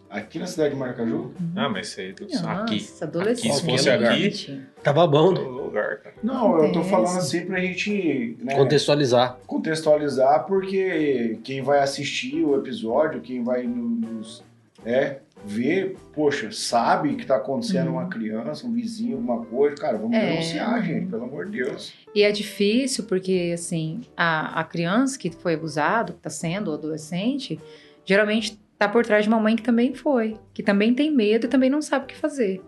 [0.09, 1.33] Aqui na cidade de Maracaju?
[1.55, 2.87] Ah, mas isso aí tudo Nossa, aqui.
[3.03, 3.49] adolescente.
[3.49, 5.41] Aqui, se fosse aqui- Tava bom, né?
[5.41, 6.15] Lugar, cara.
[6.23, 9.39] Não, eu tô falando assim pra gente né, Contextualizar.
[9.47, 14.45] contextualizar, porque quem vai assistir o episódio, quem vai no- nos
[14.85, 17.95] é, ver, poxa, sabe que tá acontecendo Uhum.
[17.95, 20.31] uma criança, um vizinho, alguma coisa, cara, vamos É.
[20.31, 21.93] denunciar, gente, pelo amor de Deus.
[22.15, 27.59] E é difícil porque, assim, a, a criança que foi abusado, que tá sendo adolescente,
[28.05, 31.49] geralmente tá por trás de uma mãe que também foi, que também tem medo e
[31.49, 32.62] também não sabe o que fazer.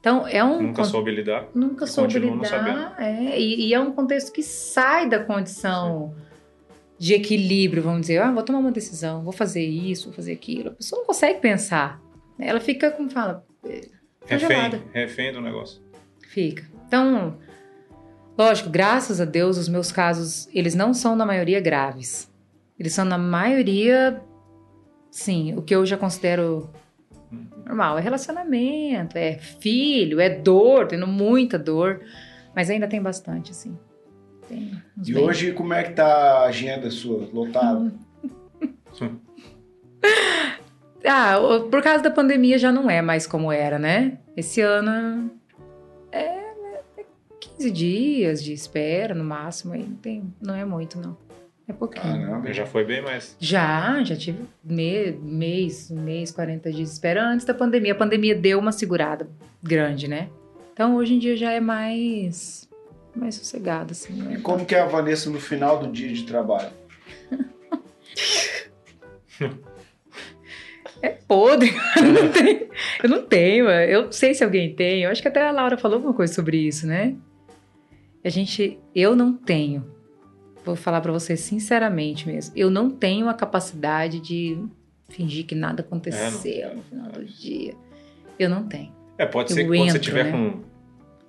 [0.00, 0.62] Então, é um...
[0.62, 1.48] Nunca soube lidar.
[1.54, 2.96] Nunca soube lidar.
[2.98, 6.14] É, e, e é um contexto que sai da condição
[6.98, 10.68] de equilíbrio, vamos dizer, ah, vou tomar uma decisão, vou fazer isso, vou fazer aquilo.
[10.68, 12.00] A pessoa não consegue pensar.
[12.38, 13.44] Ela fica, como fala,
[14.28, 14.76] Congelada.
[14.76, 15.80] Refém, refém do negócio.
[16.28, 16.64] Fica.
[16.86, 17.36] Então,
[18.38, 22.30] lógico, graças a Deus, os meus casos, eles não são na maioria graves.
[22.78, 24.22] Eles são na maioria,
[25.10, 26.70] sim, o que eu já considero
[27.66, 27.98] normal.
[27.98, 32.00] É relacionamento, é filho, é dor, tendo muita dor.
[32.54, 33.78] Mas ainda tem bastante, assim.
[34.48, 34.72] Tem
[35.06, 37.28] E bem- hoje, como é que tá a agenda sua?
[37.32, 37.92] Lotada?
[41.04, 41.36] Ah,
[41.70, 44.18] por causa da pandemia já não é mais como era, né?
[44.36, 45.30] Esse ano
[46.12, 46.20] é,
[46.98, 47.04] é
[47.40, 51.16] 15 dias de espera no máximo, aí não, tem, não é muito, não.
[51.70, 52.26] É pouquinho.
[52.26, 52.52] Caramba.
[52.52, 53.36] Já foi bem mais.
[53.38, 57.92] Já, já tive me- mês, mês, 40 dias de espera antes da pandemia.
[57.92, 59.28] A pandemia deu uma segurada
[59.62, 60.28] grande, né?
[60.72, 62.68] Então hoje em dia já é mais
[63.14, 64.18] mais sossegado, assim.
[64.18, 64.40] E né?
[64.42, 66.70] como que é a Vanessa no final do dia de trabalho?
[71.02, 72.68] É podre, eu não tenho.
[73.02, 75.02] Eu não tenho, eu não sei se alguém tem.
[75.04, 77.16] Eu acho que até a Laura falou alguma coisa sobre isso, né?
[78.22, 79.90] A gente, eu não tenho.
[80.64, 82.52] Vou falar pra você sinceramente mesmo.
[82.56, 84.58] Eu não tenho a capacidade de
[85.08, 87.74] fingir que nada aconteceu É, no final do dia.
[88.38, 88.92] Eu não tenho.
[89.18, 90.32] É, pode Eu ser que quando você tiver né?
[90.32, 90.60] com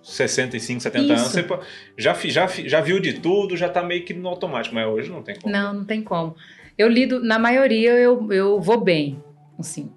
[0.04, 1.32] 65, 70 anos, Isso.
[1.32, 1.60] você po-
[1.98, 5.22] já, já, já viu de tudo, já tá meio que no automático, mas hoje não
[5.22, 5.52] tem como.
[5.54, 6.36] Não, não tem como.
[6.78, 9.22] Eu lido, na maioria eu, eu vou bem,
[9.60, 9.92] assim.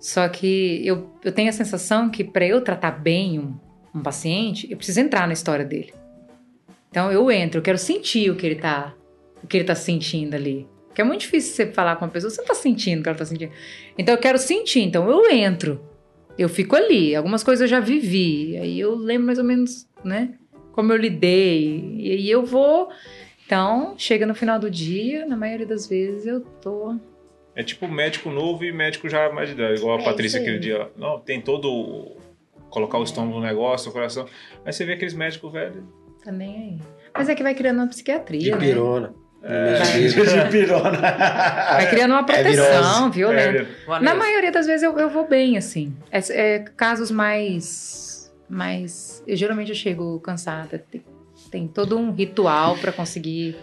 [0.00, 3.54] Só que eu, eu tenho a sensação que para eu tratar bem um,
[3.94, 5.94] um paciente, eu preciso entrar na história dele.
[6.92, 8.94] Então eu entro, eu quero sentir o que ele tá,
[9.42, 10.68] o que ele tá sentindo ali.
[10.86, 13.08] Porque é muito difícil você falar com uma pessoa, você não tá sentindo o que
[13.08, 13.50] ela tá sentindo.
[13.96, 15.80] Então eu quero sentir, então eu entro.
[16.38, 17.16] Eu fico ali.
[17.16, 18.56] Algumas coisas eu já vivi.
[18.58, 20.34] Aí eu lembro mais ou menos, né?
[20.72, 21.96] Como eu lidei.
[21.98, 22.90] E aí eu vou.
[23.46, 26.94] Então, chega no final do dia, na maioria das vezes eu tô.
[27.54, 30.58] É tipo médico novo e médico já mais de idade, igual a É, Patrícia aquele
[30.58, 30.90] dia.
[30.96, 31.70] Não, tem todo.
[31.70, 32.16] o-
[32.70, 34.26] colocar o estômago no negócio, o coração.
[34.64, 35.84] Aí você vê aqueles médicos velhos.
[36.24, 36.78] Tá nem aí.
[37.14, 38.56] Mas é que vai criando uma psiquiatria, De né?
[38.58, 39.14] pirona.
[39.44, 40.02] É, Vai.
[40.44, 41.00] de pirona.
[41.00, 43.66] Vai criando uma proteção, violenta.
[43.88, 45.96] É, Na maioria das vezes eu, eu vou bem, assim.
[46.12, 46.20] É,
[46.54, 48.32] é casos mais.
[48.48, 49.22] mais.
[49.26, 50.78] Eu geralmente eu chego cansada.
[50.78, 51.04] Tem,
[51.50, 53.56] tem todo um ritual pra conseguir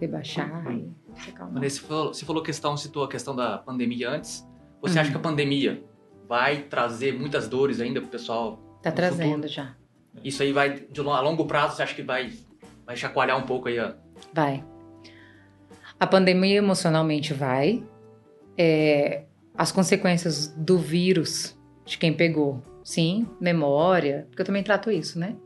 [0.00, 0.88] rebaixar e
[1.22, 1.62] se acalmar.
[1.62, 4.46] Você falou, você falou questão, citou a questão da pandemia antes.
[4.80, 5.00] Você Uhum.
[5.00, 5.82] acha que a pandemia
[6.28, 8.58] vai trazer muitas dores ainda pro pessoal?
[8.82, 9.48] Tá trazendo futuro?
[9.48, 9.74] já.
[10.24, 12.32] Isso aí vai, de a longo prazo, você acha que vai,
[12.84, 13.94] vai chacoalhar um pouco aí a,
[14.32, 14.64] Vai.
[15.98, 17.82] A pandemia emocionalmente vai.
[18.56, 19.24] É,
[19.56, 22.62] as consequências do vírus de quem pegou.
[22.84, 25.36] Sim, memória, porque eu também trato isso, né?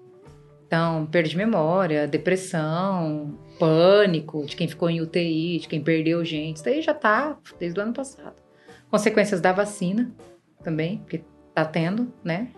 [0.67, 6.57] Então, perda de memória, depressão, pânico de quem ficou em UTI, de quem perdeu gente.
[6.57, 8.37] Isso daí já tá desde o ano passado.
[8.91, 10.13] Consequências da vacina
[10.63, 11.25] também, porque
[11.55, 12.49] tá tendo, né?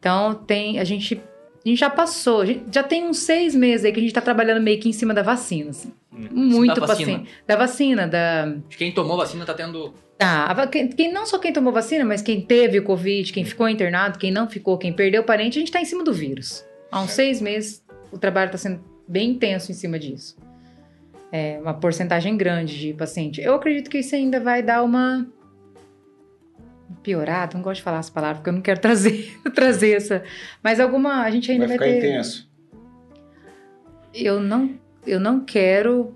[0.00, 1.20] Então, tem, a gente
[1.64, 4.14] a gente já passou, a gente já tem uns seis meses aí que a gente
[4.14, 5.92] tá trabalhando meio que em cima da vacina, assim.
[6.10, 6.26] Hum.
[6.32, 7.10] Muito Da vacina.
[7.18, 7.30] paciente.
[7.46, 8.46] Da vacina, da.
[8.66, 9.92] De quem tomou vacina tá tendo.
[10.16, 13.68] Tá, quem, quem- não só quem tomou vacina, mas quem teve o Covid, quem ficou
[13.68, 16.64] internado, quem não ficou, quem perdeu parente, a gente tá em cima do vírus.
[16.90, 20.36] Há uns seis meses o trabalho tá sendo bem intenso em cima disso.
[21.32, 23.40] É uma porcentagem grande de paciente.
[23.40, 25.26] Eu acredito que isso ainda vai dar uma
[27.02, 30.22] piorada, não gosto de falar essa palavra, porque eu não quero trazer, trazer essa.
[30.62, 31.22] Mas alguma.
[31.22, 32.08] A gente ainda Vai vai, ficar ter.
[32.08, 32.50] intenso.
[34.12, 34.74] Eu não,
[35.06, 36.14] eu não quero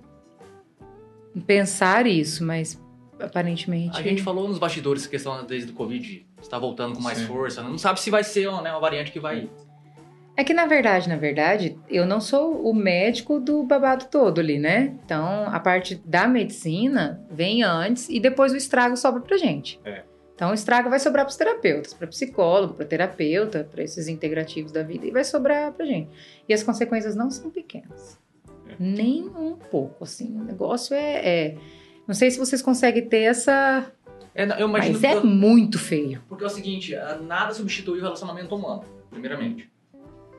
[1.46, 2.80] pensar isso, mas
[3.20, 3.98] aparentemente.
[3.98, 7.26] A gente falou nos bastidores a questão desde o Covid está voltando com mais Sim.
[7.26, 7.62] força.
[7.62, 9.48] Não sabe se vai ser né, uma variante que vai.
[10.36, 14.59] É que na verdade, na verdade, eu não sou o médico do babado todo ali,
[14.59, 14.94] né?
[15.05, 19.80] Então, a parte da medicina vem antes e depois o estrago sobra pra gente.
[19.84, 20.02] É.
[20.35, 24.82] Então, o estrago vai sobrar pros terapeutas, para psicólogo, para terapeuta, para esses integrativos da
[24.82, 26.11] vida e vai sobrar pra gente.
[26.48, 28.19] E as consequências não são pequenas.
[28.69, 28.74] É.
[28.78, 30.36] Nem um pouco, assim.
[30.40, 31.16] O negócio é,
[31.51, 31.56] é-
[32.06, 33.90] Não sei se vocês conseguem ter essa.
[34.35, 36.20] É, eu Mas é que- muito feio.
[36.28, 39.70] Porque é o seguinte, ah, nada substitui o relacionamento humano, primeiramente.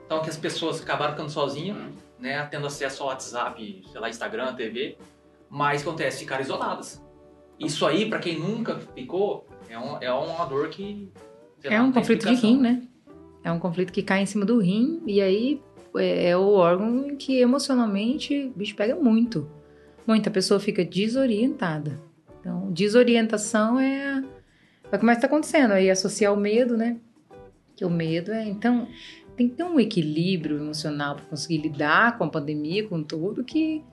[0.05, 1.77] Então que as pessoas acabaram ficando sozinhas,
[2.19, 4.97] né, tendo acesso ao WhatsApp, sei lá, Instagram, TV,
[5.49, 7.01] mas acontece ficar isoladas.
[7.59, 11.11] Isso aí, pra quem nunca ficou, é, um, é uma dor que
[11.63, 12.81] É um conflito de rim, né?
[13.43, 15.61] É um conflito que cai em cima do rim e aí
[15.95, 19.49] é, é o órgão em que emocionalmente o bicho pega muito.
[20.07, 21.99] Muita pessoa fica desorientada.
[22.39, 24.23] Então, desorientação é,
[24.91, 25.71] é o que mais está acontecendo.
[25.71, 26.97] Aí associar o medo, né?
[27.75, 28.47] Que o medo é.
[28.47, 28.87] Então,
[29.35, 33.83] tem que ter um equilíbrio emocional para conseguir lidar com a pandemia, com tudo, que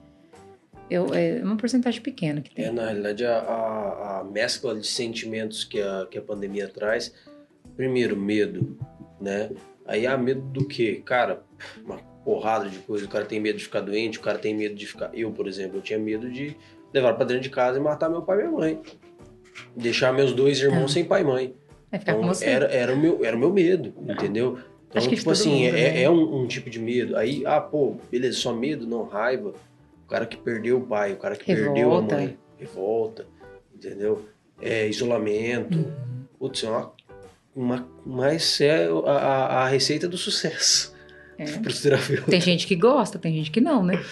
[0.89, 2.65] eu, é uma porcentagem pequena que tem.
[2.65, 7.13] É, na realidade, a, a, a mescla de sentimentos que a, que a pandemia traz,
[7.75, 8.77] primeiro, medo,
[9.19, 9.49] né?
[9.85, 11.01] Aí há medo do quê?
[11.05, 11.43] Cara,
[11.83, 13.05] uma porrada de coisa.
[13.05, 15.09] O cara tem medo de ficar doente, o cara tem medo de ficar.
[15.13, 16.55] Eu, por exemplo, eu tinha medo de
[16.93, 18.81] levar pra dentro de casa e matar meu pai e minha mãe.
[19.75, 20.93] Deixar meus dois irmãos Ah.
[20.93, 21.53] sem pai e mãe.
[21.91, 22.45] Vai ficar com Então, você.
[22.45, 24.57] era, era, o meu, era o meu medo, entendeu?
[24.87, 26.01] Então, Acho que tipo assim, mundo, é, né?
[26.03, 27.15] é um, um tipo de medo.
[27.17, 29.53] Aí, ah, pô, beleza, só medo, não raiva.
[30.13, 32.15] O cara que perdeu o pai, o cara que perdeu a Revolta.
[32.17, 32.37] mãe.
[32.59, 33.25] Revolta,
[33.73, 34.25] entendeu?
[34.61, 35.75] É, isolamento.
[35.75, 36.25] Uhum.
[36.37, 36.93] Putz, é uma,
[37.55, 40.93] uma, mas é a, a, a receita do sucesso
[41.35, 41.45] É.
[42.29, 44.03] Tem gente que gosta, tem gente que não, né?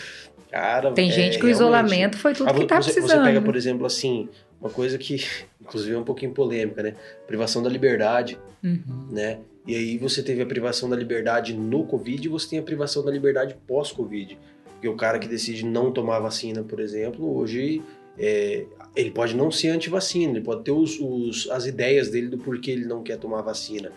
[0.49, 3.19] Cara, Tem é, gente que o isolamento foi tudo Ah, que tá você, precisando.
[3.19, 4.27] Você pega, por exemplo, assim,
[4.59, 5.23] uma coisa que,
[5.61, 6.95] inclusive, é um pouquinho polêmica, né?
[7.27, 9.05] Privação da liberdade, Uhum.
[9.11, 9.37] né?
[9.67, 13.05] E aí você teve a privação da liberdade no Covid e você tem a privação
[13.05, 14.35] da liberdade pós-Covid.
[14.81, 17.83] Porque o cara que decide não tomar vacina, por exemplo, hoje
[18.17, 22.39] é, ele pode não ser anti-vacina, ele pode ter os, os- as ideias dele do
[22.39, 23.91] porquê ele não quer tomar vacina.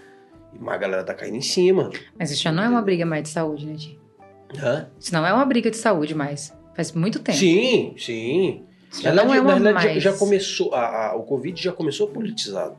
[0.61, 1.89] Mas a galera tá caindo em cima.
[2.19, 3.99] Mas isso já não é uma briga mais de saúde, né, Ti?
[4.63, 4.87] Hã?
[5.01, 6.53] Isso não é uma briga de saúde mais.
[6.77, 7.39] Faz muito tempo.
[7.39, 8.65] Sim, sim.
[8.93, 10.03] Isso já Na não é verdade, uma verdade, mais.
[10.03, 12.77] já, já começou, a- a- o Covid já começou politizado.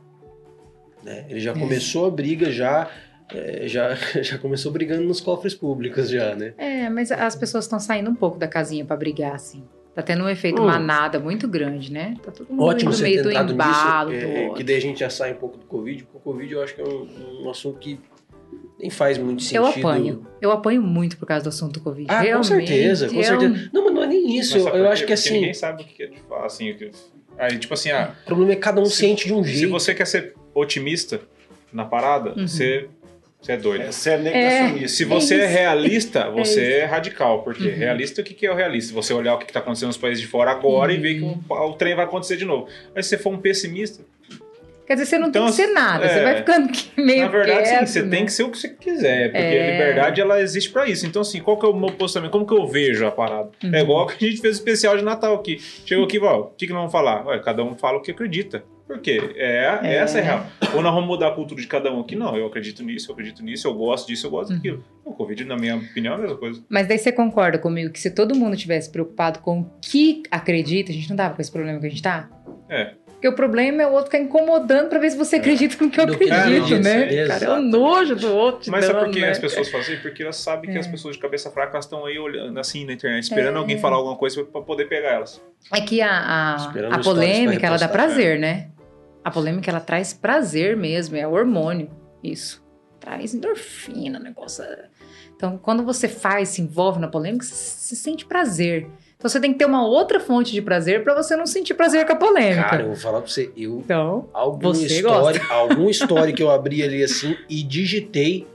[1.02, 1.26] Né?
[1.28, 1.58] Ele já É.
[1.58, 2.88] começou a briga, já,
[3.34, 6.54] é, já, já começou brigando nos cofres públicos já, né?
[6.58, 9.64] É, mas as pessoas estão saindo um pouco da casinha pra brigar, assim.
[9.94, 10.66] Tá tendo um efeito Hum.
[10.66, 12.14] manada muito grande, né?
[12.22, 14.54] Tá todo mundo Ótimo você meio do embalo nisso, é, outro.
[14.56, 16.74] que daí a gente já sai um pouco do Covid, porque o Covid eu acho
[16.74, 17.98] que é um, um assunto que
[18.78, 19.56] nem faz muito sentido.
[19.62, 20.26] Eu apanho.
[20.40, 22.08] Eu apanho muito por causa do assunto do Covid.
[22.10, 23.70] Ah, com Realmente, certeza, com é um- certeza.
[23.72, 25.86] Não, mas não é nem isso, Mas eu, eu acho que assim, Ninguém sabe o
[25.86, 26.70] que é de fato, assim.
[26.72, 26.90] o que-
[27.38, 29.50] Aí, tipo assim, ah, o problema é que cada um Se- sente de um se
[29.50, 29.70] jeito.
[29.70, 31.20] você quer ser otimista
[31.72, 32.46] na parada, Uhum.
[32.46, 32.88] você,
[33.46, 33.92] você é doido.
[33.92, 34.88] Você é negacionista.
[34.88, 35.54] Se você é, isso.
[35.58, 36.80] realista, você isso.
[36.82, 37.42] é, radical.
[37.42, 37.74] Porque Uhum.
[37.76, 38.92] realista, o que que é o realista?
[38.94, 41.02] Você olhar o que está acontecendo nos países de fora agora e Uhum.
[41.02, 42.66] ver que o, o trem vai acontecer de novo.
[42.94, 44.02] Mas se você for um pessimista,
[44.86, 46.08] Quer dizer, você não Então, tem que ser nada.
[46.08, 46.22] Você é.
[46.22, 48.16] vai ficando meio na verdade, sim, quieto, você né?
[48.16, 49.32] tem que ser o que você quiser.
[49.32, 49.68] Porque É.
[49.68, 51.04] a liberdade, ela existe pra isso.
[51.04, 52.30] Então, assim, qual que é o meu posicionamento?
[52.30, 53.50] Como que eu vejo a parada?
[53.64, 53.74] Uhum.
[53.74, 55.60] É igual que a gente fez o especial de Natal aqui.
[55.84, 57.26] Chegou aqui, ó, o que, que nós vamos falar?
[57.26, 58.62] Ué, cada um fala o que acredita.
[58.86, 59.20] Por quê?
[59.36, 59.94] É, É.
[59.96, 60.46] Essa é a real.
[60.74, 62.14] Ou nós vamos mudar a cultura de cada um aqui?
[62.14, 64.56] Não, eu acredito nisso, eu acredito nisso, eu gosto disso, eu gosto Uhum.
[64.56, 64.84] daquilo.
[65.04, 66.62] O Covid, na minha opinião, é a mesma coisa.
[66.68, 70.90] Mas daí você concorda comigo que se todo mundo tivesse preocupado com o que acredita,
[70.92, 72.28] a gente não tava com esse problema que a gente tá?
[72.68, 72.92] É.
[73.06, 75.90] Porque o problema é o outro ficar incomodando pra ver se você acredita com o
[75.90, 77.26] que eu Do que acredito, acredita, né?
[77.26, 78.70] Cara, é o nojo do outro.
[78.70, 79.30] Mas sabe por que né?
[79.30, 79.96] as pessoas fazem?
[80.00, 80.80] Porque elas sabem que É.
[80.80, 83.58] as pessoas de cabeça fraca elas estão aí olhando assim na internet, esperando É.
[83.58, 85.42] alguém falar alguma coisa pra poder pegar elas.
[85.72, 86.54] É que a, a,
[86.94, 88.68] a polêmica, ela dá prazer, né?
[89.26, 91.90] A polêmica, ela traz prazer mesmo, é hormônio,
[92.22, 92.64] isso.
[93.00, 94.64] Traz endorfina, negócio.
[95.34, 98.88] Então, quando você faz, se envolve na polêmica, você, sente prazer.
[99.16, 102.06] Então, você tem que ter uma outra fonte de prazer pra você não sentir prazer
[102.06, 102.68] com a polêmica.
[102.68, 106.48] Cara, eu vou falar pra você, eu Então, algum Você story, algum story que eu
[106.48, 108.46] abri ali assim e digitei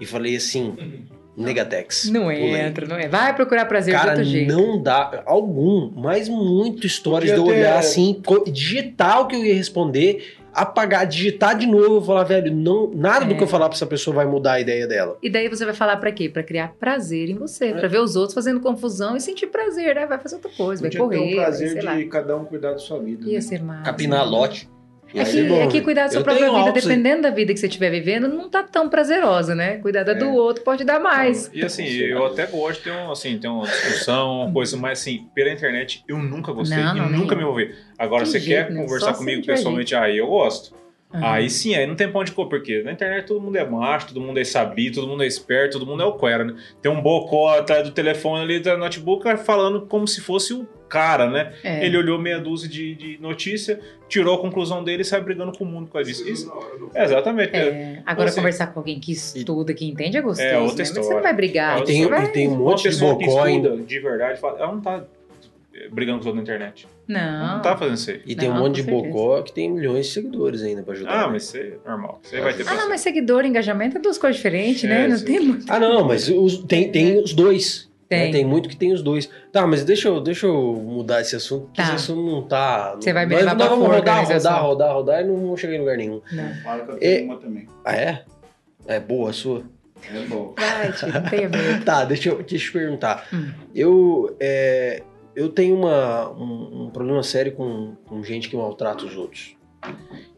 [0.00, 2.10] e falei assim, Negatex.
[2.10, 2.54] não Pulei.
[2.60, 3.08] entra, não é.
[3.08, 4.52] Vai procurar prazer de Cara, outro jeito.
[4.54, 5.22] não dá.
[5.26, 11.06] Algum, mas muito stories de eu ter- olhar assim, o que eu ia responder, apagar,
[11.06, 13.36] digitar de novo e falar, velho, não, nada do É.
[13.38, 15.16] que eu falar pra essa pessoa vai mudar a ideia dela.
[15.22, 16.28] E daí você vai falar pra quê?
[16.28, 17.72] Pra criar prazer em você, É.
[17.72, 20.04] Pra ver os outros fazendo confusão e sentir prazer, né?
[20.06, 22.04] Vai fazer outra coisa, vai Podia ter correr, o vai, prazer sei de lá.
[22.10, 23.26] cada um cuidar da sua vida.
[23.26, 23.40] Ia né?
[23.40, 23.84] ser massa.
[23.84, 24.68] Capinar lote.
[25.14, 27.60] É que, é que cuidar da sua Eu própria vida, altos dependendo da vida que
[27.60, 29.76] você estiver vivendo, não tá tão prazerosa, né?
[29.78, 30.28] Cuidar da do É.
[30.28, 31.50] outro pode dar mais.
[31.52, 35.00] E assim, eu até gosto de ter, um, assim, ter uma discussão, uma coisa, mas
[35.00, 37.74] assim, pela internet eu nunca gostei Não, e não, nunca me ouvi.
[37.98, 38.82] Agora, Tem você jeito, quer né?
[38.82, 40.74] conversar Só comigo pessoalmente, aí eu gosto.
[41.14, 41.34] Ah.
[41.34, 44.08] Aí sim, aí não tem pra onde correr, porque na internet todo mundo é macho,
[44.08, 46.54] todo mundo é sabido, todo mundo é esperto, todo mundo é o quera, né?
[46.80, 51.26] Tem um bocó atrás do telefone ali, do notebook, falando como se fosse o cara,
[51.30, 51.52] né?
[51.64, 51.86] É.
[51.86, 55.64] Ele olhou meia dúzia de, de notícia, tirou a conclusão dele e sai brigando com
[55.64, 56.28] o mundo causa disso.
[56.28, 56.52] Isso-
[56.94, 57.56] exatamente.
[57.56, 60.46] É, agora Você- conversar com alguém que estuda, que entende, é gostoso.
[60.46, 60.68] É, outra né?
[60.78, 61.14] Mas você história.
[61.16, 61.78] não vai brigar.
[61.78, 62.28] É, E tem, você vai...
[62.30, 63.76] tem um monte de bocó ainda.
[63.76, 65.02] de verdade, fala, ela não tá
[65.74, 66.86] eh, brigando com os outros na internet.
[67.08, 67.54] Não.
[67.56, 68.20] Não tá fazendo isso aí.
[68.26, 69.12] E tem um Não, monte de com certeza.
[69.14, 71.10] bocó que tem milhões de seguidores ainda pra ajudar.
[71.12, 71.32] Ah, né?
[71.32, 72.20] mas isso é normal.
[72.22, 74.88] Isso aí vai ter Ah, não, mas seguidor e engajamento é duas coisas diferentes, É,
[74.88, 75.08] né?
[75.08, 75.24] Não sim.
[75.24, 75.64] tem muito.
[75.72, 77.90] Ah, não, mas os- tem, tem os dois.
[78.16, 78.22] Né?
[78.24, 78.32] Tem.
[78.32, 79.28] Tem muito que tem os dois.
[79.50, 81.88] Tá, mas deixa eu, deixa eu mudar esse assunto, porque Tá.
[81.88, 82.94] esse assunto não tá.
[82.94, 85.36] Você vai me nós, levar nós pra vamos forca rodar, rodar, rodar, rodar e não
[85.36, 86.20] vamos chegar em lugar nenhum.
[86.32, 86.54] Não.
[86.62, 86.98] Fala que eu É.
[86.98, 87.66] tenho uma também.
[87.84, 88.24] Ah, é?
[88.86, 89.62] É boa a sua?
[90.12, 90.54] É bom.
[90.58, 91.84] Vai, tio, não tenha medo.
[91.84, 93.26] Tá, deixa eu, deixa eu te perguntar.
[93.32, 93.52] Hum.
[93.74, 95.02] Eu, é,
[95.36, 99.54] eu tenho uma, um, um problema sério com, com gente que maltrata os outros.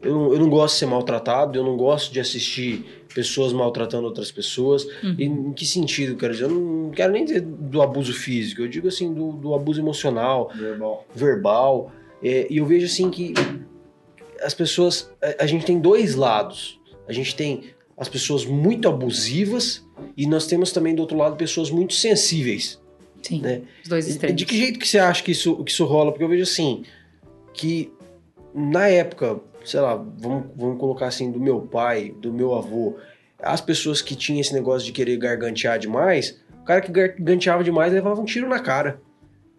[0.03, 4.07] Eu, não- eu não gosto de ser maltratado, eu não gosto de assistir pessoas maltratando
[4.07, 4.85] outras pessoas.
[5.03, 5.15] Uhum.
[5.19, 6.45] E em que sentido, quero dizer?
[6.45, 10.51] Eu não quero nem dizer do abuso físico, eu digo assim, do, do abuso emocional,
[10.55, 11.07] Verbal.
[11.15, 11.93] verbal.
[12.23, 13.35] É, e eu vejo assim que
[14.43, 15.11] as pessoas.
[15.23, 16.81] A, a gente tem dois lados.
[17.09, 17.65] A gente tem
[17.97, 19.85] as pessoas muito abusivas
[20.17, 22.81] e nós temos também do outro lado pessoas muito sensíveis.
[23.23, 23.63] Sim, Né?
[23.83, 24.37] os dois De, extremos.
[24.37, 26.11] de que jeito que você acha que isso, que isso rola?
[26.11, 26.83] Porque eu vejo assim,
[27.55, 27.91] que
[28.55, 32.97] na época, sei lá, vamos, vamos colocar assim, do meu pai, do meu avô,
[33.41, 37.93] as pessoas que tinham esse negócio de querer gargantear demais, o cara que garganteava demais
[37.93, 39.01] levava um tiro na cara.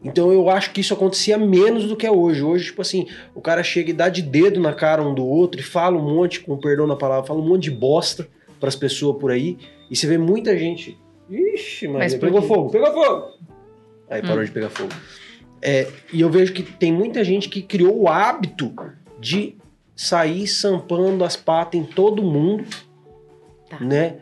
[0.04, 2.44] Então eu acho que isso acontecia menos do que é hoje.
[2.44, 5.60] Hoje, tipo assim, o cara chega e dá de dedo na cara um do outro
[5.60, 8.28] e fala um monte, com perdão na palavra, fala um monte de bosta
[8.60, 9.58] pras pessoas por aí.
[9.90, 10.98] E você vê muita gente.
[11.30, 13.34] Ixi, Mas mas pegou fogo, pegou fogo!
[14.10, 14.94] Aí parou de pegar fogo.
[15.62, 18.74] É, e eu vejo que tem muita gente que criou o hábito
[19.20, 19.56] de
[19.96, 22.66] sair sampando as patas em todo mundo,
[23.70, 23.80] Tá.
[23.80, 24.18] né?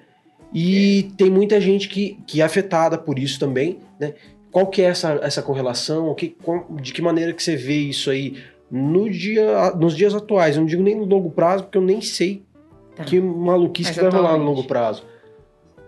[0.54, 4.14] E tem muita gente que, que é afetada por isso também, né?
[4.52, 6.10] Qual que é essa, essa correlação?
[6.10, 6.38] O que,
[6.80, 8.38] de que maneira que você vê isso aí
[8.70, 10.56] no dia, nos dias atuais?
[10.56, 12.44] Eu não digo nem no longo prazo, porque eu nem sei
[12.96, 13.04] Tá.
[13.04, 15.04] que maluquice Mas que vai rolar no longo prazo.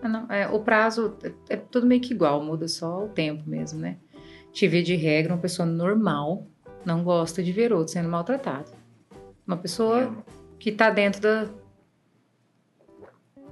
[0.02, 3.48] Ah, não, é, o prazo é, é tudo meio que igual, muda só o tempo
[3.48, 3.96] mesmo, né?
[4.56, 6.46] Te vê de regra, uma pessoa normal
[6.82, 8.70] não gosta de ver outro sendo maltratado.
[9.46, 10.16] Uma pessoa
[10.58, 11.46] que tá dentro da,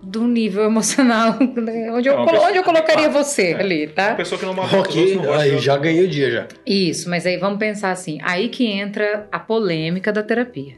[0.02, 1.92] do nível emocional, né?
[1.92, 3.60] onde, eu, É uma pessoa- onde eu colocaria você é.
[3.60, 4.14] ali, tá?
[4.14, 6.48] pessoa que não maltrata Ok, não aí já ganhei o dia já.
[6.64, 10.76] Isso, mas aí vamos pensar assim, aí que entra a polêmica da terapia.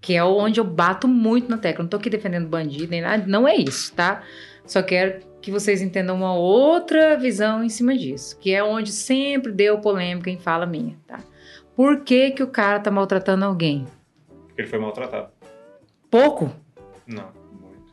[0.00, 1.84] Que é onde eu bato muito na tecla.
[1.84, 4.24] Não tô aqui defendendo bandido nem nada, não é isso, tá?
[4.66, 8.38] Só quero que vocês entendam uma outra visão em cima disso.
[8.38, 11.20] Que é onde sempre deu polêmica em fala minha, tá?
[11.74, 13.86] Por que, que o cara tá maltratando alguém?
[14.46, 15.30] Porque ele foi maltratado.
[16.10, 16.54] Pouco?
[17.06, 17.28] Não,
[17.60, 17.92] muito.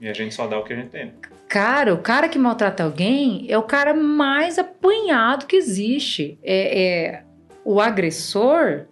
[0.00, 1.12] E a gente só dá o que a gente tem.
[1.48, 6.38] Cara, o cara que maltrata alguém é o cara mais apanhado que existe.
[6.42, 7.24] É, é-
[7.64, 8.86] o agressor,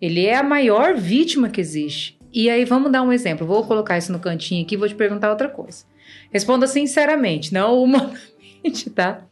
[0.00, 2.18] ele é a maior vítima que existe.
[2.32, 3.46] E aí, vamos dar um exemplo.
[3.46, 5.84] Vou colocar isso no cantinho aqui e vou te perguntar outra coisa.
[6.30, 9.22] Responda sinceramente, não humanamente, tá?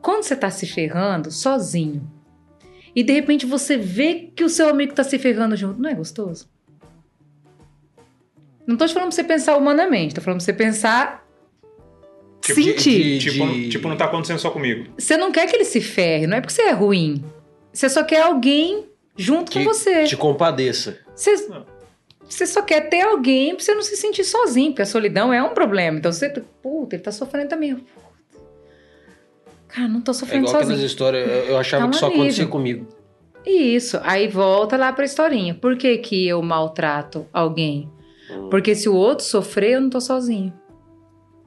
[0.00, 2.08] Quando você tá se ferrando sozinho
[2.94, 5.94] e de repente você vê que o seu amigo tá se ferrando junto, não é
[5.94, 6.48] gostoso?
[8.66, 11.26] Não tô te falando pra você pensar humanamente, tô falando pra você pensar
[12.40, 13.18] Tipo, sentir.
[13.18, 14.92] de- Tipo, de- tipo, não tá acontecendo só comigo.
[14.96, 17.22] Você não quer que ele se ferre, não é porque você é ruim.
[17.72, 18.86] Você só quer alguém
[19.16, 20.04] junto Que com você.
[20.04, 20.98] Te compadeça.
[21.14, 21.66] Você, Não.
[22.34, 25.42] Você só quer ter alguém pra você não se sentir sozinho, porque a solidão é
[25.42, 25.98] um problema.
[25.98, 26.28] Então você,
[26.62, 27.84] puta, ele tá sofrendo também.
[29.68, 30.86] Cara, não tô É sofrendo igual aquelas sozinho.
[30.86, 32.22] histórias, eu achava um que só alívio.
[32.22, 32.86] acontecia comigo.
[33.46, 35.54] Isso, aí volta lá pra historinha.
[35.54, 37.90] Por que, que eu maltrato alguém?
[38.30, 38.48] Hum.
[38.50, 40.52] Porque se o outro sofrer, eu não tô sozinho.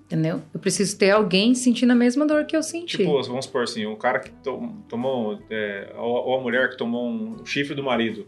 [0.05, 0.41] Entendeu?
[0.53, 2.97] Eu preciso ter alguém sentindo a mesma dor que eu senti.
[2.97, 6.77] Tipo, vamos supor assim, um cara que to- tomou, é, ou, ou a mulher que
[6.77, 8.27] tomou um chifre do marido,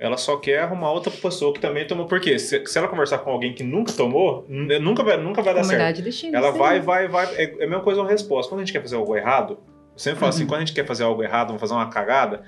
[0.00, 2.06] ela só quer arrumar outra pessoa que também tomou.
[2.06, 2.38] Por quê?
[2.38, 6.00] Se, se ela conversar com alguém que nunca tomou, nunca vai, nunca vai dar certo.
[6.02, 6.34] Destino.
[6.36, 6.58] Ela sim.
[6.58, 7.26] vai, vai, vai.
[7.36, 8.48] É, é a mesma coisa uma resposta.
[8.50, 9.58] Quando a gente quer fazer algo errado,
[9.92, 10.48] eu sempre falo assim, Uhum.
[10.48, 12.42] quando a gente quer fazer algo errado, vamos fazer uma cagada,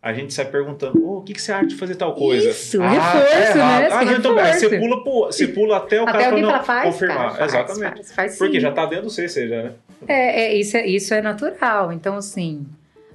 [0.00, 2.48] a gente sai perguntando, "Ô, o que, que você acha de fazer tal coisa?
[2.50, 3.80] Isso, ah, reforço, tá errado.
[3.82, 3.88] né?
[3.90, 4.38] Ah, não, então.
[4.38, 7.16] Aí você pula, pro- você pula até o Até cara não faz, confirmar.
[7.18, 7.96] cara, faz, Exatamente.
[7.96, 8.60] Faz, faz Porque sim.
[8.60, 9.72] já tá dentro do você já, né?
[10.08, 11.92] É, é, isso, é, isso é natural.
[11.92, 12.64] Então, assim,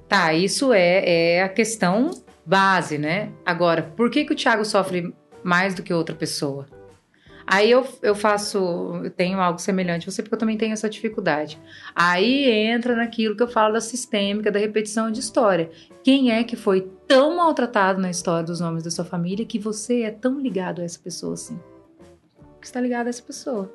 [0.08, 2.10] tá, isso é, é a questão
[2.44, 3.30] base, né?
[3.44, 6.66] Agora, por que, que o Thiago sofre mais do que outra pessoa?
[7.46, 8.58] Aí eu, eu faço,
[9.04, 11.60] eu tenho algo semelhante a você, porque eu também tenho essa dificuldade.
[11.94, 15.70] Aí entra naquilo que eu falo da sistêmica, da repetição de história.
[16.02, 20.02] Quem é que foi tão maltratado na história dos nomes da sua família que você
[20.02, 21.58] é tão ligado a essa pessoa assim?
[22.60, 23.72] Que está ligado a essa pessoa.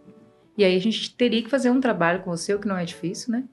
[0.58, 2.86] E aí a gente teria que fazer um trabalho com você, o que não é
[2.86, 3.44] difícil, né?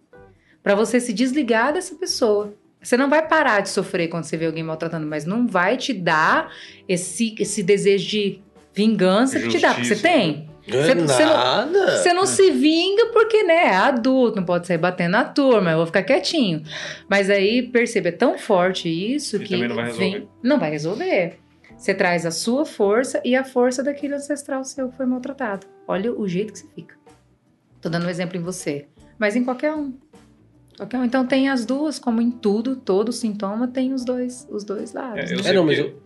[0.63, 2.55] Pra você se desligar dessa pessoa.
[2.85, 5.93] Você não vai parar de sofrer quando você vê alguém maltratando, mas não vai te
[5.93, 6.53] dar
[6.89, 8.43] esse, esse desejo de
[8.75, 10.49] vingança que te dá, porque você Justiça, tem.
[10.67, 11.97] Não Você- você não- nada.
[11.99, 15.77] Você não se vinga porque, né, é adulto, não pode sair batendo na turma, eu
[15.79, 16.63] vou ficar quietinho.
[17.09, 19.51] Mas aí, perceba, é tão forte isso E que.
[19.55, 20.11] também não vai resolver.
[20.11, 21.39] vem- não vai resolver.
[21.77, 25.67] Você traz a sua força e a força daquele ancestral seu que foi maltratado.
[25.87, 26.95] Olha o jeito que você fica.
[27.81, 28.87] Tô dando um exemplo em você.
[29.19, 29.93] Mas em qualquer um.
[30.81, 31.05] Um.
[31.05, 35.31] Então tem as duas, como em tudo, todo sintoma tem os dois, os dois lados.
[35.31, 35.43] É, né?
[35.51, 36.03] É, não, mas eu...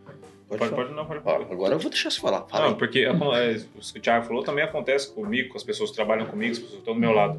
[0.48, 1.44] Pode, Pode, pode, não, pode Ó, falar.
[1.52, 2.40] agora eu vou deixar você falar.
[2.48, 2.78] Fala Não, aí.
[2.78, 5.90] porque é, como, é, o que o Thiago falou também acontece comigo, com as pessoas
[5.90, 7.38] que trabalham comigo, as pessoas que estão do meu lado.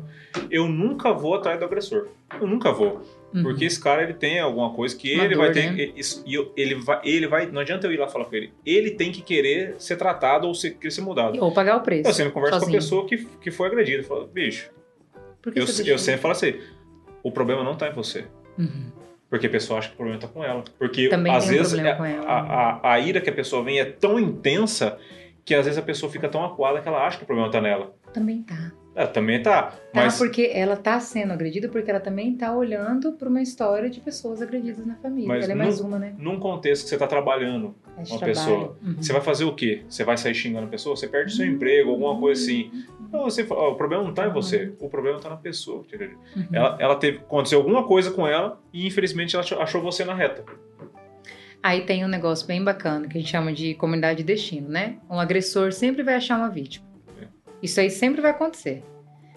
[0.51, 2.09] Eu nunca vou atrás do agressor.
[2.39, 3.01] Eu nunca vou.
[3.33, 3.41] Uhum.
[3.41, 5.71] Porque esse cara, ele tem alguma coisa que Uma ele dor, vai ter...
[5.71, 5.77] né?
[5.85, 7.47] e- Isso, e eu- ele, vai, ele vai...
[7.47, 8.53] Não adianta eu ir lá falar com ele.
[8.63, 11.43] Ele tem que querer ser tratado ou ser, querer ser mudado.
[11.43, 12.07] Ou pagar o preço.
[12.07, 12.71] Eu sempre converso sozinho.
[12.73, 14.03] com a pessoa que, que foi agredida.
[14.03, 14.69] Eu falo, bicho,
[15.41, 16.53] Por que eu, você eu sempre falo assim,
[17.23, 18.25] o problema não tá em você.
[18.57, 18.91] Uhum.
[19.29, 20.63] Porque a pessoa acha que o problema tá com ela.
[20.77, 22.25] Porque Também às um vezes problema é- com ela.
[22.25, 24.97] A, a, a ira que a pessoa vem é tão intensa
[25.45, 27.61] que às vezes a pessoa fica tão acuada que ela acha que o problema tá
[27.61, 27.93] nela.
[28.13, 28.71] Também tá.
[28.95, 29.63] É, também tá.
[29.63, 33.87] Tá, Mas porque ela tá sendo agredida porque ela também tá olhando pra uma história
[33.89, 35.27] de pessoas agredidas na família.
[35.27, 36.15] Mas ela é mais uma, né?
[36.17, 38.25] num contexto que você tá trabalhando, É de uma trabalho.
[38.39, 38.77] pessoa.
[38.83, 38.95] Uhum.
[39.01, 39.83] você vai fazer o quê?
[39.87, 40.95] Você vai sair xingando a pessoa?
[40.95, 42.71] Você perde seu emprego, alguma coisa assim.
[43.11, 45.79] Não, você ó, o problema não tá em você, o problema tá na pessoa.
[46.35, 46.45] Uhum.
[46.53, 50.13] Ela, ela teve, aconteceu alguma coisa com ela e infelizmente ela achou, achou você na
[50.13, 50.43] reta.
[51.61, 54.97] Aí tem um negócio bem bacana que a gente chama de comunidade de destino, né?
[55.09, 56.85] Um agressor sempre vai achar uma vítima.
[57.21, 57.27] É.
[57.61, 58.81] Isso aí sempre vai acontecer.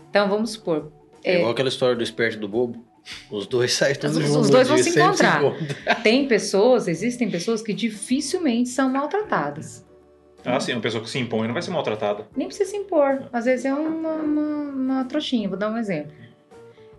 [0.08, 0.92] Então vamos supor.
[1.24, 2.84] É É, igual aquela história do esperto e do bobo.
[3.30, 5.42] Os dois saem todos Os- os dois vão se encontrar.
[5.42, 5.66] encontram.
[6.04, 9.84] Tem pessoas, existem pessoas que dificilmente são maltratadas.
[10.44, 12.26] Ah, sim, uma pessoa que se impõe não vai ser maltratada.
[12.36, 13.28] Nem precisa se impor.
[13.32, 14.42] Às vezes é uma, uma,
[14.72, 15.48] uma trouxinha.
[15.48, 16.12] Vou dar um exemplo.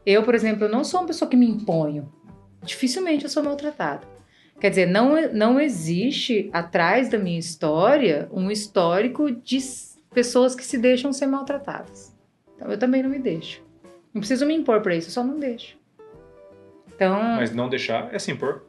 [0.06, 2.12] Eu, por exemplo, eu não sou uma pessoa que me imponho.
[2.64, 4.08] Dificilmente eu sou maltratada.
[4.60, 9.58] Quer dizer, não, não existe atrás da minha história um histórico de
[10.14, 12.16] pessoas que se deixam ser maltratadas.
[12.56, 13.62] Então eu também não me deixo.
[14.14, 15.76] Não preciso me impor pra isso, eu só não deixo.
[16.96, 18.64] Então, Mas não deixar é se impor.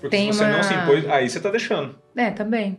[0.00, 1.98] Porque se você uma- não se impõe, aí você tá deixando.
[2.16, 2.78] é, também.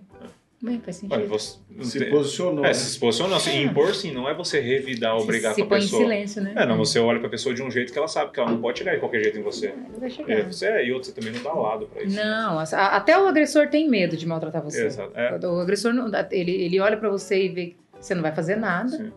[0.59, 1.17] Também faz sentido.
[1.19, 1.57] Olha, você.
[1.81, 2.63] Se posicionou.
[2.63, 2.73] É, né?
[2.73, 3.39] se posicionou.
[3.39, 3.61] Se É.
[3.61, 6.01] impor, sim, não é você revidar, obrigar se com a põe pessoa.
[6.01, 6.53] em silêncio, né?
[6.55, 8.59] É, não, você olha pra pessoa de um jeito que ela sabe que ela não
[8.61, 9.73] pode chegar de qualquer jeito em você.
[9.91, 10.31] Não vai chegar.
[10.33, 12.15] É, você é, e outro, você também não dá lado pra isso.
[12.15, 12.63] Não, a-
[12.95, 14.85] até o agressor tem medo de maltratar você.
[14.85, 15.11] Exato.
[15.13, 18.33] É, O agressor, não, ele, ele olha pra você e vê que você não vai
[18.33, 18.89] fazer nada.
[18.89, 19.11] sim.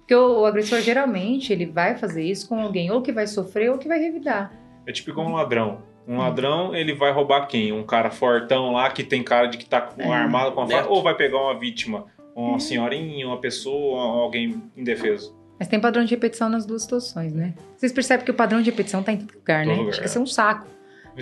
[0.00, 3.70] Porque o, o agressor, geralmente, ele vai fazer isso com alguém ou que vai sofrer
[3.70, 4.52] ou que vai revidar.
[4.86, 5.80] É tipo igual um ladrão.
[6.06, 7.72] Um ladrão, ele vai roubar quem?
[7.72, 10.16] Um cara fortão lá que tem cara de que tá com É.
[10.16, 12.58] armado com a faca, ou vai pegar uma vítima, uma É.
[12.58, 15.34] senhorinha, uma pessoa, alguém indefeso.
[15.58, 17.54] Mas tem padrão de repetição nas duas situações, né?
[17.76, 19.76] Vocês percebem que o padrão de repetição tá em todo lugar, Todo né?
[19.78, 20.08] lugar, Acho que é.
[20.08, 20.66] isso é um saco.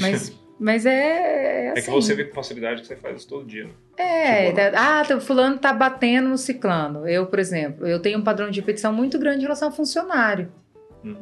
[0.00, 1.82] Mas, mas é, é É assim.
[1.82, 3.64] que você vê com facilidade que você faz isso todo dia.
[3.64, 3.70] Né?
[3.98, 7.06] É, Tipo, ah, tá- fulano tá batendo no ciclano.
[7.06, 10.50] Eu, por exemplo, eu tenho um padrão de repetição muito grande em relação ao funcionário.
[11.04, 11.16] Uhum.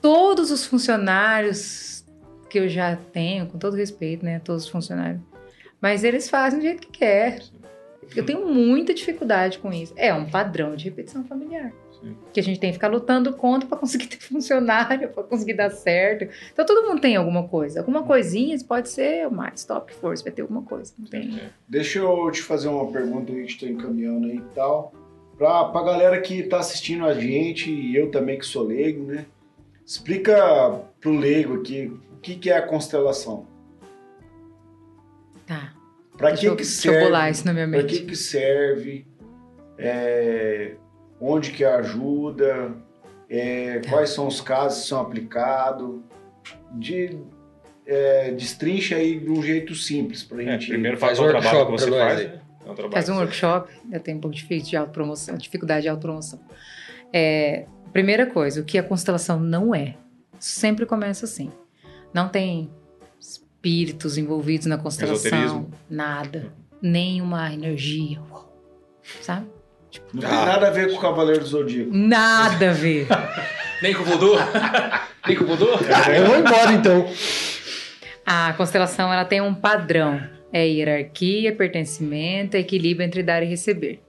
[0.00, 2.01] Todos os funcionários
[2.52, 5.22] que eu já tenho, com todo respeito, né, todos os funcionários,
[5.80, 7.40] mas eles fazem do jeito que quer.
[8.14, 9.94] Eu tenho muita dificuldade com isso.
[9.96, 11.72] É um padrão de repetição familiar.
[11.98, 12.14] Sim.
[12.30, 15.70] Que a gente tem que ficar lutando contra para conseguir ter funcionário, para conseguir dar
[15.70, 16.28] certo.
[16.52, 17.80] Então todo mundo tem alguma coisa.
[17.80, 20.92] Alguma coisinha pode ser o mais top que for, você vai ter alguma coisa.
[20.98, 21.40] Não tem.
[21.66, 24.92] Deixa eu te fazer uma pergunta, a gente tá encaminhando aí e tal.
[25.38, 29.24] Pra, pra galera que tá assistindo a gente, e eu também que sou leigo, né?
[29.86, 33.46] Explica pro leigo aqui o que, que é a constelação.
[35.46, 35.72] Tá.
[36.16, 37.04] Pra Deixa que eu, que deixa eu serve?
[37.06, 37.98] bolar isso na minha Pra mente.
[38.00, 39.06] que que serve?
[39.78, 40.74] É,
[41.20, 42.74] onde que ajuda?
[43.28, 43.90] É, Tá.
[43.90, 46.00] quais são os casos que são aplicados?
[46.72, 47.18] De,
[47.86, 50.68] é, destrincha aí de um jeito simples pra É, gente.
[50.68, 52.18] primeiro Faz faz o um trabalho que workshop você faz.
[52.30, 52.40] né?
[52.64, 56.38] É um Faz um workshop, eu tenho um pouco difícil de autopromoção, dificuldade de autopromoção.
[57.12, 59.96] É, primeira coisa, o que a constelação não é.
[60.38, 61.50] Sempre começa assim.
[62.12, 62.70] Não tem
[63.20, 66.52] espíritos envolvidos na constelação, nada.
[66.80, 68.20] Nenhuma energia.
[69.20, 69.46] Sabe?
[70.12, 70.46] Não tem Ah.
[70.46, 71.90] nada a ver com o Cavaleiro do Zodíaco.
[71.92, 73.06] Nada a ver.
[73.82, 74.36] Nem com o voodoo?
[75.26, 75.68] Nem com o voodoo?
[75.94, 77.06] Ah, eu vou embora então.
[78.24, 80.20] A constelação ela tem um padrão.
[80.52, 84.02] É hierarquia, pertencimento, equilíbrio entre dar e receber.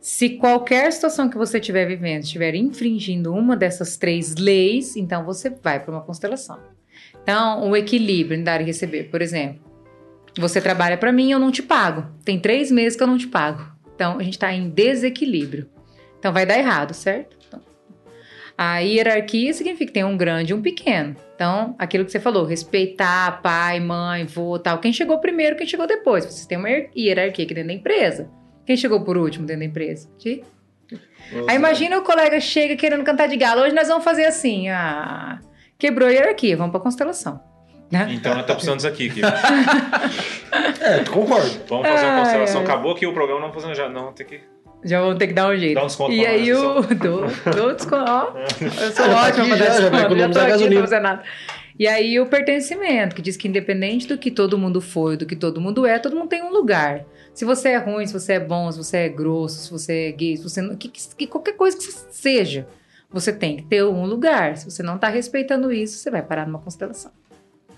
[0.00, 5.50] Se qualquer situação que você estiver vivendo estiver infringindo uma dessas três leis, então você
[5.50, 6.58] vai para uma constelação.
[7.24, 9.64] Então, o equilíbrio em dar e receber, por exemplo.
[10.38, 12.06] Você trabalha para mim, eu não te pago.
[12.24, 13.66] Tem três meses que eu não te pago.
[13.94, 15.68] Então, a gente está em desequilíbrio.
[16.18, 17.36] Então, vai dar errado, certo?
[17.48, 17.60] Então,
[18.58, 21.16] a hierarquia significa que tem um grande e um pequeno.
[21.34, 24.78] Então, aquilo que você falou, respeitar pai, mãe, vô, tal.
[24.78, 26.24] Quem chegou primeiro, quem chegou depois.
[26.26, 28.28] Você tem uma hier- hierarquia aqui dentro da empresa.
[28.66, 30.08] Quem chegou por último dentro da empresa?
[30.18, 30.42] Ti?
[31.48, 33.62] Aí imagina o colega chega querendo cantar de galo.
[33.62, 34.68] Hoje nós vamos fazer assim.
[34.68, 35.40] Ah,
[35.78, 37.40] quebrou a hierarquia, vamos pra constelação.
[37.90, 38.08] Né?
[38.10, 39.10] Então, nós tá precisando disso aqui.
[40.80, 41.48] É, concordo.
[41.68, 42.60] Vamos fazer uma constelação.
[42.60, 42.66] ai.
[42.66, 43.88] Acabou aqui o programa, não fazendo já.
[43.88, 44.40] Não, tem que.
[44.84, 45.74] Já vamos ter que dar um jeito.
[45.76, 46.82] Dá um desconto e pra aí o.
[46.82, 47.26] Dou,
[47.56, 48.04] dou desconto.
[48.10, 49.80] Ó, eu sou Já tá ótima aqui pra dar já, já desconto.
[49.80, 50.80] Já tô economizar aqui, não gasolina.
[50.82, 51.22] fazer nada.
[51.78, 55.34] E aí o pertencimento, que diz que independente do que todo mundo foi, do que
[55.34, 57.04] todo mundo é, todo mundo tem um lugar.
[57.32, 60.12] Se você é ruim, se você é bom, se você é grosso, se você é
[60.12, 62.68] gay, se você não, que, que- qualquer coisa que você seja,
[63.14, 64.56] você tem que ter um lugar.
[64.58, 67.12] Se você não está respeitando isso, você vai parar numa constelação.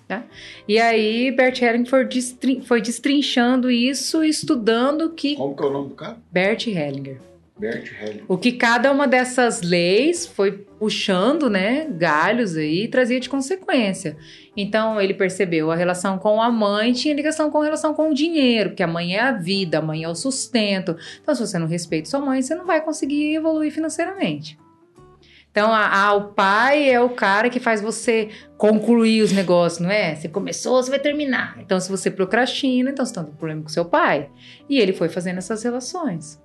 [0.09, 0.25] Tá?
[0.69, 5.71] E aí Bert Hellinger foi, destrin- foi destrinchando isso, estudando que Como que é o
[5.71, 6.17] nome do cara?
[6.31, 7.19] Bert Hellinger.
[7.59, 8.25] Bert Hellinger.
[8.29, 14.17] O que cada uma dessas leis foi puxando, né, galhos aí, e trazia de consequência.
[14.57, 18.15] Então ele percebeu a relação com a mãe tinha ligação com a relação com o
[18.15, 20.97] dinheiro, porque a mãe é a vida, a mãe é o sustento.
[21.21, 24.57] Então se você não respeita sua mãe, você não vai conseguir evoluir financeiramente.
[25.57, 28.29] Então a, a- o pai é o cara que faz você
[28.59, 30.15] concluir os negócios, não é?
[30.15, 31.57] Você começou, você vai terminar.
[31.59, 34.29] Então se você procrastina, então você está tendo problema com seu pai.
[34.69, 36.39] E ele foi fazendo essas relações.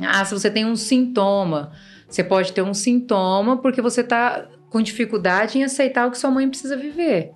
[0.00, 1.72] Ah, se você tem um sintoma,
[2.08, 6.30] você pode ter um sintoma porque você está com dificuldade em aceitar o que sua
[6.30, 7.32] mãe precisa viver.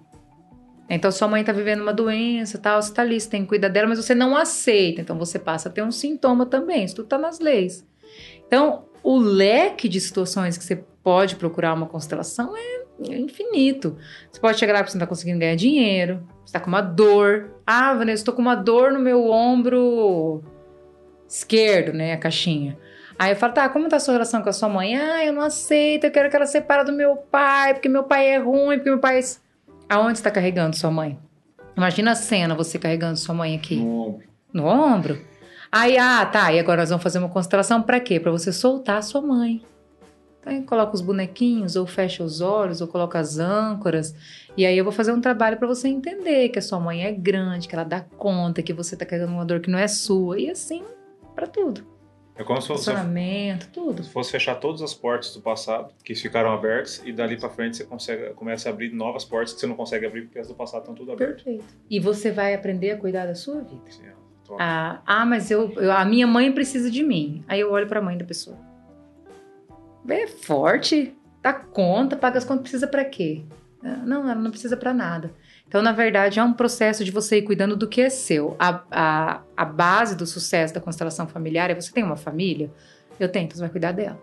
[0.88, 3.68] Então, sua mãe está vivendo uma doença, tal, você está ali, você tem que cuidar
[3.68, 5.02] dela, mas você não aceita.
[5.02, 6.84] Então, você passa a ter um sintoma também.
[6.84, 7.86] Isso tudo está nas leis.
[8.46, 12.82] Então, o leque de situações que você pode procurar uma constelação é
[13.16, 13.96] infinito.
[14.30, 16.80] Você pode chegar lá porque você não tá conseguindo ganhar dinheiro, você tá com uma
[16.80, 17.50] dor.
[17.66, 20.42] Ah, Vanessa, tô com uma dor no meu ombro
[21.28, 22.78] esquerdo, né, a caixinha.
[23.18, 24.96] Aí eu falo, tá, como tá a sua relação com a sua mãe?
[24.96, 28.26] Ah, eu não aceito, eu quero que ela separe do meu pai, porque meu pai
[28.28, 29.20] é ruim, porque meu pai...
[29.20, 29.22] é-
[29.88, 31.18] Aonde você tá carregando sua mãe?
[31.76, 33.76] Imagina a cena, você carregando sua mãe aqui.
[33.76, 34.22] No ombro.
[34.52, 35.18] No ombro?
[35.70, 36.52] Aí, ah, tá.
[36.52, 38.20] E agora nós vamos fazer uma constelação pra quê?
[38.20, 39.62] Pra você soltar a sua mãe.
[40.44, 44.12] Então, coloca os bonequinhos, ou fecha os olhos, ou coloca as âncoras.
[44.56, 47.12] E aí eu vou fazer um trabalho pra você entender que a sua mãe é
[47.12, 50.38] grande, que ela dá conta, que você tá carregando uma dor que não é sua.
[50.40, 50.82] E assim,
[51.34, 51.86] pra tudo.
[52.34, 54.02] É como se fosse, Funcionamento, tudo.
[54.02, 57.76] se fosse fechar todas as portas do passado que ficaram abertas e dali pra frente
[57.76, 60.54] você consegue, começa a abrir novas portas que você não consegue abrir porque as do
[60.54, 61.42] passado estão tudo abertas.
[61.42, 61.64] Perfeito.
[61.90, 63.82] E você vai aprender a cuidar da sua vida.
[63.84, 64.62] Ó, top.
[64.62, 67.44] Ah, ah, mas eu, eu- a minha mãe precisa de mim.
[67.46, 68.56] Aí eu olho pra mãe da pessoa.
[70.08, 73.42] É forte, dá conta, paga as contas, precisa pra quê?
[73.84, 75.32] Ah, Não, ela não precisa pra nada.
[75.66, 78.54] Então, na verdade, é um processo de você ir cuidando do que é seu.
[78.58, 82.70] A, a, a base do sucesso da constelação familiar é você tem uma família?
[83.18, 84.20] Eu tenho, então você vai cuidar dela.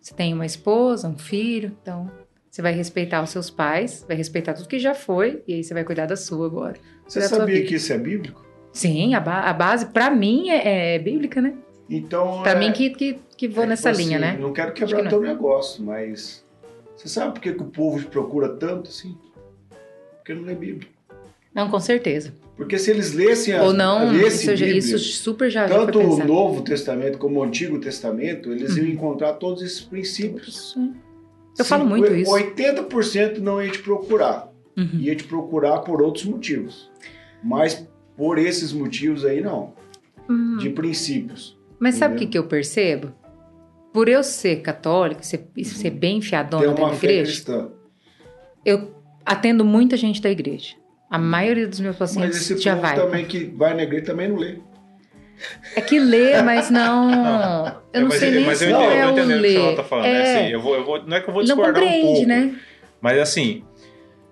[0.00, 2.10] Você tem uma esposa, um filho, então
[2.50, 5.74] você vai respeitar os seus pais, vai respeitar tudo que já foi, e aí você
[5.74, 6.76] vai cuidar da sua agora.
[7.06, 8.44] Você sabia que isso é bíblico?
[8.72, 11.54] Sim, a, ba- a base, pra mim, é, é bíblica, né?
[11.90, 12.42] Então.
[12.42, 14.38] Pra é, mim que, que, que vou é nessa tipo linha, assim, né?
[14.40, 16.44] Não quero quebrar que o teu negócio, mas.
[16.96, 19.16] Você sabe por que, que o povo te procura tanto assim?
[20.18, 20.88] Porque não lê Bíblia.
[21.52, 22.32] Não, com certeza.
[22.56, 25.98] Porque se eles lessem a, Ou não, isso, já- Bíblia, isso super já já tanto
[25.98, 26.24] foi o.
[26.24, 30.76] Novo Testamento como o Antigo Testamento, eles iam encontrar todos esses princípios.
[31.58, 32.30] Eu falo muito isso.
[32.30, 34.52] 80% não ia te procurar.
[34.76, 35.00] Uhum.
[35.00, 36.90] Ia te procurar por outros motivos.
[37.42, 37.86] Mas
[38.16, 39.72] por esses motivos aí, não.
[40.28, 40.58] Hum.
[40.58, 41.58] De princípios.
[41.80, 43.12] Mas sabe o que, que eu percebo?
[43.92, 46.20] Por eu ser católica, ser, ser bem
[46.84, 47.68] uma da igreja, cristã.
[48.64, 48.94] eu
[49.26, 50.76] atendo muita gente da igreja.
[51.10, 52.94] A maioria dos meus Mas pacientes esse já povo vai.
[52.96, 54.58] também que vai na igreja também não lê.
[55.74, 57.10] É que lê, mas não.
[57.92, 59.32] Eu não mas, sei nem mas se eu não entendo, é eu o entendo o
[59.34, 59.56] que ler.
[59.56, 60.04] ela tá falando.
[60.04, 60.12] né?
[60.12, 62.06] É, Assim, eu vou, eu vou, não é que eu vou não discordar um compreende,
[62.06, 62.26] pouco.
[62.28, 62.54] né?
[63.00, 63.64] Mas assim,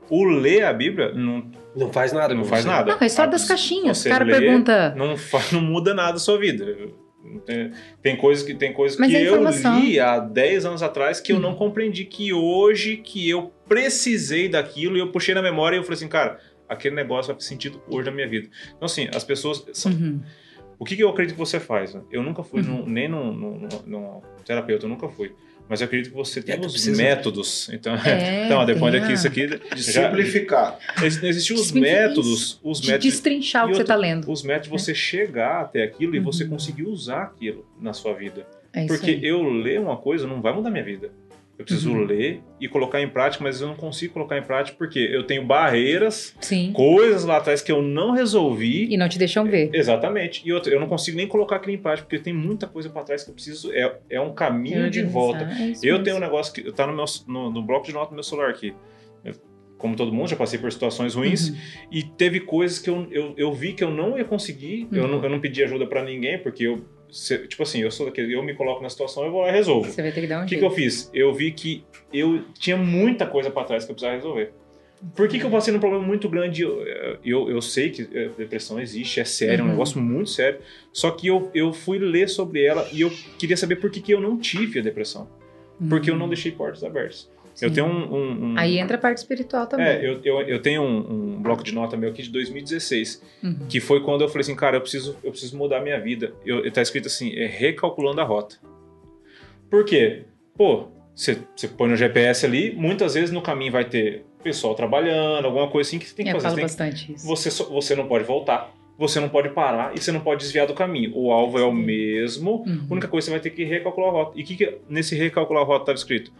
[0.09, 2.33] o ler a Bíblia não, Não faz nada.
[2.35, 2.95] não faz nada.
[2.97, 3.99] Não, história Ah, das caixinhas.
[3.99, 4.95] você O cara lê, pergunta.
[4.97, 6.65] Não, fa- não muda nada a sua vida.
[7.45, 9.43] Tem, tem coisas que, tem coisas Mas que é eu
[9.81, 11.43] li há 10 anos atrás que eu Uhum.
[11.43, 12.05] não compreendi.
[12.05, 16.09] Que hoje que eu precisei daquilo e eu puxei na memória e eu falei assim,
[16.09, 16.39] cara,
[16.69, 18.49] aquele negócio faz sentido hoje na minha vida.
[18.69, 19.65] Então, assim, as pessoas.
[19.73, 20.21] são- Uhum.
[20.79, 21.99] O que, que eu acredito que você faz?
[22.11, 22.67] Eu nunca fui Uhum.
[22.69, 25.33] num- nem num- num- num terapeuta, eu nunca fui.
[25.69, 27.69] Mas eu acredito que você tem É, os precisa- métodos.
[27.73, 29.47] Então, É, então depois daqui, a- isso aqui.
[29.47, 30.79] De Já, simplificar.
[31.03, 32.59] ex- existem os métodos.
[32.63, 34.31] Os De métodos destrinchar o que você outra, tá lendo.
[34.31, 36.51] os métodos de você chegar até aquilo e você Uhum.
[36.51, 38.47] conseguir usar aquilo na sua vida.
[38.73, 41.11] É Porque eu ler uma coisa não vai mudar minha vida.
[41.59, 42.05] Eu preciso Uhum.
[42.05, 45.45] ler e colocar em prática, mas eu não consigo colocar em prática porque eu tenho
[45.45, 46.73] barreiras, Sim.
[46.73, 48.87] coisas lá atrás que eu não resolvi.
[48.93, 49.69] E não te deixam ver.
[49.75, 50.41] Exatamente.
[50.47, 53.03] E outra, eu não consigo nem colocar aquilo em prática porque tem muita coisa para
[53.03, 53.73] trás que eu preciso.
[53.73, 55.43] É, é um caminho de volta.
[55.45, 56.05] É Eu mesmo.
[56.05, 58.51] tenho um negócio que tá no, meu, no, no bloco de nota do meu celular
[58.51, 58.73] aqui.
[59.25, 59.35] Eu-
[59.79, 61.49] como todo mundo, já passei por situações ruins.
[61.51, 61.57] Uhum.
[61.91, 64.87] E teve coisas que eu, eu, eu vi que eu não ia conseguir.
[64.93, 65.09] Eu, Uhum.
[65.11, 66.85] não, eu não pedi ajuda pra ninguém, porque eu.
[67.11, 68.35] Se- tipo assim, eu sou daquele.
[68.35, 69.91] Eu me coloco na situação, eu vou lá e resolvo.
[69.91, 71.11] Você vai ter que dar um O que, que eu fiz?
[71.15, 74.53] Eu vi que eu tinha muita coisa pra trás que eu precisava resolver.
[75.15, 76.63] Por que, que eu passei num problema muito grande?
[76.63, 76.83] Eu,
[77.25, 79.73] eu, eu sei que eh, depressão existe, é sério, é um Uhum.
[79.73, 80.59] negócio muito sério.
[80.93, 84.13] Só que eu, eu fui ler sobre ela e eu queria saber por que, que
[84.13, 85.29] eu não tive a depressão.
[85.89, 87.31] Porque eu não deixei portas abertas.
[87.61, 87.75] Eu Sim.
[87.75, 88.15] tenho um.
[88.15, 89.87] um- um- Aí entra a parte espiritual também.
[89.87, 93.67] é, eu, eu, eu tenho um, um bloco de nota meu aqui de 2016, Uhum.
[93.69, 96.33] que foi quando eu falei assim, cara, eu preciso, eu preciso mudar a minha vida.
[96.47, 98.57] Eu, tá escrito assim, é recalculando a rota.
[99.71, 100.23] Por quê?
[100.57, 105.45] Pô, você você põe no GPS ali, muitas vezes no caminho vai ter pessoal trabalhando,
[105.47, 106.57] alguma coisa assim que você tem que eu fazer.
[106.57, 107.27] falo Você, tem que- bastante isso.
[107.27, 110.67] você, só- você não pode voltar, você não pode parar e você não pode desviar
[110.67, 111.13] do caminho.
[111.15, 112.87] O alvo é o mesmo, Uhum.
[112.89, 114.39] a única coisa você vai ter que recalcular a rota.
[114.39, 116.33] E o que, que nesse recalcular a rota estava escrito?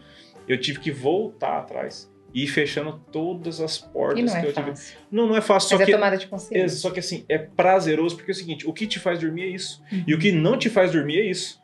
[0.49, 4.49] Eu tive que voltar atrás e ir fechando todas as portas E não que é
[4.49, 4.67] eu tive.
[4.69, 4.97] fácil.
[5.11, 6.77] Não, não é fácil, Mas só é que tomada de é, consciência.
[6.77, 9.47] só que assim, é prazeroso porque é o seguinte, o que te faz dormir é
[9.47, 9.81] isso.
[9.91, 10.03] Uhum.
[10.07, 11.59] E o que não te faz dormir é isso.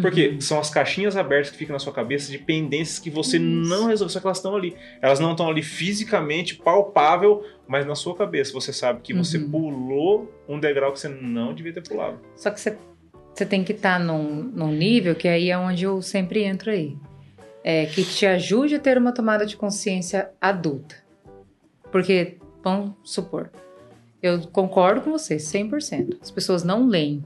[0.00, 0.40] Porque Uhum.
[0.40, 3.44] são as caixinhas abertas que ficam na sua cabeça de pendências que você Isso.
[3.44, 4.74] não resolveu, só que elas estão ali.
[5.02, 9.50] Elas não estão ali fisicamente, palpável, mas na sua cabeça você sabe que você Uhum.
[9.50, 12.18] pulou um degrau que você não devia ter pulado.
[12.34, 12.78] Só que você,
[13.34, 16.96] você tem que estar num, num nível que aí é onde eu sempre entro aí.
[17.64, 20.96] É, que te ajude a ter uma tomada de consciência adulta.
[21.92, 23.50] Porque, vamos supor,
[24.22, 26.18] eu concordo com você, 100%.
[26.20, 27.24] As pessoas não leem.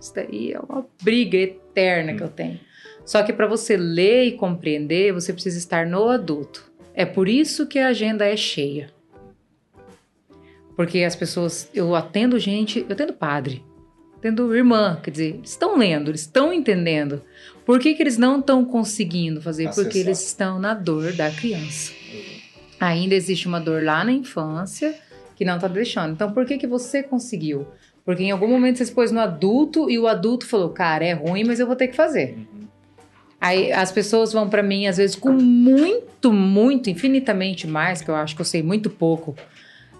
[0.00, 2.58] Isso daí é uma briga eterna que eu tenho.
[3.04, 6.72] Só que para você ler e compreender, você precisa estar no adulto.
[6.94, 8.90] É por isso que a agenda é cheia.
[10.74, 13.64] Porque as pessoas, eu atendo gente, eu atendo padre,
[14.16, 17.22] atendo irmã, quer dizer, estão lendo, eles estão entendendo.
[17.64, 19.64] Por que, que eles não estão conseguindo fazer?
[19.66, 20.00] Porque Acessar.
[20.00, 21.92] eles estão na dor da criança.
[22.80, 24.94] Ainda existe uma dor lá na infância
[25.36, 26.12] que não está deixando.
[26.12, 27.66] Então, por que, que você conseguiu?
[28.04, 31.12] Porque em algum momento você se pôs no adulto e o adulto falou, cara, é
[31.12, 32.36] ruim, mas eu vou ter que fazer.
[32.36, 32.66] Uhum.
[33.40, 38.14] Aí as pessoas vão pra mim, às vezes, com muito, muito, infinitamente mais, que eu
[38.14, 39.34] acho que eu sei muito pouco,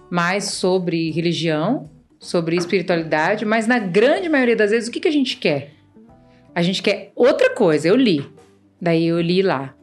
[0.09, 5.11] mais sobre religião, sobre espiritualidade, mas na grande maioria das vezes, o que, que a
[5.11, 5.72] gente quer?
[6.55, 7.87] A gente quer outra coisa.
[7.87, 8.25] Eu li.
[8.81, 9.73] Daí eu li lá.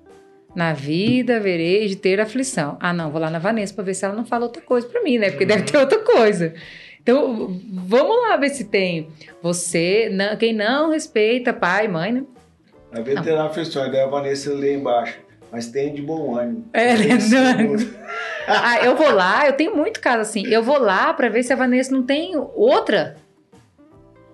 [0.54, 2.76] Na vida verei de ter aflição.
[2.80, 5.02] Ah, não, vou lá na Vanessa pra ver se ela não fala outra coisa pra
[5.02, 5.30] mim, né?
[5.30, 6.54] Porque deve ter outra coisa.
[7.02, 9.08] Então, vamos lá ver se tem.
[9.42, 12.24] Você, não- quem não respeita pai mãe, né?
[12.92, 15.18] A veterana aflições, daí a Vanessa lê embaixo.
[15.52, 16.64] Mas tem de bom ânimo.
[16.72, 17.16] É, Tem né?
[18.46, 20.44] Ah, eu vou lá, eu tenho muito caso assim.
[20.46, 23.16] Eu vou lá pra ver se a Vanessa não tem outra.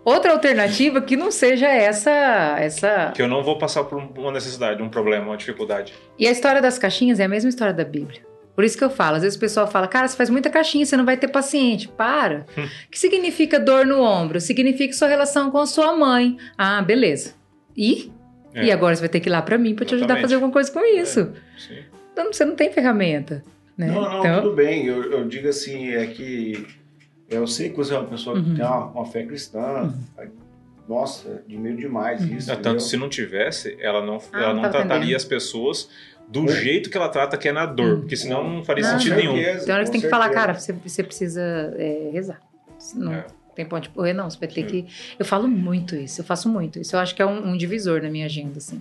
[0.07, 2.57] Outra alternativa que não seja essa.
[2.61, 3.11] essa.
[3.13, 5.93] Que eu não vou passar por uma necessidade, um problema, uma dificuldade.
[6.17, 8.21] E a história das caixinhas é a mesma história da Bíblia.
[8.55, 10.87] Por isso que eu falo, às vezes o pessoal fala, cara, você faz muita caixinha,
[10.87, 11.89] você não vai ter paciente.
[11.89, 12.47] Para.
[12.57, 12.67] Hum.
[12.87, 14.41] O que significa dor no ombro?
[14.41, 16.37] Significa sua relação com a sua mãe.
[16.57, 17.35] Ah, beleza.
[17.77, 18.13] E?
[18.55, 18.67] É.
[18.67, 20.37] E agora você vai ter que ir lá pra mim pra te ajudar a fazer
[20.37, 21.33] alguma coisa com isso.
[21.59, 21.79] Sim.
[22.13, 23.43] Então você não tem ferramenta.
[23.77, 23.89] Né?
[23.89, 24.87] Não, não, então, tudo bem.
[24.87, 26.65] Eu, eu digo assim, é que
[27.29, 28.55] eu sei que você é uma pessoa que Uhum.
[28.57, 29.93] tem uma, uma fé cristã.
[30.89, 32.37] Nossa, admiro demais Uhum.
[32.37, 32.51] isso.
[32.51, 35.17] É, tanto se não tivesse, ela não, Ah, ela não trataria entendendo.
[35.17, 35.89] as pessoas
[36.29, 37.97] do jeito que ela trata, que é na dor.
[37.97, 38.01] Hum.
[38.01, 39.35] Porque senão não faria Não, sentido nenhum.
[39.35, 39.45] Tem
[39.75, 41.41] hora que você tem que falar, cara, você, você precisa
[41.77, 42.41] é, rezar.
[42.95, 43.27] Não É.
[43.55, 44.31] tem ponto de correr, não.
[44.31, 44.67] Você vai ter Sim.
[44.85, 44.87] que.
[45.19, 46.95] Eu falo muito isso, eu faço muito isso.
[46.95, 48.81] Eu acho que é um, um divisor na minha agenda, assim.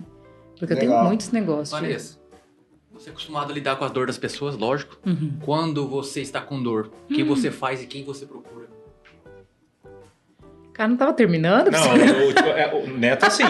[0.58, 1.06] Porque eu tenho Legal.
[1.06, 1.70] muitos negócios.
[1.80, 2.18] Vanessa,
[2.98, 4.98] você é acostumado a lidar com a dor das pessoas, lógico.
[5.06, 5.32] Uhum.
[5.40, 8.66] Quando você está com dor, o que você faz e quem você procura?
[10.72, 11.70] Cara, não tava terminando?
[11.70, 13.44] Não, o, tipo, é, o Neto assim.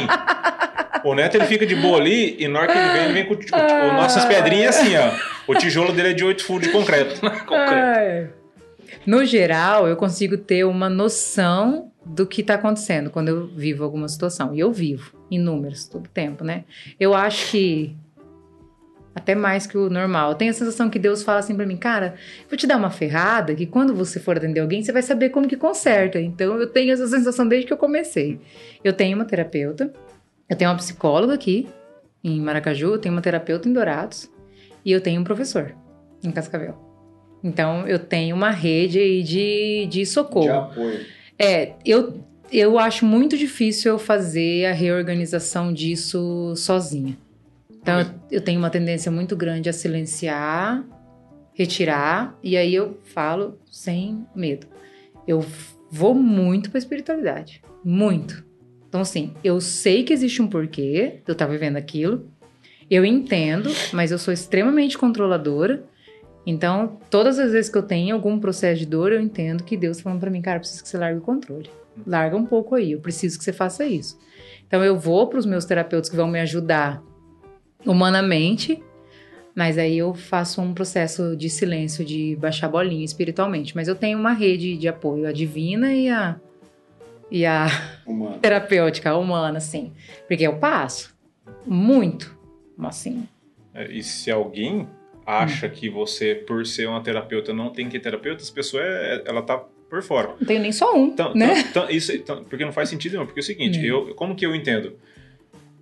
[1.05, 3.27] O Neto ele fica de boa ali e na hora que ele vem, ele vem
[3.27, 3.56] com o, ti- o,
[3.90, 5.10] o- nossas pedrinhas assim, ó.
[5.51, 7.20] O tijolo dele é de 8 furos de concreto.
[7.47, 8.35] Concreto.
[9.05, 14.09] No geral, eu consigo ter uma noção do que tá acontecendo quando eu vivo alguma
[14.09, 14.55] situação.
[14.55, 16.64] E eu vivo, em números, todo tempo, né?
[16.98, 17.97] Eu acho que.
[19.16, 20.32] Até mais que o normal.
[20.32, 22.16] Eu tenho a sensação que Deus fala assim pra mim, cara,
[22.51, 25.48] vou te dar uma ferrada que quando você for atender alguém, você vai saber como
[25.48, 26.20] que conserta.
[26.20, 28.38] Então eu tenho essa sensação desde que eu comecei.
[28.84, 29.90] Eu tenho uma terapeuta,
[30.51, 31.66] eu tenho uma psicóloga aqui
[32.22, 34.30] em Maracaju, eu tenho uma terapeuta em Dourados
[34.84, 35.74] e eu tenho um professor
[36.22, 36.76] em Cascavel.
[37.43, 40.44] Então eu tenho uma rede aí de, de socorro.
[40.44, 41.01] De apoio.
[41.38, 42.22] É, eu,
[42.52, 47.16] eu acho muito difícil eu fazer a reorganização disso sozinha.
[47.86, 50.84] Então, eu, tenho uma tendência muito grande a silenciar,
[51.54, 54.66] retirar, e aí eu falo sem medo.
[55.24, 55.46] Eu
[55.88, 57.62] vou muito pra espiritualidade.
[57.84, 58.44] Muito.
[58.88, 62.28] Então, assim, eu sei que existe um porquê de eu estar vivendo aquilo.
[62.90, 65.84] Eu entendo, mas eu sou extremamente controladora.
[66.44, 69.98] Então, todas as vezes que eu tenho algum processo de dor, eu entendo que Deus
[69.98, 71.70] tá falando pra mim, cara, preciso que você largue o controle.
[72.04, 74.18] Larga um pouco aí, eu preciso que você faça isso.
[74.66, 77.00] Então, eu vou para os meus terapeutas que vão me ajudar
[77.86, 78.82] humanamente,
[79.54, 83.74] mas aí eu faço um processo de silêncio, de baixar a bolinha espiritualmente.
[83.74, 86.36] Mas eu tenho uma rede de apoio, a divina e a,
[87.30, 87.66] e a
[88.06, 88.38] Humano.
[88.42, 89.92] terapêutica, a humana, assim.
[90.28, 91.14] Porque eu passo
[91.66, 92.36] muito,
[92.78, 93.26] assim.
[93.74, 94.86] É, E se alguém
[95.24, 99.22] acha que você, por ser uma terapeuta, não tem que ter terapeuta, essa pessoa é,
[99.26, 99.58] ela tá
[99.88, 100.34] por fora.
[100.38, 101.60] Não tenho nem só um, Então, né?
[101.60, 103.24] então- então, isso, então, porque não faz sentido nenhum.
[103.26, 103.84] Porque é o seguinte, Hum.
[103.84, 104.94] eu, como que eu entendo?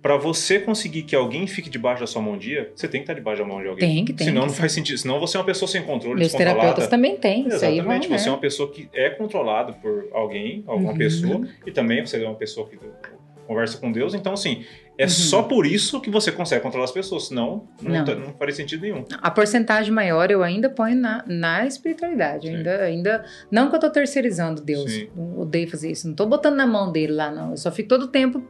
[0.05, 3.05] Pra você conseguir que alguém fique debaixo da sua mão um dia, você tem que
[3.05, 3.95] estar debaixo da mão de alguém.
[3.95, 4.59] Tem que, tem Senão que não sim.
[4.59, 4.97] faz sentido.
[4.99, 6.59] Senão você é uma pessoa sem controle, Meus descontrolada.
[6.61, 8.09] terapeutas também têm, isso aí vão, Exatamente.
[8.11, 8.17] né?
[8.19, 10.97] Você é uma pessoa que é controlada por alguém, alguma Uhum.
[10.99, 12.77] pessoa, e também você é uma pessoa que
[13.47, 14.13] conversa com Deus.
[14.13, 14.63] Então, assim,
[14.95, 15.09] é Uhum.
[15.09, 17.27] só por isso que você consegue controlar as pessoas.
[17.29, 18.05] Senão, não, Não.
[18.05, 19.03] tá- não faria sentido nenhum.
[19.21, 22.47] A porcentagem maior eu ainda ponho na, na espiritualidade.
[22.47, 22.55] Sim.
[22.57, 23.25] Ainda, ainda.
[23.49, 24.91] Não que eu tô terceirizando Deus.
[24.91, 25.07] Sim.
[25.15, 26.07] Não odeio fazer isso.
[26.07, 27.51] Não tô botando na mão dele lá, não.
[27.51, 28.43] Eu só fico todo o tempo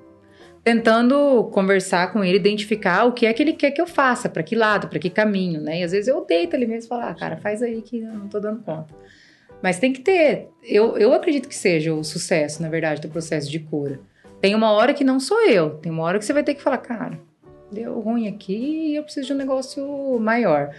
[0.66, 4.42] tentando conversar com ele, identificar o que é que ele quer que eu faça, para
[4.42, 5.82] que lado, para que caminho, né?
[5.82, 8.12] E às vezes eu deito ali mesmo e falo, ah, cara, faz aí que eu
[8.12, 8.92] não tô dando conta.
[9.62, 10.50] Mas tem que ter.
[10.64, 14.00] Eu, eu acredito que seja o sucesso, na verdade, do processo de cura.
[14.42, 15.76] Tem uma hora que não sou eu.
[15.78, 17.20] Tem uma hora que você vai ter que falar, cara,
[17.72, 20.72] deu ruim aqui e eu preciso de um negócio maior.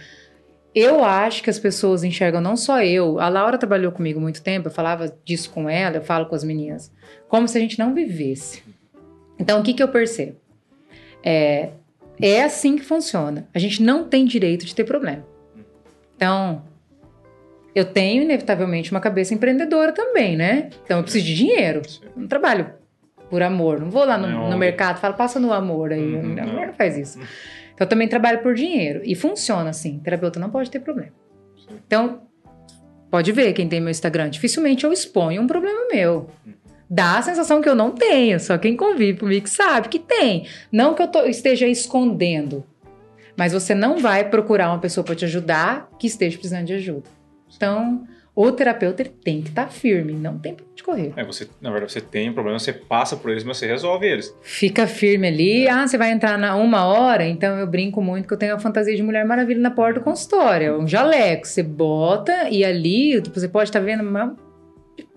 [0.75, 3.21] Eu acho que as pessoas enxergam, não só eu.
[3.21, 6.43] A Laura trabalhou comigo muito tempo, eu falava disso com ela, eu falo com as
[6.43, 6.91] meninas,
[7.29, 8.61] como se a gente não vivesse.
[9.39, 10.37] Então, o que, que eu percebo?
[11.23, 11.69] É,
[12.19, 13.47] é assim que funciona.
[13.53, 15.25] A gente não tem direito de ter problema.
[16.15, 16.63] Então,
[17.75, 20.69] eu tenho, inevitavelmente, uma cabeça empreendedora também, né?
[20.83, 21.81] Então, eu preciso de dinheiro.
[22.03, 22.73] Eu não trabalho
[23.29, 23.79] por amor.
[23.79, 24.49] Não vou lá no, Não.
[24.49, 26.15] no mercado e falo, passa no amor aí.
[26.15, 26.53] Uhum, a não.
[26.53, 27.19] mulher não faz isso.
[27.19, 29.01] Então, eu também trabalho por dinheiro.
[29.03, 29.99] E funciona assim.
[29.99, 31.11] Terapeuta não pode ter problema.
[31.55, 31.75] Sim.
[31.85, 32.21] Então,
[33.11, 34.29] pode ver quem tem meu Instagram.
[34.29, 36.31] Dificilmente eu exponho um problema meu.
[36.89, 38.39] Dá a sensação que eu não tenho.
[38.39, 40.47] Só quem convive comigo sabe que tem.
[40.71, 42.63] Não que eu tô- esteja escondendo.
[43.35, 47.03] Mas você não vai procurar uma pessoa para te ajudar que esteja precisando de ajuda.
[47.55, 48.03] Então,
[48.35, 50.13] o terapeuta tem que estar firme.
[50.13, 51.13] Não tem pra onde correr.
[51.15, 54.07] É, você, na verdade, você tem um problema, você passa por eles, mas você resolve
[54.07, 54.33] eles.
[54.41, 55.67] Fica firme ali.
[55.67, 57.25] Ah, você vai entrar na uma hora?
[57.27, 60.03] Então eu brinco muito que eu tenho a fantasia de Mulher Maravilha na porta do
[60.03, 60.67] consultório.
[60.67, 61.45] É Um jaleco.
[61.45, 64.35] Você bota e ali você pode estar vendo uma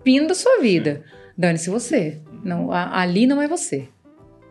[0.03, 1.03] pino da sua vida.
[1.37, 2.19] Dane-se você.
[2.43, 3.87] Não, a- ali não é você.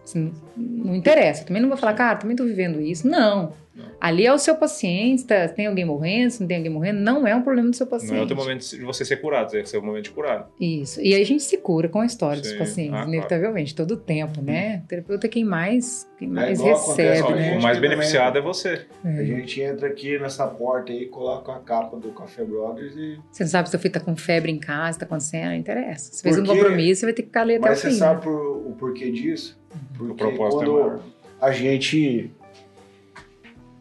[0.04, 1.44] Assim, não interessa.
[1.44, 3.06] Também não vou falar, cara, também tô vivendo isso.
[3.06, 3.52] Não.
[4.00, 7.26] Ali é o seu paciente, tá- tem alguém morrendo, se não tem alguém morrendo, não
[7.26, 8.12] é um problema do seu paciente.
[8.12, 10.48] Não é o teu momento de você ser curado, é o seu momento de curar.
[10.60, 11.00] Isso.
[11.00, 12.58] E aí a gente se cura com a história dos Sim.
[12.58, 13.08] pacientes, Ah, claro.
[13.10, 14.82] inevitavelmente, todo o tempo, né?
[14.84, 17.58] O terapeuta é quem mais, quem mais igual acontece recebe, a Ó, né?
[17.58, 18.86] o mais também, beneficiado é você.
[19.04, 19.24] A É.
[19.24, 23.18] gente entra aqui nessa porta aí, coloca a capa do Café Brothers e.
[23.30, 26.12] Você não sabe se seu filho tá com febre em casa, tá acontecendo, não interessa.
[26.12, 27.96] Você fez um compromisso, você vai ter que ficar ali até Mas o você fim.
[27.96, 28.22] sabe né?
[28.24, 29.58] por- o porquê disso?
[29.96, 31.00] Porque O propósito é quando maior.
[31.40, 32.30] a gente.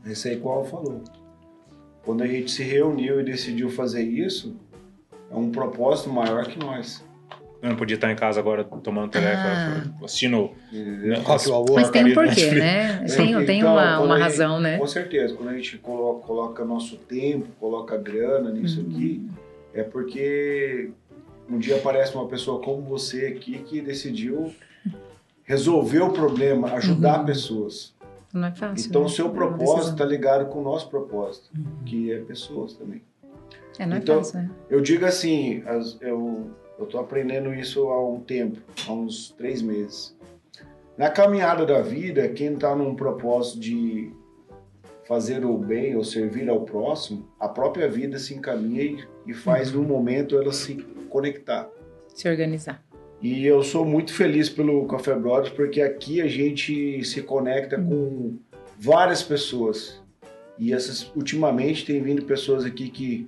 [0.05, 1.03] Esse aí qual falou.
[2.03, 4.55] Quando a gente se reuniu e decidiu fazer isso,
[5.31, 7.05] é um propósito maior que nós.
[7.61, 9.09] Eu não podia estar em casa agora tomando Ah.
[9.09, 10.51] telefone, assistindo?
[11.25, 11.81] Rock Balboa.
[11.81, 13.03] Mas tem um do porquê, né?
[13.17, 14.77] Tem, tem então, uma, quando uma a gente- razão, né?
[14.77, 18.89] Com certeza, quando a gente coloca, coloca nosso tempo, coloca grana nisso Uhum.
[18.89, 19.29] aqui,
[19.73, 20.89] é porque
[21.49, 24.53] um dia aparece uma pessoa como você aqui que decidiu
[25.43, 27.25] resolver o problema, ajudar Uhum.
[27.25, 27.93] pessoas.
[28.33, 28.87] Não é fácil.
[28.89, 29.07] Então né?
[29.07, 31.83] o seu É uma propósito está ligado com o nosso propósito, Uhum.
[31.85, 33.01] que é pessoas também.
[33.79, 34.51] É, não é então- fácil, né?
[34.69, 38.57] Eu digo assim, as- eu eu tô aprendendo isso há um tempo,
[38.87, 40.15] há uns três meses.
[40.97, 44.13] Na caminhada da vida, quem está num propósito de
[45.05, 49.73] fazer o bem ou servir ao próximo, a própria vida se encaminha e, e faz
[49.73, 50.75] no momento ela se
[51.09, 51.67] conectar.
[52.13, 52.81] Se organizar.
[53.21, 58.37] E eu sou muito feliz pelo Café Brothers porque aqui a gente se conecta com
[58.79, 60.01] várias pessoas.
[60.57, 63.27] E essas ultimamente tem vindo pessoas aqui que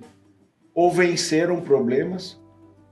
[0.74, 2.40] ou venceram problemas,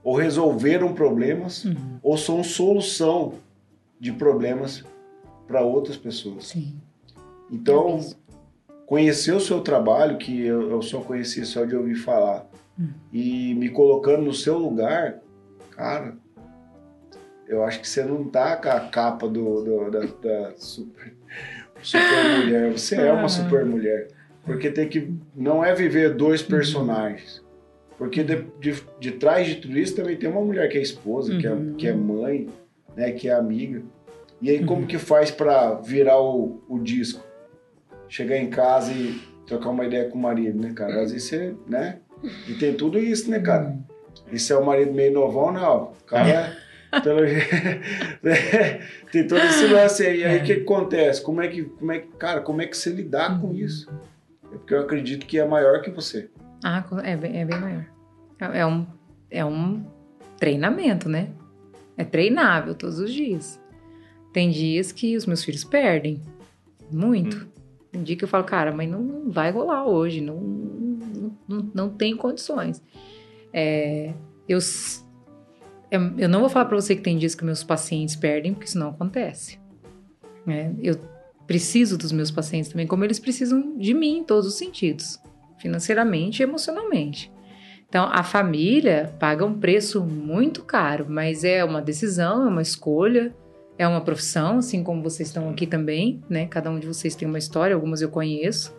[0.03, 1.97] ou resolveram problemas, Uhum.
[2.03, 3.33] ou são solução
[3.99, 4.83] de problemas
[5.47, 6.47] para outras pessoas.
[6.47, 6.75] Sim.
[7.51, 8.21] Então, É
[8.85, 12.45] conhecer o seu trabalho, que eu, eu só conheci só de ouvir falar,
[12.79, 12.89] Hum.
[13.11, 15.19] e me colocando no seu lugar,
[15.71, 16.17] cara,
[17.51, 21.13] eu acho que você não tá com a capa do, do- da, da super,
[21.83, 22.71] super mulher.
[22.71, 23.29] Você é uma Ah.
[23.29, 24.07] super mulher.
[24.45, 25.13] Porque tem que.
[25.35, 27.43] Não é viver dois personagens.
[27.97, 31.37] Porque de, de, de trás de tudo isso também tem uma mulher que é esposa,
[31.37, 31.73] que, é, Uhum.
[31.75, 32.49] que é mãe,
[32.95, 33.83] né, que é amiga.
[34.41, 37.23] E aí, como que faz pra virar o, o disco?
[38.09, 40.99] Chegar em casa e trocar uma ideia com o marido, né, cara?
[41.01, 41.99] Às vezes você, né?
[42.47, 43.77] E tem tudo isso, né, cara?
[44.31, 45.91] E se é o marido meio novão, né, ó?
[45.91, 46.57] O cara,
[47.03, 47.21] pelo
[49.11, 50.19] tem todo esse lance aí.
[50.19, 51.21] E aí, o que, que acontece?
[51.21, 53.89] Como é que, como é que, cara, como é que você lidar com isso?
[54.51, 56.29] É porque eu acredito que é maior que você.
[56.63, 57.85] Ah, é bem, é bem maior.
[58.39, 58.85] É, é um,
[59.29, 59.85] é um
[60.37, 61.29] treinamento, né?
[61.97, 63.59] É treinável todos os dias.
[64.33, 66.21] Tem dias que os meus filhos perdem.
[66.91, 67.47] Muito.
[67.91, 70.21] Tem dia que eu falo, cara, mas não, vai rolar hoje.
[70.21, 70.35] Não,
[71.47, 72.81] não, não, tem condições.
[73.53, 74.13] É,
[74.47, 74.59] eu,
[75.91, 78.67] eu, eu não vou falar pra você que tem dias que meus pacientes perdem, porque
[78.67, 79.59] isso não acontece.
[80.45, 80.73] né?
[80.81, 80.97] Eu
[81.45, 85.19] preciso dos meus pacientes também, como eles precisam de mim em todos os sentidos
[85.61, 87.31] financeiramente e emocionalmente.
[87.87, 93.35] Então, a família paga um preço muito caro, mas é uma decisão, é uma escolha,
[93.77, 96.47] é uma profissão, assim como vocês estão aqui também, né?
[96.47, 98.75] Cada um de vocês tem uma história, algumas eu conheço.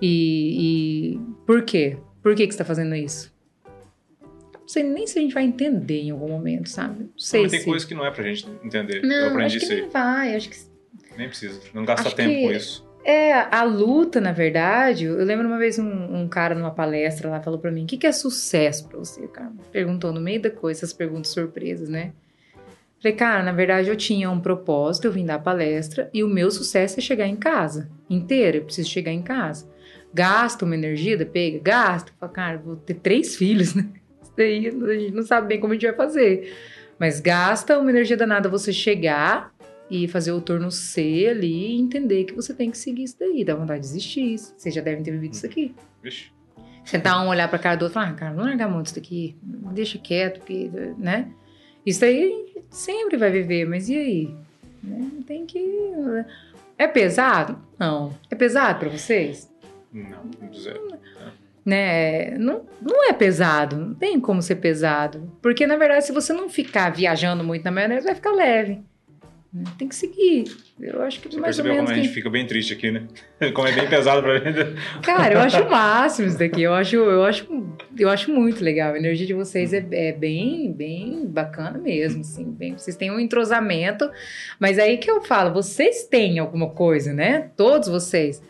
[0.00, 1.96] E, e por quê?
[2.22, 3.33] Por que, que você está fazendo isso?
[4.64, 7.00] Não sei nem se a gente vai entender em algum momento, sabe?
[7.04, 7.66] Não sei Mas tem se...
[7.66, 9.02] coisas que não é pra gente entender.
[9.02, 9.80] Não, eu aprendi acho que isso aí.
[9.82, 10.56] nem vai, acho que
[11.18, 11.60] Nem precisa.
[11.74, 12.84] Não gasta Acho tempo que- com isso.
[13.06, 17.38] É, a luta, na verdade, eu lembro uma vez um, um cara numa palestra lá
[17.42, 19.52] falou pra mim: o que, que é sucesso pra você, cara?
[19.70, 22.12] Perguntou no meio da coisa, essas perguntas surpresas, né?
[23.02, 26.50] Falei, cara, na verdade eu tinha um propósito, eu vim dar palestra e o meu
[26.50, 29.68] sucesso é chegar em casa inteira, eu preciso chegar em casa.
[30.14, 31.58] Gasta uma energia da pega?
[31.62, 32.10] Gasta.
[32.18, 33.86] Fala, cara, vou ter três filhos, né?
[34.36, 36.54] Daí a gente não sabe bem como a gente vai fazer.
[36.98, 39.52] Mas gasta uma energia danada você chegar
[39.90, 43.44] e fazer o turno C ali e entender que você tem que seguir isso daí,
[43.44, 44.38] dá vontade de desistir.
[44.38, 45.74] Vocês já devem ter vivido isso aqui.
[46.02, 46.32] Vixe.
[46.84, 48.94] Sentar um, olhar pra cara do outro e falar, ah, cara, não largar muito isso
[48.96, 51.30] daqui, deixa quieto, porque, né?
[51.84, 54.34] Isso aí a gente sempre vai viver, mas e aí?
[54.82, 55.10] Né?
[55.26, 55.62] Tem que.
[56.76, 57.58] É pesado?
[57.78, 58.14] Não.
[58.30, 59.50] É pesado pra vocês?
[59.92, 60.88] Não, zero.
[61.64, 62.30] Né?
[62.38, 65.32] Não, não é pesado, não tem como ser pesado.
[65.40, 68.80] Porque, na verdade, se você não ficar viajando muito na maionese, vai ficar leve.
[69.52, 69.64] né?
[69.78, 70.44] Tem que seguir.
[70.80, 71.84] Eu acho que Você mais ou percebeu menos.
[71.88, 73.04] como a gente que- fica bem triste aqui, né?
[73.54, 74.74] Como é bem pesado pra mim.
[75.02, 76.62] Cara, eu acho o máximo isso daqui.
[76.62, 77.46] Eu acho, eu acho,
[77.96, 78.92] eu acho muito legal.
[78.94, 82.44] A energia de vocês é, é bem, bem bacana mesmo, assim.
[82.50, 84.10] Bem, vocês têm um entrosamento.
[84.58, 87.50] Mas aí que eu falo, vocês têm alguma coisa, né?
[87.56, 88.42] Todos vocês.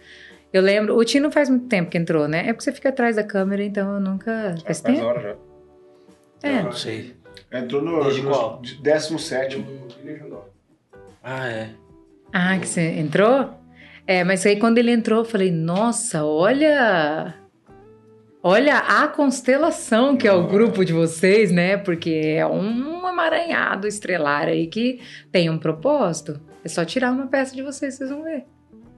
[0.55, 2.49] Eu lembro, o Tino faz muito tempo que entrou, né?
[2.49, 4.55] É porque você fica atrás da câmera, então eu nunca.
[4.65, 5.05] Faz Faz tempo?
[5.05, 6.49] hora já.
[6.49, 6.63] É.
[6.63, 7.17] Não sei.
[7.51, 8.63] Entrou no, Desde no qual?
[8.81, 9.67] 17.
[11.25, 11.71] Ah, é.
[12.33, 13.53] Ah, que você entrou?
[14.07, 17.35] É, mas aí quando ele entrou, eu falei, nossa, olha.
[18.41, 21.77] Olha a constelação que é o grupo de vocês, né?
[21.77, 25.01] Porque é um emaranhado estrelar aí que
[25.33, 26.41] tem um propósito.
[26.65, 28.45] É só tirar uma peça de vocês, vocês vão ver.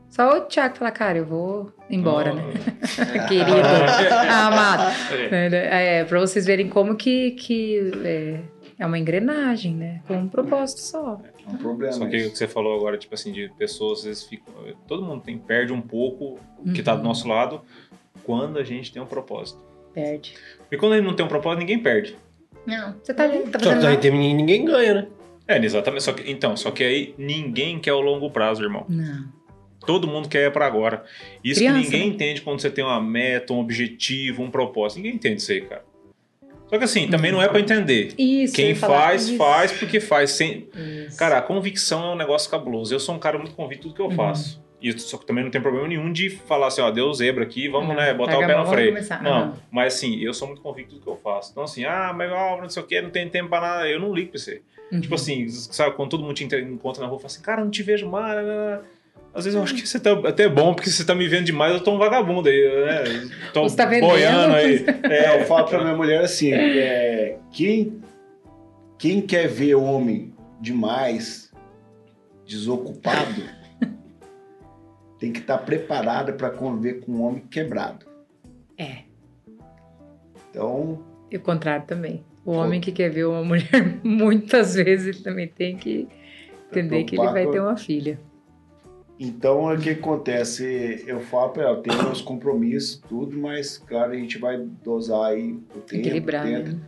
[0.09, 2.43] Só o Thiago falar, cara, eu vou embora, né?
[3.29, 3.51] Querido,
[4.31, 4.93] amado.
[5.31, 8.41] É, pra vocês verem como que, que é,
[8.79, 10.01] é uma engrenagem, né?
[10.07, 11.21] Com um propósito só.
[11.47, 11.93] É um problema.
[11.93, 14.55] Só que o que você falou agora, tipo assim, de pessoas, às vezes ficam.
[14.87, 17.09] Todo mundo tem, perde um pouco o que tá do Uhum.
[17.09, 17.61] nosso lado
[18.25, 19.61] quando a gente tem um propósito.
[19.93, 20.35] Perde.
[20.71, 22.17] E quando gente não tem um propósito, ninguém perde.
[22.67, 24.03] Não, você tá ali, tá Só fazendo que aí nada?
[24.03, 25.07] tem, ninguém ganha, né?
[25.47, 26.03] É, exatamente.
[26.03, 28.85] Só que, então, só que aí ninguém quer o longo prazo, irmão.
[28.89, 29.36] Não.
[29.85, 31.05] Todo mundo quer para agora.
[31.45, 32.15] Isso Criança, que ninguém né?
[32.15, 34.99] entende quando você tem uma meta, um objetivo, um propósito.
[34.99, 35.85] Ninguém entende isso aí, cara.
[36.69, 38.13] Só que assim, também não é para entender.
[38.19, 38.55] Isso.
[38.55, 39.37] Quem faz, isso.
[39.37, 40.31] faz porque faz.
[40.33, 40.67] Sem...
[41.07, 41.17] Isso.
[41.17, 42.93] Cara, a convicção é um negócio cabuloso.
[42.93, 44.17] Eu sou um cara muito convicto do que eu Uhum.
[44.17, 44.65] faço.
[44.83, 47.69] E só que também não tem problema nenhum de falar assim, ó, deu zebra aqui,
[47.69, 47.95] vamos, Uhum.
[47.97, 48.89] né, botar Larga o pé no freio.
[48.89, 49.23] começar.
[49.23, 49.53] Não, Uhum.
[49.71, 51.51] mas assim, eu sou muito convicto do que eu faço.
[51.53, 53.99] Então assim, ah, mas ó, não sei o que, não tem tempo pra nada, eu
[54.01, 54.61] não ligo pra você.
[54.93, 55.01] Uhum.
[55.01, 57.83] Tipo assim, sabe, quando todo mundo te encontra na rua, fala assim, cara, não te
[57.83, 58.37] vejo mais.
[59.37, 61.75] Às vezes eu acho que você tá até bom, porque você tá me vendo demais,
[61.75, 63.29] eu tô um vagabundo aí, né?
[63.53, 64.09] Tô Você tá vendendo.
[64.09, 64.83] boiando aí.
[65.05, 68.01] É, eu falo pra minha mulher assim: é, quem,
[68.97, 71.53] quem quer ver homem demais,
[72.47, 73.43] desocupado,
[75.19, 78.07] tem que estar preparado para conviver com um homem quebrado.
[78.79, 79.01] É.
[80.49, 82.25] Então, E o contrário também.
[82.43, 86.09] O homem que quer ver uma mulher, muitas vezes, ele também tem que
[86.71, 88.19] entender que ele vai ter uma filha.
[89.19, 91.05] Então o que acontece?
[91.07, 95.53] Eu falo pra ela, tenho meus compromissos, tudo, mas claro, a gente vai dosar aí
[95.75, 96.79] o tempo, Equilibrar, tenta, né?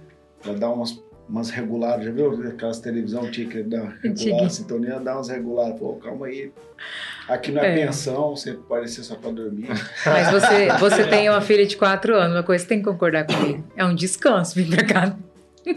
[0.45, 5.01] Vai dar umas, umas reguladas, já viu aquelas televisão tinha que dar regular a sintonia,
[5.01, 5.79] dar umas reguladas.
[5.79, 6.53] Pô, calma aí.
[7.29, 7.87] Aqui não é, É.
[7.87, 9.69] pensão, você pode ser só pra dormir.
[10.07, 12.91] Mas você, você tem uma filha de 4 anos, uma coisa que você tem que
[12.91, 13.65] concordar comigo.
[13.77, 15.17] É um descanso vir pra cá.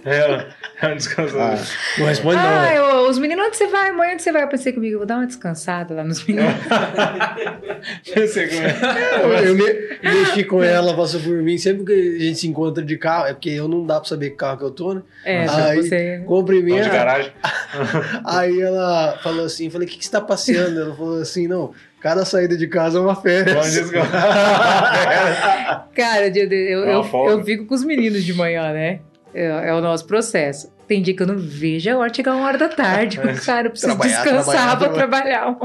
[0.06, 0.48] É,
[0.82, 1.38] é um descanso.
[1.40, 1.56] Ah,
[1.98, 2.78] Não responde não, Ah, né?
[2.78, 3.90] eu- os meninos, onde você vai?
[3.90, 4.44] Amanhã onde você vai?
[4.44, 6.54] Eu pensei comigo, vou dar uma descansada lá nos meninos.
[8.16, 8.76] Eu sei como é.
[9.22, 11.58] Eu, eu me- mexi com ela, passou por mim.
[11.58, 14.32] Sempre que a gente se encontra de carro, é porque eu não dá pra saber
[14.32, 15.02] que carro que eu tô, né?
[15.26, 16.24] É, Aí- você.
[16.26, 16.84] Não, minha.
[16.84, 17.32] de garagem.
[18.26, 20.80] Aí ela falou assim, falei, o que, que você tá passeando?
[20.80, 23.74] Ela falou assim, não, cada saída de casa é uma férias.
[23.74, 24.12] descanso.
[25.96, 29.00] Cara, eu, eu, É eu, eu fico com os meninos de manhã, né?
[29.34, 30.72] É, é o nosso processo.
[30.88, 33.18] Tem dia que eu não vejo a hora de chegar uma hora da tarde.
[33.46, 35.58] Cara, eu preciso Trabalhar, descansar trabalhar, pra trabalhar.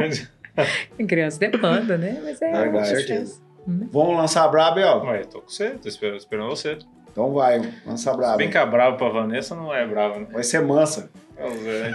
[0.97, 2.21] Tem criança demanda, né?
[2.25, 2.49] Mas é.
[2.51, 3.07] Um Certeza.
[3.07, 3.43] processo.
[3.93, 5.05] Vamos lançar a braba, ó.
[5.11, 6.79] Ué, tô com você, tô esperando, esperando você.
[7.11, 10.27] Então vai, lança a Se bem que a brava pra Vanessa não é brava, né?
[10.33, 11.11] Vai ser mansa.
[11.39, 11.93] Vamos ver?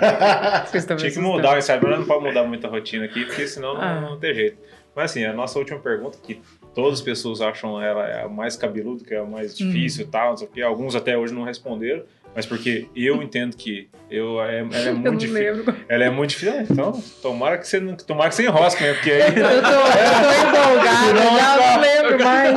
[0.66, 1.88] Vocês estão me Tinha que mudar, sabe?
[1.88, 4.02] Mas não pode mudar muita rotina aqui, porque senão não, Ah.
[4.02, 4.58] não tem jeito.
[4.96, 6.42] Mas assim, a nossa última pergunta, que
[6.74, 9.68] todas as pessoas acham ela é a mais cabeluda, que é a mais Uhum.
[9.68, 10.68] difícil e tal, não.
[10.68, 12.04] Alguns até hoje não responderam,
[12.36, 15.54] mas porque eu entendo que eu, é, ela é Eu muito não difícil.
[15.56, 15.76] lembro.
[15.90, 16.54] Ela é muito difícil.
[16.60, 19.22] Ah, Então, tomara que você, não- tomara que você enrosque mesmo, porque aí.
[19.22, 22.52] Eu tô, eu tô empolgada, já não lembro mais.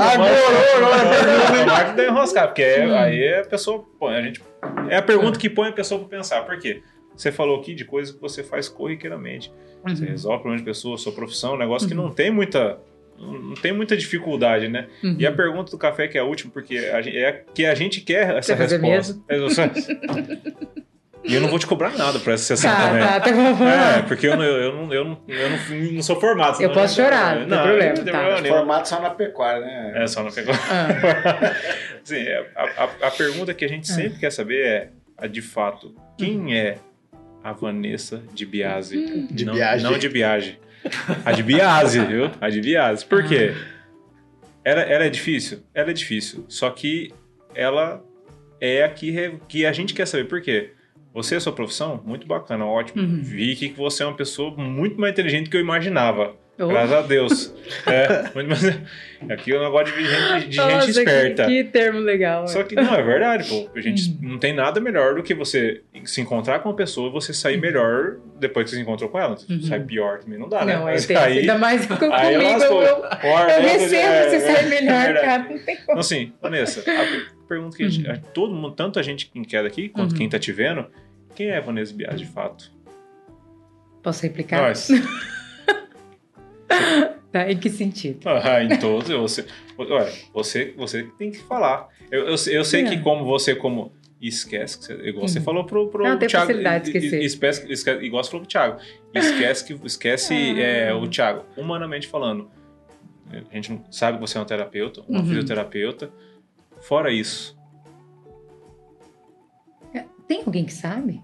[1.61, 2.95] Tomara que dê enroscar, porque é- Hum.
[2.97, 4.43] aí a pessoa põe, a gente.
[4.89, 6.43] É a pergunta que põe a pessoa pra pensar.
[6.45, 6.83] Por quê?
[7.17, 9.53] Você falou aqui de coisas que você faz corriqueiramente.
[9.87, 10.09] Você Uhum.
[10.11, 12.79] resolve problemas de pessoas, sua profissão, um negócio que não tem muita.
[13.19, 14.87] Não tem muita dificuldade, né?
[15.03, 15.17] Uhum.
[15.19, 17.75] E a pergunta do café, que é a última, porque a gente, é que a
[17.75, 19.19] gente quer essa Quer resposta.
[19.29, 19.37] É,
[21.27, 23.01] e eu não vou te cobrar nada por essa sessão Tá, também.
[23.03, 23.67] tá, tá bom.
[23.67, 26.61] É, porque eu não, eu não, eu não, eu não, não sou formado.
[26.63, 28.19] Eu posso chorar, não tem problema, Não tem tá.
[28.19, 28.55] problema nenhum.
[28.57, 29.93] Formato só na pecuária, né?
[30.03, 30.53] É, só não pegou.
[30.55, 31.55] Ah,
[32.05, 33.95] Sim, é, a, a- a pergunta que a gente Ah.
[33.95, 36.77] sempre quer saber é, a, de fato, quem é
[37.43, 39.27] a Vanessa de Biase.
[39.31, 39.83] De não, Biagi.
[39.85, 40.59] Não de Biage.
[41.25, 42.31] A de Biase, viu?
[42.41, 43.05] A de Biase.
[43.05, 43.55] Por quê?
[44.65, 45.63] Ela, ela é difícil?
[45.75, 46.45] Ela é difícil.
[46.49, 47.13] Só que
[47.55, 48.03] ela
[48.61, 50.25] é a que, re- que a gente quer saber.
[50.25, 50.73] Por quê?
[51.13, 53.03] Você, a sua profissão, muito bacana, ótimo.
[53.03, 53.21] Uhum.
[53.23, 56.35] Vi que você é uma pessoa muito mais inteligente do que eu imaginava.
[56.57, 56.69] Oh.
[56.69, 57.53] Graças a Deus.
[57.87, 58.63] É, mais...
[59.31, 61.47] Aqui eu não gosto de gente, de gente Nossa, que- esperta.
[61.47, 62.47] Que, termo legal.
[62.47, 63.71] Só que não, é verdade, pô.
[63.75, 64.19] A gente Uhum.
[64.33, 67.57] não tem nada melhor do que você se encontrar com uma pessoa e você sair
[67.59, 69.37] melhor depois que você se encontrou com ela.
[69.49, 69.63] Uhum.
[69.63, 70.77] Sai pior também não dá, né?
[70.77, 72.15] Não, é Mas aí, Ainda mais com- comigo.
[72.15, 73.59] aí Eu, eu, eu né?
[73.61, 75.27] recebo É, você sair é melhor, verdade.
[75.27, 75.43] cara.
[75.43, 75.83] Não tem como.
[75.89, 78.15] Então, assim, Vanessa, a per- pergunta que a gente, Uhum.
[78.15, 80.19] a- todo mundo, tanto a gente que quer daqui, quanto Uhum.
[80.19, 80.87] quem tá te vendo,
[81.35, 82.71] quem é Vanessa Bias de fato?
[84.03, 84.61] Posso replicar?
[84.69, 84.89] Nós.
[87.35, 88.29] Tá, em que sentido?
[88.29, 89.45] Ah, em todos, você,
[89.77, 91.89] olha, você, você tem que falar.
[92.09, 92.89] Eu, eu, eu sei É.
[92.91, 95.45] que como você, como esquece, que você- igual você Uhum.
[95.45, 97.23] falou pro, pro Não, Thiago, facilidade de esquecer.
[97.25, 98.79] esquece, esquece- igual você falou pro Thiago,
[99.13, 100.61] esquece que esquece Ah.
[100.61, 102.49] é, o Thiago, humanamente falando.
[103.51, 105.27] A gente não sabe que você é um terapeuta, uma Uhum.
[105.27, 106.11] fisioterapeuta.
[106.83, 107.59] Fora isso,
[110.29, 111.21] Tem alguém que sabe?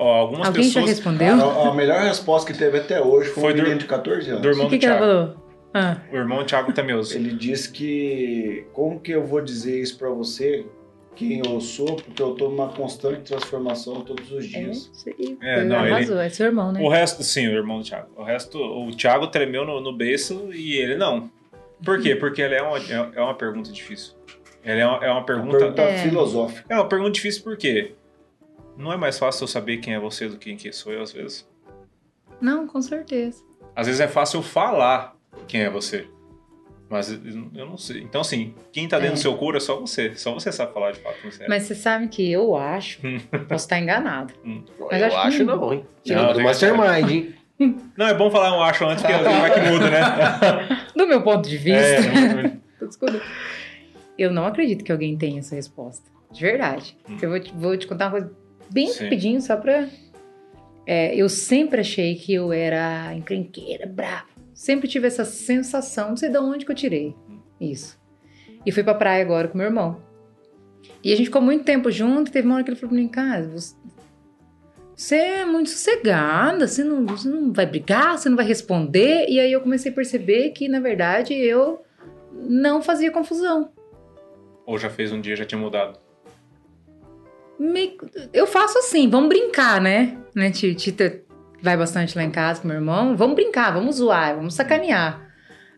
[0.00, 1.34] Ó, algumas alguém já pessoas respondeu?
[1.50, 4.30] A, a melhor resposta que teve até hoje foi, Foi um do- menino de 14
[4.30, 4.42] anos.
[4.42, 5.12] do irmão o que, do que ela Thiago.
[5.12, 5.50] falou?
[5.72, 7.14] Ah, O irmão Thiago Tamioso.
[7.16, 10.66] Ele disse que como que eu vou dizer isso pra você,
[11.14, 14.90] quem eu sou, porque eu tô numa constante transformação todos os é, dias.
[14.92, 15.14] sei.
[15.40, 16.12] É, não, ele-.
[16.14, 16.80] É seu irmão, né?
[16.82, 18.08] O resto, sim, o irmão do Thiago.
[18.16, 21.30] O resto, o Thiago tremeu no, no beiço e ele não.
[21.84, 22.16] Por quê?
[22.16, 24.14] Porque ele é uma, é é uma pergunta difícil.
[24.64, 25.58] Ele é uma, é uma Uma pergunta.
[25.58, 25.98] pergunta É.
[25.98, 26.64] filosófica.
[26.68, 27.92] É uma pergunta difícil por quê?
[28.80, 31.12] Não é mais fácil eu saber quem é você do que quem sou eu, às
[31.12, 31.48] vezes.
[32.40, 33.42] Não, com certeza.
[33.76, 35.14] Às vezes é fácil eu falar
[35.46, 36.08] quem é você.
[36.88, 37.08] Mas
[37.54, 38.00] eu não sei.
[38.02, 39.16] Então, assim, quem tá dentro É.
[39.16, 40.14] do seu couro é só você.
[40.16, 41.46] Só você sabe falar de fato é.
[41.46, 43.00] Mas você sabe que eu acho,
[43.48, 44.34] posso estar enganado.
[44.90, 45.56] Mas eu acho acho não.
[45.56, 45.80] não, hein?
[45.86, 47.34] Não, Tirando do Mastermind, hein?
[47.94, 50.00] Não, é bom falar um acho antes, porque vezes vai que muda, né?
[50.96, 53.22] Do meu ponto de vista, É, Tô descobrindo.
[54.16, 56.10] eu não acredito que alguém tenha essa resposta.
[56.32, 56.96] De verdade.
[57.06, 57.18] Hum.
[57.20, 58.32] Eu vou te, vou te contar uma coisa
[58.72, 59.04] bem Sim.
[59.04, 59.88] rapidinho, só pra.
[60.86, 64.26] É, eu sempre achei que eu era encrenqueira, brava.
[64.54, 67.14] Sempre tive essa sensação, não sei de onde que eu tirei
[67.60, 67.98] isso.
[68.64, 70.02] E fui pra praia agora com meu irmão.
[71.02, 73.02] E a gente ficou muito tempo junto, e teve uma hora que ele falou pra
[73.02, 73.74] mim, cara, você,
[74.94, 79.26] você é muito sossegada, você não, você não vai brigar, você não vai responder.
[79.28, 81.82] E aí eu comecei a perceber que, na verdade, eu
[82.32, 83.72] não fazia confusão.
[84.66, 85.98] Ou já fez um dia, já tinha mudado.
[87.62, 87.96] Me-
[88.32, 90.16] Eu faço assim, vamos brincar, né?
[90.34, 90.50] né?
[90.50, 91.20] Ti- Tita
[91.62, 93.14] vai bastante lá em casa com meu irmão.
[93.16, 95.28] Vamos brincar, vamos zoar, vamos sacanear.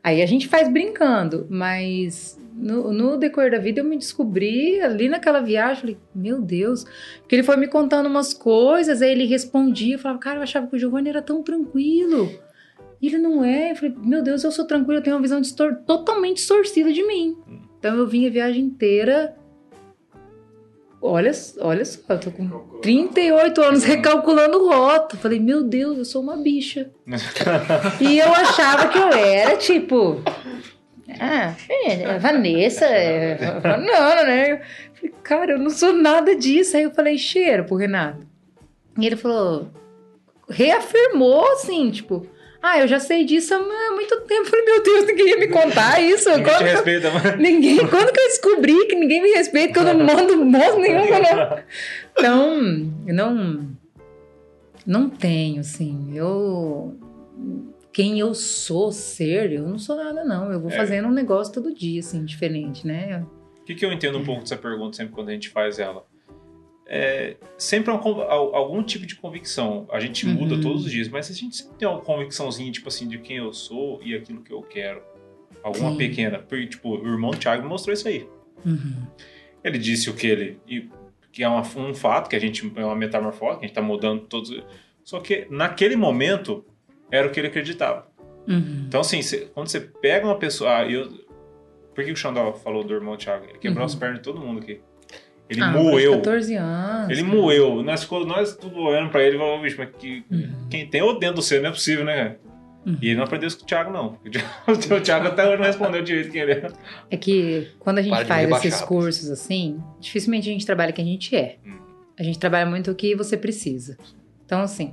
[0.05, 5.09] Aí a gente faz brincando, mas no, no decorrer da vida eu me descobri ali
[5.09, 6.85] naquela viagem, falei, meu Deus,
[7.21, 10.67] porque ele foi me contando umas coisas, aí ele respondia, eu falava, cara, eu achava
[10.69, 12.31] que o Giovanni era tão tranquilo.
[13.01, 13.73] E ele não é.
[13.73, 17.05] Eu falei, meu Deus, eu sou tranquilo, eu tenho uma visão distor- totalmente distorcida de
[17.05, 17.37] mim.
[17.79, 19.35] Então eu vim a viagem inteira.
[21.05, 22.49] Olha, olha só, eu tô com
[22.81, 25.17] 38 anos recalculando rota.
[25.17, 26.91] Falei, meu Deus, eu sou uma bicha.
[28.01, 30.23] E eu achava que eu era, tipo.
[31.19, 34.53] Ah, é, Vanessa, é, Vanana, né?
[34.53, 34.59] Eu
[34.95, 36.77] falei, cara, eu não sou nada disso.
[36.77, 38.25] Aí eu falei, cheiro pro Renato.
[38.97, 39.69] E ele falou,
[40.49, 42.27] reafirmou assim, tipo,
[42.63, 43.59] ah, eu já sei disso há
[43.93, 44.43] muito tempo.
[44.47, 46.29] Eu falei, meu Deus, ninguém ia me contar isso.
[46.31, 47.37] Ninguém te Quando que eu- respeita, mas...
[47.41, 51.05] Ninguém, quando que eu descobri que ninguém me respeita, que eu não mando moço nenhum,
[51.11, 51.59] não.
[52.17, 53.69] Então, eu não.
[54.87, 56.11] Não tenho, assim.
[56.17, 56.97] Eu.
[57.93, 60.51] Quem eu sou ser, eu não sou nada, não.
[60.51, 60.77] Eu vou É.
[60.77, 63.25] fazendo um negócio todo dia, assim, diferente, né?
[63.61, 66.05] O que, que eu entendo um pouco dessa pergunta sempre quando a gente faz ela?
[66.95, 69.87] É, sempre é um al- algum tipo de convicção.
[69.91, 70.61] A gente muda Uhum.
[70.61, 73.51] todos os dias, mas a gente sempre tem uma convicçãozinha, tipo assim, de quem eu
[73.55, 75.01] sou e aquilo que eu quero.
[75.63, 75.97] Alguma Sim.
[75.97, 76.39] pequena.
[76.41, 78.29] Porque, tipo, o irmão Thiago mostrou isso aí.
[78.67, 79.07] Uhum.
[79.65, 80.59] Ele disse o que ele.
[81.33, 82.71] que é uma- um fato, que a gente.
[82.77, 84.55] É uma metamorfose, que a gente tá mudando todos.
[85.03, 86.63] Só que naquele momento
[87.11, 88.07] era o que ele acreditava.
[88.47, 88.85] Uhum.
[88.87, 90.77] Então, assim, cê- quando você pega uma pessoa.
[90.77, 91.09] Ah, eu,
[91.95, 93.47] por que o Xandó falou do irmão Thiago?
[93.47, 93.87] Ele quebrou Uhum.
[93.87, 94.83] as pernas de todo mundo aqui.
[95.53, 96.13] Ele Ah, moeu.
[96.17, 97.11] 14 anos.
[97.11, 97.35] Ele cara.
[97.37, 97.83] moeu.
[97.83, 100.67] Nós, nós tudo olhando pra ele e falamos, bicho, mas que, Uhum.
[100.71, 102.41] quem tem o dentro do ser não é possível, né, cara?
[102.85, 102.97] Uhum.
[103.01, 104.19] E ele não aprendeu isso com o Thiago, não.
[104.67, 106.67] O Thiago até hoje não respondeu direito quem ele é.
[107.11, 111.05] É que quando a gente Para faz esses cursos assim, dificilmente a gente trabalha quem
[111.05, 111.59] a gente é.
[111.65, 111.79] Hum.
[112.19, 113.97] A gente trabalha muito o que você precisa.
[114.45, 114.93] Então, assim,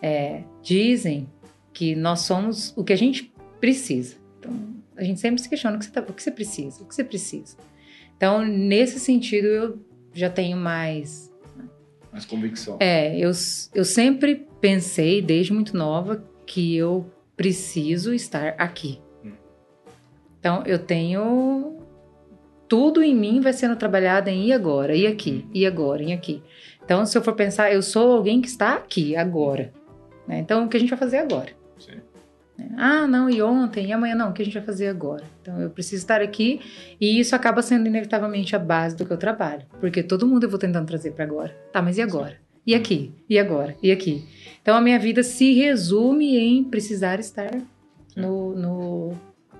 [0.00, 1.28] é, dizem
[1.72, 4.16] que nós somos o que a gente precisa.
[4.38, 4.52] Então,
[4.96, 6.94] a gente sempre se questiona o que você, tá- o que você precisa, o que
[6.94, 7.56] você precisa.
[8.18, 9.78] Então, nesse sentido, eu
[10.12, 11.32] já tenho mais
[12.12, 12.76] Mais convicção.
[12.80, 13.30] É, eu,
[13.72, 19.00] eu sempre pensei, desde muito nova, que eu preciso estar aqui.
[19.24, 19.32] Hum.
[20.40, 21.76] Então, eu tenho.
[22.66, 26.42] Tudo em mim vai sendo trabalhado em e agora, e aqui, e agora, e aqui.
[26.84, 29.72] Então, se eu for pensar, eu sou alguém que está aqui, agora.
[30.26, 30.40] né?
[30.40, 31.57] Então, o que a gente vai fazer agora?
[32.58, 32.70] Sim.
[32.76, 35.22] Ah, não, e ontem, e amanhã não, o que a gente vai fazer agora?
[35.40, 36.60] Então eu preciso estar aqui
[37.00, 40.50] e isso acaba sendo inevitavelmente a base do que eu trabalho, porque todo mundo eu
[40.50, 41.56] vou tentando trazer para agora.
[41.72, 42.34] Tá, mas e agora?
[42.66, 43.12] E aqui?
[43.30, 43.76] E agora?
[43.80, 44.24] E aqui?
[44.60, 47.50] Então a minha vida se resume em precisar estar
[48.16, 49.12] no, no,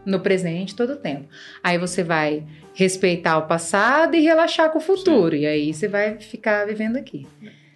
[0.05, 1.29] no presente todo o tempo.
[1.63, 2.45] Aí você vai
[2.75, 7.27] respeitar o passado e relaxar com o futuro, e aí você vai ficar vivendo aqui.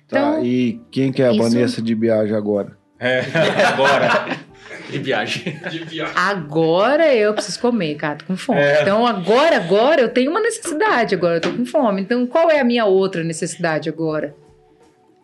[0.08, 2.76] Tá, Então, e quem que é a isso- Vanessa de viagem agora?
[2.98, 3.20] É,
[3.72, 4.38] agora.
[4.90, 5.58] De viagem.
[5.70, 6.14] De viagem.
[6.16, 8.60] Agora eu preciso comer, cara, tô com fome.
[8.60, 8.82] É.
[8.82, 12.02] Então agora, agora eu tenho uma necessidade, agora eu tô com fome.
[12.02, 14.34] Então qual é a minha outra necessidade agora?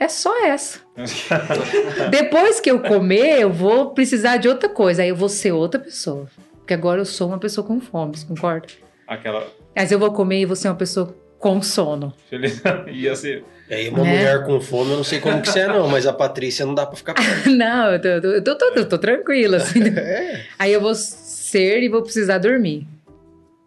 [0.01, 0.80] É só essa.
[2.10, 5.02] Depois que eu comer, eu vou precisar de outra coisa.
[5.02, 6.28] Aí eu vou ser outra pessoa.
[6.59, 8.68] Porque agora eu sou uma pessoa com fome, você concorda?
[9.06, 9.47] Aquela.
[9.74, 12.12] Mas eu vou comer e vou ser uma pessoa com sono.
[12.28, 12.62] Feliz.
[12.86, 13.44] Ia ser.
[13.70, 14.11] E aí, uma Né?
[14.16, 16.74] mulher com fome, eu não sei como que você é, não, mas a Patrícia não
[16.74, 17.51] dá pra ficar perto.
[17.51, 19.81] Não, eu tô, eu tô, eu tô, eu tô tranquila, assim.
[20.59, 22.86] Aí eu vou ser e vou precisar dormir.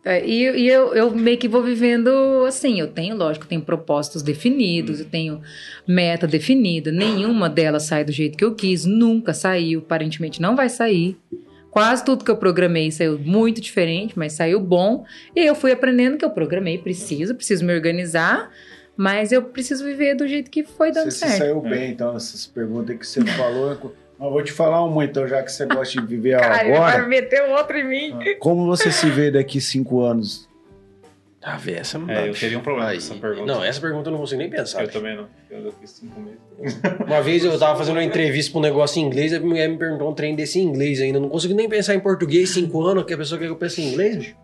[0.03, 2.09] É, E, e eu, eu meio que vou vivendo
[2.47, 2.79] assim.
[2.79, 5.41] Eu tenho, lógico, eu tenho propósitos definidos, eu tenho
[5.87, 6.91] meta definida.
[6.91, 11.15] Nenhuma delas sai do jeito que eu quis, nunca saiu, aparentemente não vai sair.
[11.69, 15.05] Quase tudo que eu programei saiu muito diferente, mas saiu bom.
[15.35, 18.49] E eu fui aprendendo que eu programei, preciso, preciso me organizar,
[19.01, 21.37] mas eu preciso viver do jeito que foi dando Você certo.
[21.39, 23.95] saiu bem, então, essas perguntas que você falou.
[24.19, 27.07] Mas vou te falar uma, então, já que você gosta de viver Cara, agora.
[27.07, 28.13] meter outro em mim.
[28.37, 30.47] Como você se vê daqui cinco anos?
[31.41, 32.13] Ah, vê, essa não dá.
[32.13, 33.45] É, eu teria um problema com Aí- essa pergunta.
[33.51, 34.83] Não, essa pergunta eu não consigo nem pensar.
[34.83, 35.27] Eu também não.
[35.49, 36.79] Eu daqui cinco meses.
[37.03, 39.75] Uma vez eu tava fazendo uma entrevista pra um negócio em inglês, a mulher me
[39.75, 41.17] perguntou um trem desse em inglês ainda.
[41.17, 43.55] Eu não consigo nem pensar em português cinco anos, que a pessoa quer que eu
[43.55, 44.35] pense em inglês, bicho.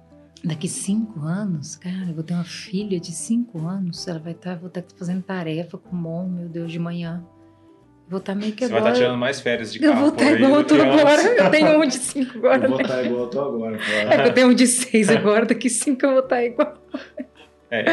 [0.44, 4.08] Daqui cinco anos, cara, eu vou ter uma filha de cinco anos.
[4.08, 7.24] Ela vai estar, vou estar fazendo tarefa com o Mon, meu Deus, de manhã.
[8.10, 8.94] Vou estar meio que Você vai agora.
[8.94, 11.22] estar tirando mais férias de eu carro vou por estar aí igual eu tô agora.
[11.22, 12.64] Eu tenho um de cinco agora.
[12.64, 12.84] Eu vou né?
[12.84, 13.78] estar igual eu tô agora.
[13.84, 14.24] É claro.
[14.24, 16.74] que eu tenho um de seis agora, daqui cinco eu vou estar igual.
[17.70, 17.84] É,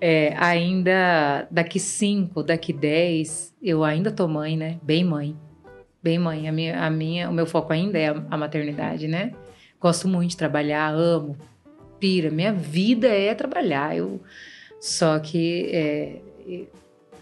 [0.00, 4.78] É, ainda daqui cinco, daqui dez, eu ainda tô mãe, né?
[4.82, 5.34] Bem mãe.
[6.02, 6.46] Bem mãe.
[6.48, 9.32] A minha, a minha, o meu foco ainda é a, a maternidade, né?
[9.80, 11.36] Gosto muito de trabalhar, amo.
[12.00, 13.96] Pira, minha vida é trabalhar.
[13.96, 14.20] Eu,
[14.80, 16.16] só que é,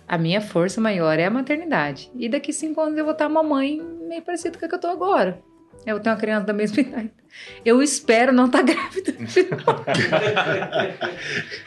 [0.06, 2.10] a minha força maior é a maternidade.
[2.16, 4.80] E daqui cinco anos eu vou estar uma mãe meio parecida com a que eu
[4.80, 5.38] tô agora.
[5.84, 7.10] Eu vou ter uma criança da mesma idade.
[7.64, 9.12] Eu espero não estar grávida.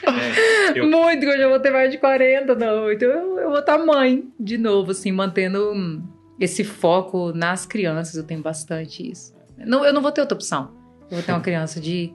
[0.03, 2.91] é, eu, Muito, que eu já vou ter mais de 40, não.
[2.91, 6.03] Então eu, eu vou estar mãe de novo, assim, mantendo hum,
[6.39, 8.15] esse foco nas crianças.
[8.15, 9.33] Eu tenho bastante isso.
[9.57, 10.71] Não, eu não vou ter outra opção.
[11.09, 12.13] Eu vou ter uma criança de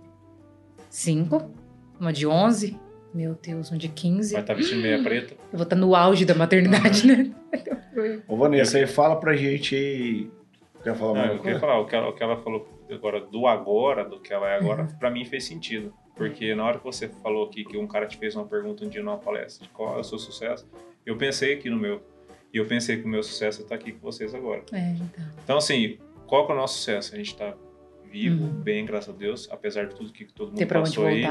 [0.97, 1.51] 5,
[2.01, 2.79] uma de 11,
[3.13, 4.33] meu Deus, uma de 15.
[4.33, 5.35] vai estar vestindo meia preta.
[5.53, 7.35] Eu vou estar no auge da maternidade, né?
[8.27, 10.31] Ô, Vanessa, aí fala pra gente aí.
[10.83, 13.21] Quer falar Não, mais eu queria falar, o que, ela, o que ela falou agora
[13.21, 14.99] do agora, do que ela é agora, Uhum.
[14.99, 15.93] pra mim fez sentido.
[16.15, 18.89] Porque na hora que você falou aqui que um cara te fez uma pergunta um
[18.89, 20.67] dia numa palestra de qual é o seu sucesso,
[21.05, 22.01] eu pensei aqui no meu.
[22.55, 24.63] E eu pensei que o meu sucesso é estar aqui com vocês agora.
[24.73, 25.25] É, então.
[25.45, 27.15] Então, assim, qual que é o nosso sucesso?
[27.15, 27.55] A gente tá
[28.17, 28.51] vivo, Uhum.
[28.63, 31.23] bem, graças a Deus, apesar de tudo que todo mundo Ter pra onde passou aí.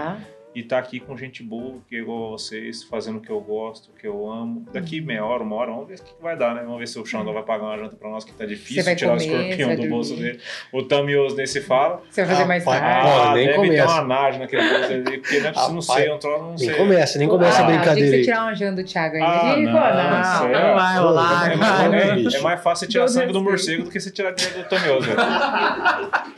[0.55, 3.41] E tá aqui com gente boa, que é igual a vocês, fazendo o que eu
[3.41, 4.65] gosto, o que eu amo.
[4.71, 6.61] Daqui meia hora, uma hora, vamos ver o que que vai dar, né?
[6.63, 9.17] Vamos ver se o Xandão vai pagar uma janta pra nós, que tá difícil tirar
[9.17, 10.39] comer, o escorpião do bolso dele.
[10.71, 12.01] O Tamioso nem se fala.
[12.09, 13.09] Você vai fazer mais Rapaz, tarde.
[13.09, 13.93] Ah, nem deve ter começa.
[13.93, 16.57] uma nagem naquele bolso ali, porque não é possível, não sei, um troço, não Nem
[16.57, 16.73] sei.
[16.75, 18.23] começa, nem começa Ah, a brincadeira que aí.
[18.23, 19.21] tirar uma janta do Thiago aí.
[19.21, 20.67] Ah, não, não, céu.
[20.67, 23.99] não vai rolar, É, mais- é, é mais fácil tirar sangue do morcego do que
[23.99, 25.17] você tirar dinheiro do Tamioso, velho.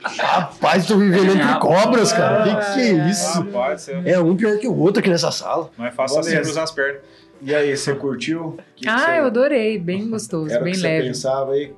[0.02, 2.44] Rapaz, tô vivendo entre cobras, cara.
[2.44, 3.42] Que que é isso?
[3.44, 5.70] Rapaz, você- É um pior que o outro aqui nessa sala.
[5.78, 7.02] mais fácil assim cruzar as pernas.
[7.42, 8.58] E aí, você curtiu?
[8.76, 9.78] Que que Ah, você- eu adorei.
[9.78, 11.08] Bem gostoso, Era bem que você leve.
[11.08, 11.72] pensava aí?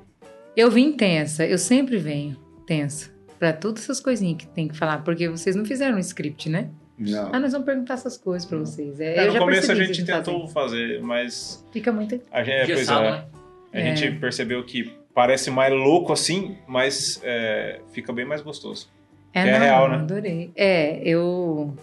[0.56, 2.36] Eu vim tensa, eu sempre venho
[2.66, 3.10] tensa.
[3.38, 6.68] Pra todas essas coisinhas que tem que falar, porque vocês não fizeram um script, né?
[6.98, 7.30] Não.
[7.32, 9.00] Ah, nós vamos perguntar essas coisas pra vocês.
[9.00, 10.52] É, É, eu no já começo a que gente tentou fazem.
[10.52, 12.20] fazer, mas Fica muito.
[12.30, 13.24] a gente, é, pois é, né?
[13.72, 13.94] a É.
[13.96, 18.88] gente percebeu que parece mais louco assim, mas é, fica bem mais gostoso.
[19.32, 19.94] É, Que é não, real, né?
[19.96, 20.50] adorei.
[20.54, 21.74] É, eu.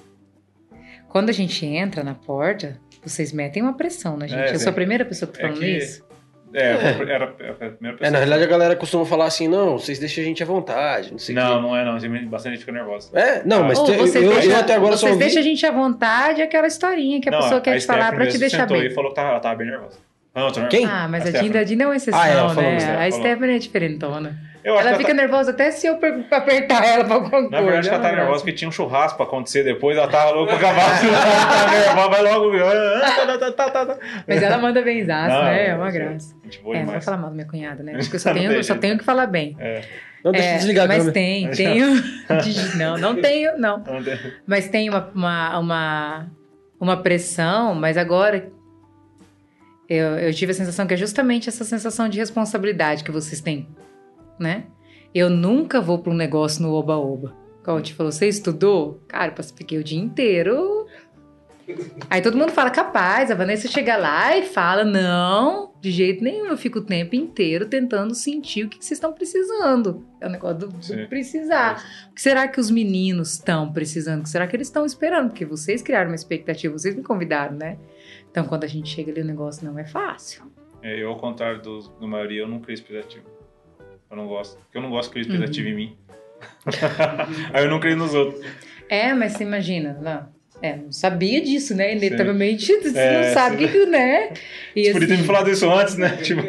[1.18, 4.39] Quando a gente entra na porta, vocês metem uma pressão na gente.
[4.39, 6.06] É, eu sou a primeira pessoa que tá é falando que- isso.
[6.53, 6.77] É, era,
[7.10, 7.98] era a primeira pessoa.
[8.02, 11.11] É, na realidade a galera costuma falar assim, não, vocês deixam a gente à vontade,
[11.11, 11.61] não sei Não, quê.
[11.61, 11.98] não é não.
[11.99, 13.10] Tem bastante gente fica nervosa.
[13.18, 15.44] É, não, mas Ou te- eu, vocês eu, deixam- até agora só Vocês deixam a
[15.44, 18.85] gente à vontade, aquela historinha que a pessoa quer te falar pra te deixar bem.
[18.85, 19.98] e falou que tava, ela tava bem nervosa.
[20.35, 20.85] Não, Quem?
[20.85, 23.07] Ah, mas A a Dinda, a é uma exceção, Ah, falou, né?
[23.07, 23.11] A.
[23.11, 24.39] Stephanie é diferentona.
[24.68, 27.14] Eu acho Ela que fica ela tá- nervosa até se eu per- apertar ela pra
[27.15, 27.49] alguma coisa.
[27.49, 30.31] Na verdade, ela tá Ela- nervosa porque tinha um churrasco pra acontecer depois, ela tava
[30.31, 31.03] louca pra acabar.
[31.06, 32.52] ela tá nervosa, vai logo.
[34.27, 35.68] Mas ela manda bem zaço, Não, né?
[35.68, 36.35] É mas uma é- graça.
[36.44, 37.94] Gente boa É, não vou falar mal da minha cunhada, né?
[37.95, 39.56] Acho que eu só tenho, só tenho que falar bem.
[39.60, 39.81] É.
[40.23, 41.88] Não, deixa eu É, desligar a mas tem, tenho.
[42.77, 43.81] Não, não tenho, não.
[44.45, 46.27] Mas tem uma, uma, uma,
[46.77, 48.49] uma pressão, mas agora
[49.89, 53.65] eu, eu tive a sensação que é justamente essa sensação de responsabilidade que vocês têm,
[54.40, 54.66] né?
[55.14, 57.34] Eu nunca vou para um negócio no oba-oba.
[57.64, 59.02] Como te falou, você estudou?
[59.08, 60.86] Cara, eu fiquei o dia inteiro.
[62.10, 66.46] Aí todo mundo fala, capaz, a Vanessa chega lá e fala, não, de jeito nenhum,
[66.46, 70.06] eu fico o tempo inteiro tentando sentir o que que vocês estão precisando.
[70.22, 71.84] É o negócio do, do precisar.
[72.10, 74.22] O que será que os meninos estão precisando?
[74.22, 75.30] O que será que eles estão esperando?
[75.30, 77.78] Porque vocês criaram uma expectativa, vocês me convidaram, né?
[78.32, 80.44] Então, quando a gente chega ali, o negócio não é fácil.
[80.82, 83.26] É, eu, ao contrário dos- da maioria, eu não crio expectativa.
[84.10, 84.58] Eu não gosto.
[84.60, 85.32] Porque eu não gosto criar Uhum.
[85.34, 85.98] expectativa em mim.
[87.54, 88.44] Aí eu não crio nos outros.
[88.90, 90.38] É, mas você imagina, não.
[90.60, 91.92] É, não sabia disso, né?
[91.92, 94.34] Inevitavelmente, você É, não sabe o que, que, né?
[94.76, 96.18] E, Você podia ter assim, me falado isso antes, né?
[96.24, 96.42] Tipo,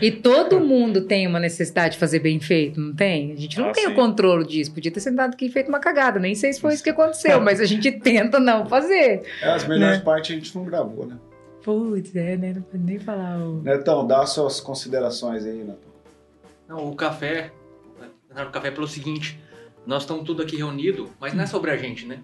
[0.00, 3.32] e todo mundo tem uma necessidade de fazer bem feito, não tem?
[3.32, 3.90] A gente não Ah, tem sim.
[3.90, 4.72] o controle disso.
[4.72, 6.20] Podia ter sentado aqui e feito uma cagada.
[6.20, 9.22] Nem sei se foi isso que aconteceu, mas a gente tenta não fazer.
[9.42, 10.04] É, as melhores Né?
[10.04, 11.16] partes a gente não gravou, né?
[11.64, 12.52] Putz, é, né?
[12.54, 13.62] Não pode nem falar o.
[13.62, 15.89] Netão, dá suas considerações aí, Netão.
[16.70, 17.52] Não, o café.
[18.30, 19.38] O café é pelo seguinte:
[19.84, 22.20] nós estamos tudo aqui reunido, mas não é sobre a gente, né?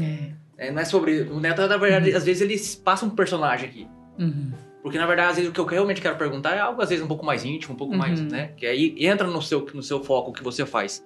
[0.00, 0.32] É.
[0.56, 1.20] É, não é sobre.
[1.22, 3.88] O Neto, na verdade, às vezes ele passa um personagem aqui.
[4.18, 4.52] Uhum.
[4.82, 7.04] Porque, na verdade, às vezes o que eu realmente quero perguntar é algo, às vezes,
[7.04, 8.28] um pouco mais íntimo, um pouco mais, Uhum.
[8.28, 8.52] né?
[8.56, 11.04] Que aí entra no seu, no seu foco o que você faz.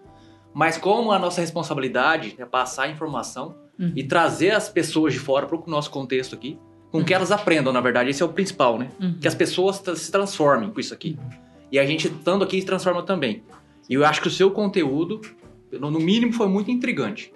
[0.52, 3.92] Mas como a nossa responsabilidade é passar a informação Uhum.
[3.96, 6.56] e trazer as pessoas de fora para o nosso contexto aqui,
[6.92, 8.88] com que elas aprendam, na verdade, esse é o principal, né?
[9.00, 9.18] Uhum.
[9.20, 11.18] Que as pessoas se transformem com isso aqui.
[11.74, 13.42] E a gente, estando aqui, se transforma também.
[13.90, 15.20] E eu acho que o seu conteúdo,
[15.72, 17.32] no mínimo, foi muito intrigante.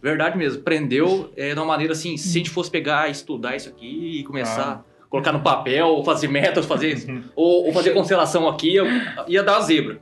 [0.00, 0.62] Verdade mesmo.
[0.62, 4.22] Prendeu é, de uma maneira assim, se a gente fosse pegar, estudar isso aqui e
[4.22, 8.84] começar a colocar no papel, ou fazer métodos, fazer ou, ou fazer constelação aqui, ia,
[9.26, 10.00] ia dar zebra.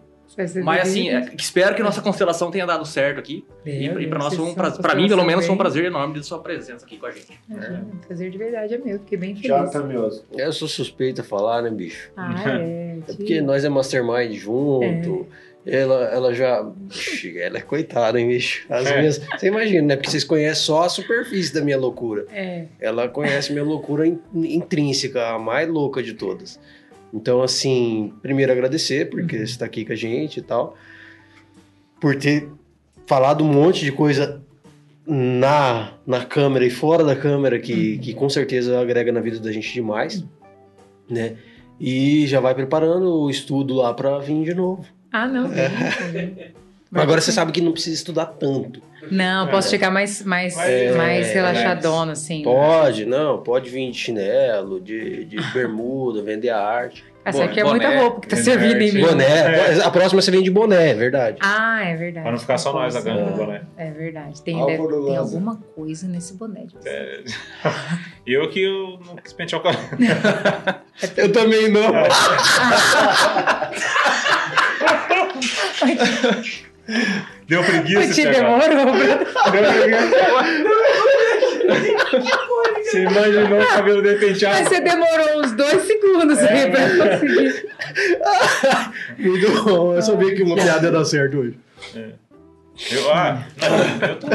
[0.65, 3.45] Mas assim, é, espero que nossa constelação tenha dado certo aqui.
[3.65, 5.85] E, Meu e para nós foi um prazer, para mim pelo menos foi um prazer
[5.85, 7.39] enorme de sua presença aqui com a gente.
[7.49, 9.49] Imagina, um prazer de verdade é meu, fiquei bem feliz.
[9.49, 10.25] Jonathan Mioso.
[10.37, 12.11] Eu sou suspeito a falar, né, bicho?
[12.17, 12.99] Ah, é.
[13.09, 15.27] É porque nós é mastermind junto.
[15.67, 16.63] Ela, ela já.
[17.39, 18.67] Ela é coitada, hein, bicho?
[18.69, 18.99] As É.
[18.99, 19.19] minhas.
[19.19, 19.97] Você imagina, né?
[19.97, 22.27] Porque vocês conhecem só a superfície da minha loucura.
[22.31, 22.67] É.
[22.79, 26.61] Ela conhece minha loucura in- intrínseca, a mais louca de todas.
[27.15, 30.77] Então, assim, primeiro agradecer, porque você está aqui com a gente e tal.
[32.01, 32.49] Por ter
[33.07, 34.43] falado um monte de coisa
[35.07, 39.53] na, na câmera e fora da câmera que, que com certeza agrega na vida da
[39.53, 40.25] gente demais,
[41.09, 41.37] né?
[41.79, 44.85] E já vai preparando o estudo lá para vir de novo.
[45.13, 45.49] Ah, não.
[46.13, 46.55] vem,
[46.95, 47.03] vem.
[47.03, 48.81] Agora você sabe que não precisa estudar tanto.
[49.11, 52.43] Não, posso chegar mais, mais, É, mais é, relaxadona, assim.
[52.43, 57.05] Pode, não, pode vir de chinelo, de, de bermuda, vender a arte.
[57.23, 59.01] Essa aqui é Boné, muita roupa que tá servindo em mim.
[59.01, 61.39] Boné, a próxima você vem de boné, é verdade.
[61.41, 62.23] Ah, é verdade.
[62.23, 63.63] Pra não ficar só nós agora no boné.
[63.79, 64.43] É verdade.
[64.43, 67.35] Tem, deve- tem alguma coisa nesse boné de vocês.
[68.27, 69.85] E eu que eu não quis pentear o cabelo.
[71.15, 71.83] Eu também não.
[77.49, 78.61] Deu preguiça, Te demorou,
[78.93, 78.93] Bruno.
[82.83, 84.69] Você imaginou o cabelo dele Mas penteado?
[84.69, 86.53] você demorou uns dois segundos É.
[86.53, 87.67] aí pra conseguir.
[89.19, 89.95] Muito bom.
[89.95, 91.59] Eu sabia que uma piada ia dar certo hoje.
[92.91, 94.27] Eu, ah, não, eu, tô,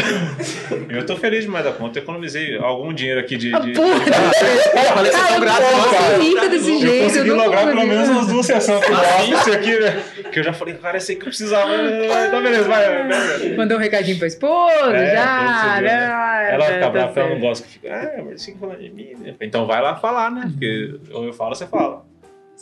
[0.93, 1.99] eu tô feliz demais da conta.
[1.99, 3.51] Eu economizei algum dinheiro aqui de.
[3.51, 5.89] de- Porra, que você é tão grato, eu nossa.
[5.89, 7.03] posso rica desse eu jeito.
[7.03, 10.03] consegui eu lograr pelo menos umas duas sessões aqui no office aqui, né?
[10.31, 11.69] Que eu já falei, cara, esse aí que eu precisava.
[11.75, 13.07] Então, beleza, vai.
[13.09, 13.55] vai.
[13.57, 15.81] Mandou um recadinho pra esposa, É, já.
[15.81, 16.49] né?
[16.53, 17.93] Ela Tá fica brava porque ela não gosta que fica.
[17.93, 19.35] Ah, mas você que falando de mim, né?
[19.41, 20.43] Então vai lá falar, né?
[20.49, 22.05] Porque ou eu falo, você fala.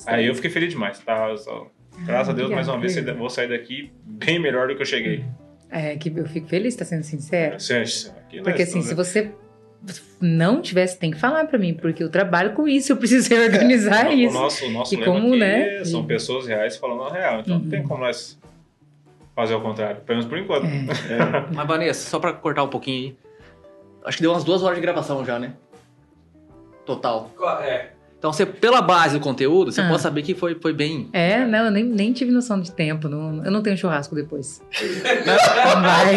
[0.07, 1.37] Aí eu fiquei feliz demais, tá?
[1.37, 1.67] Só-
[2.05, 5.23] Graças a Deus, mais uma vez, vou sair daqui bem melhor do que eu cheguei.
[5.69, 7.59] É, que eu fico feliz, tá sendo sincero.
[7.59, 9.31] Sérgio, aqui nós Porque assim, se você
[10.21, 14.07] não tivesse, tem que falar pra mim, porque eu trabalho com isso, eu preciso organizar
[14.07, 14.35] o, isso.
[14.37, 15.83] O nosso, o nosso E lema como, aqui né?
[15.85, 17.39] são pessoas reais falando a real.
[17.41, 17.69] Então não Uhum.
[17.69, 18.39] tem como nós
[19.35, 20.01] fazer o contrário.
[20.01, 20.65] Pelo menos por enquanto.
[20.65, 21.53] É.
[21.53, 23.17] Mas, Vanessa, só pra cortar um pouquinho aí.
[24.05, 25.53] Acho que deu umas duas horas de gravação já, né?
[26.85, 27.29] Total.
[27.61, 27.89] É.
[28.17, 29.87] Então, você, pela base do conteúdo, você Ah.
[29.89, 31.07] pode saber que foi, foi bem.
[31.13, 33.07] É, não, eu nem, nem tive noção de tempo.
[33.07, 34.61] Não, eu não tenho churrasco depois.
[35.25, 36.15] Não vai.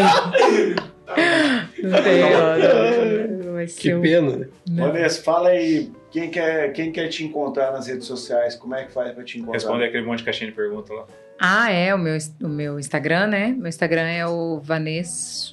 [1.83, 2.27] Não tenho.
[2.27, 4.47] ó, não, Vai Que ser um- pena, né?
[4.71, 8.91] Vanessa, fala aí Quem quer, quem quer te encontrar nas redes sociais, como é que
[8.93, 9.55] faz pra te encontrar?
[9.59, 11.05] Responde aquele monte de caixinha de pergunta lá.
[11.43, 13.49] Ah, é, o meu, o meu Instagram, né?
[13.57, 15.53] Meu Instagram é o Vanessa.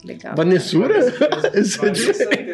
[0.00, 0.36] Que legal.
[0.36, 0.94] Vanessura?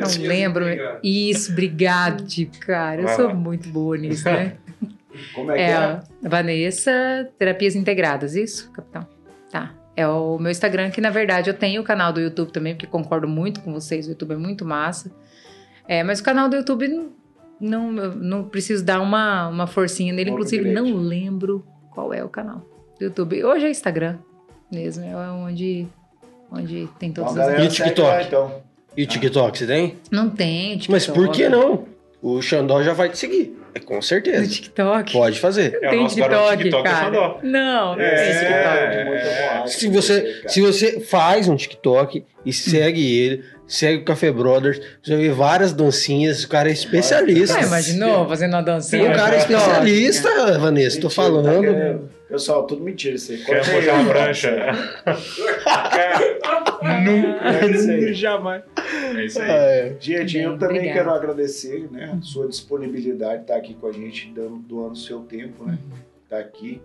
[0.01, 0.65] Não lembro.
[1.03, 2.24] Isso, obrigado,
[2.61, 3.03] cara.
[3.03, 3.35] Eu Vai sou lá.
[3.35, 4.55] muito boa nisso, né?
[5.35, 6.01] Como é que É, é?
[6.28, 9.07] Vanessa Terapias Integradas, isso, capitão?
[9.51, 9.74] Tá.
[9.97, 12.86] É o meu Instagram, que na verdade eu tenho o canal do YouTube também, porque
[12.86, 15.12] concordo muito com vocês, o YouTube é muito massa.
[15.86, 17.12] É, mas o canal do YouTube não,
[17.93, 20.91] não, não preciso dar uma, uma forcinha nele, Um inclusive upgrade.
[20.91, 21.65] não lembro
[21.95, 22.62] qual é o canal
[22.99, 23.45] do YouTube.
[23.45, 24.16] Hoje é Instagram
[24.71, 25.87] mesmo, é onde,
[26.51, 27.65] onde tem Então, todas as.
[27.65, 28.01] E TikTok?
[28.03, 28.62] lá, então.
[28.97, 29.97] E o TikTok, você tem?
[30.11, 30.91] Não tem, TikTok.
[30.93, 31.85] Mas por que não?
[32.23, 33.59] O Xandó já vai te seguir.
[33.75, 34.49] É com No certeza.
[34.49, 35.12] TikTok?
[35.12, 35.79] Pode fazer.
[35.83, 37.05] É o tem TikTok, TikTok, cara.
[37.07, 37.39] Xandó.
[37.43, 38.79] Não, não É, tem TikTok.
[38.79, 39.66] é, Muito é.
[39.66, 45.16] Se você, se você faz um TikTok e segue ele, segue o Café Brothers, vai
[45.19, 47.59] ver várias dancinhas, o cara é especialista.
[47.59, 49.11] Ah, imaginou fazendo uma dancinha?
[49.11, 51.61] O cara é especialista, Vanessa, tô Mentira, tá falando.
[51.61, 53.39] querendo- Pessoal, tudo mentira isso aí.
[53.39, 54.05] Quer puxar a ó.
[54.09, 54.51] prancha?
[56.85, 58.15] É isso aí.
[58.15, 58.62] Jamais.
[59.16, 59.51] É isso aí.
[59.51, 59.97] É.
[60.01, 60.99] Gente, eu Bem, também obrigada.
[60.99, 64.97] quero agradecer né, a sua disponibilidade de estar aqui com a gente, dando, doando o
[64.97, 65.78] seu tempo, né?
[66.28, 66.81] Tá aqui.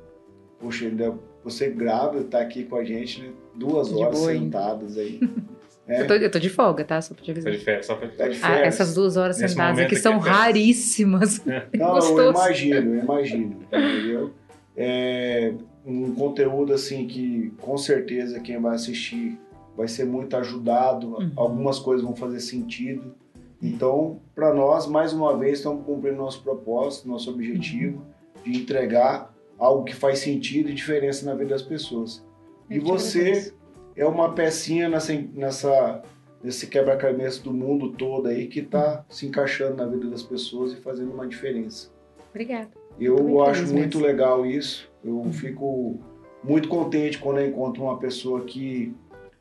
[0.60, 3.30] Poxa, ainda você grava, tá aqui com a gente, né?
[3.56, 4.41] Duas De horas boa, hein?
[4.41, 5.19] sentadas aí.
[5.90, 7.02] É, Eu tô, eu tô de folga, tá?
[7.02, 7.52] Só pra te Tá avisar.
[7.53, 8.07] de férias, só pra...
[8.10, 11.41] tá de Ah, essas duas horas Nesse sentadas aqui são é raríssimas.
[11.76, 14.34] Não, eu imagino, eu imagino, entendeu?
[14.78, 15.53] É
[15.86, 19.38] um conteúdo assim que com certeza quem vai assistir
[19.76, 21.32] vai ser muito ajudado, Uhum.
[21.36, 23.16] algumas coisas vão fazer sentido.
[23.61, 28.06] Então, para nós, mais uma vez, estamos cumprindo nosso propósito, nosso objetivo
[28.45, 32.24] de entregar algo que faz sentido e diferença na vida das pessoas.
[32.70, 33.53] E Eu te você agradeço.
[33.99, 36.01] É uma pecinha nessa, nessa
[36.41, 40.77] nesse quebra-cabeça do mundo todo aí que está se encaixando na vida das pessoas e
[40.77, 41.89] fazendo uma diferença.
[42.30, 42.69] Obrigada.
[42.97, 44.01] Eu Muito acho muito mesmo.
[44.01, 44.89] legal isso.
[45.03, 45.99] Eu fico
[46.41, 48.93] muito contente quando eu encontro uma pessoa que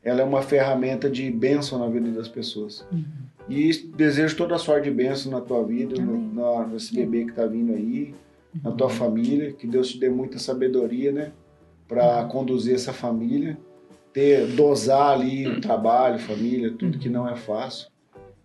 [0.03, 2.85] ela é uma ferramenta de bênção na vida das pessoas.
[2.91, 3.05] Uhum.
[3.47, 7.31] E desejo toda a sorte de bênção na tua vida, no, na, nesse bebê que
[7.31, 8.13] está vindo aí,
[8.61, 9.53] na tua família.
[9.53, 11.31] Que Deus te dê muita sabedoria, né?
[11.87, 13.57] Para conduzir essa família.
[14.13, 17.87] Ter, dosar ali o trabalho, família, tudo que não é fácil.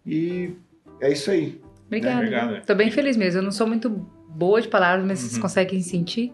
[0.07, 0.53] E
[1.01, 1.61] é isso aí.
[1.87, 2.17] Obrigada.
[2.19, 2.65] Obrigado.
[2.67, 3.39] Tô bem feliz mesmo.
[3.41, 3.89] Eu não sou muito
[4.29, 5.41] boa de palavras, mas vocês Uhum.
[5.43, 6.33] conseguem sentir?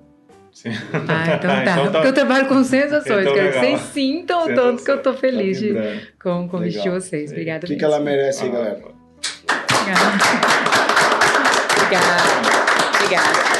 [0.52, 0.70] Sim.
[0.70, 1.72] Ah, então tá.
[1.72, 3.20] Então tá- Porque eu trabalho com sensações.
[3.22, 6.48] Então quero que vocês sintam o tanto que eu tô feliz Tá de, com o
[6.48, 7.30] convite de vocês.
[7.30, 8.80] Obrigada O que, que ela merece aí, Ah, galera?
[11.76, 12.22] Obrigada.
[12.96, 13.59] Obrigada.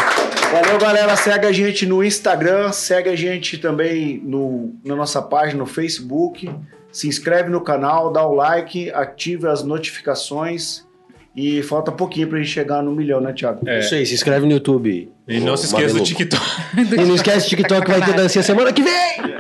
[0.53, 1.17] Valeu, galera.
[1.17, 6.51] Segue a gente no Instagram, segue a gente também no, na nossa página no Facebook.
[6.91, 10.85] Se inscreve no canal, dá o like, ative as notificações.
[11.37, 13.61] E falta pouquinho pra gente chegar no milhão, né, Thiago?
[13.69, 13.79] É.
[13.79, 15.13] Isso aí, se inscreve no YouTube.
[15.29, 16.03] E não se esqueça do.
[16.03, 16.43] TikTok.
[16.77, 19.40] E não esquece o TikTok, vai ter dancinha semana que vem!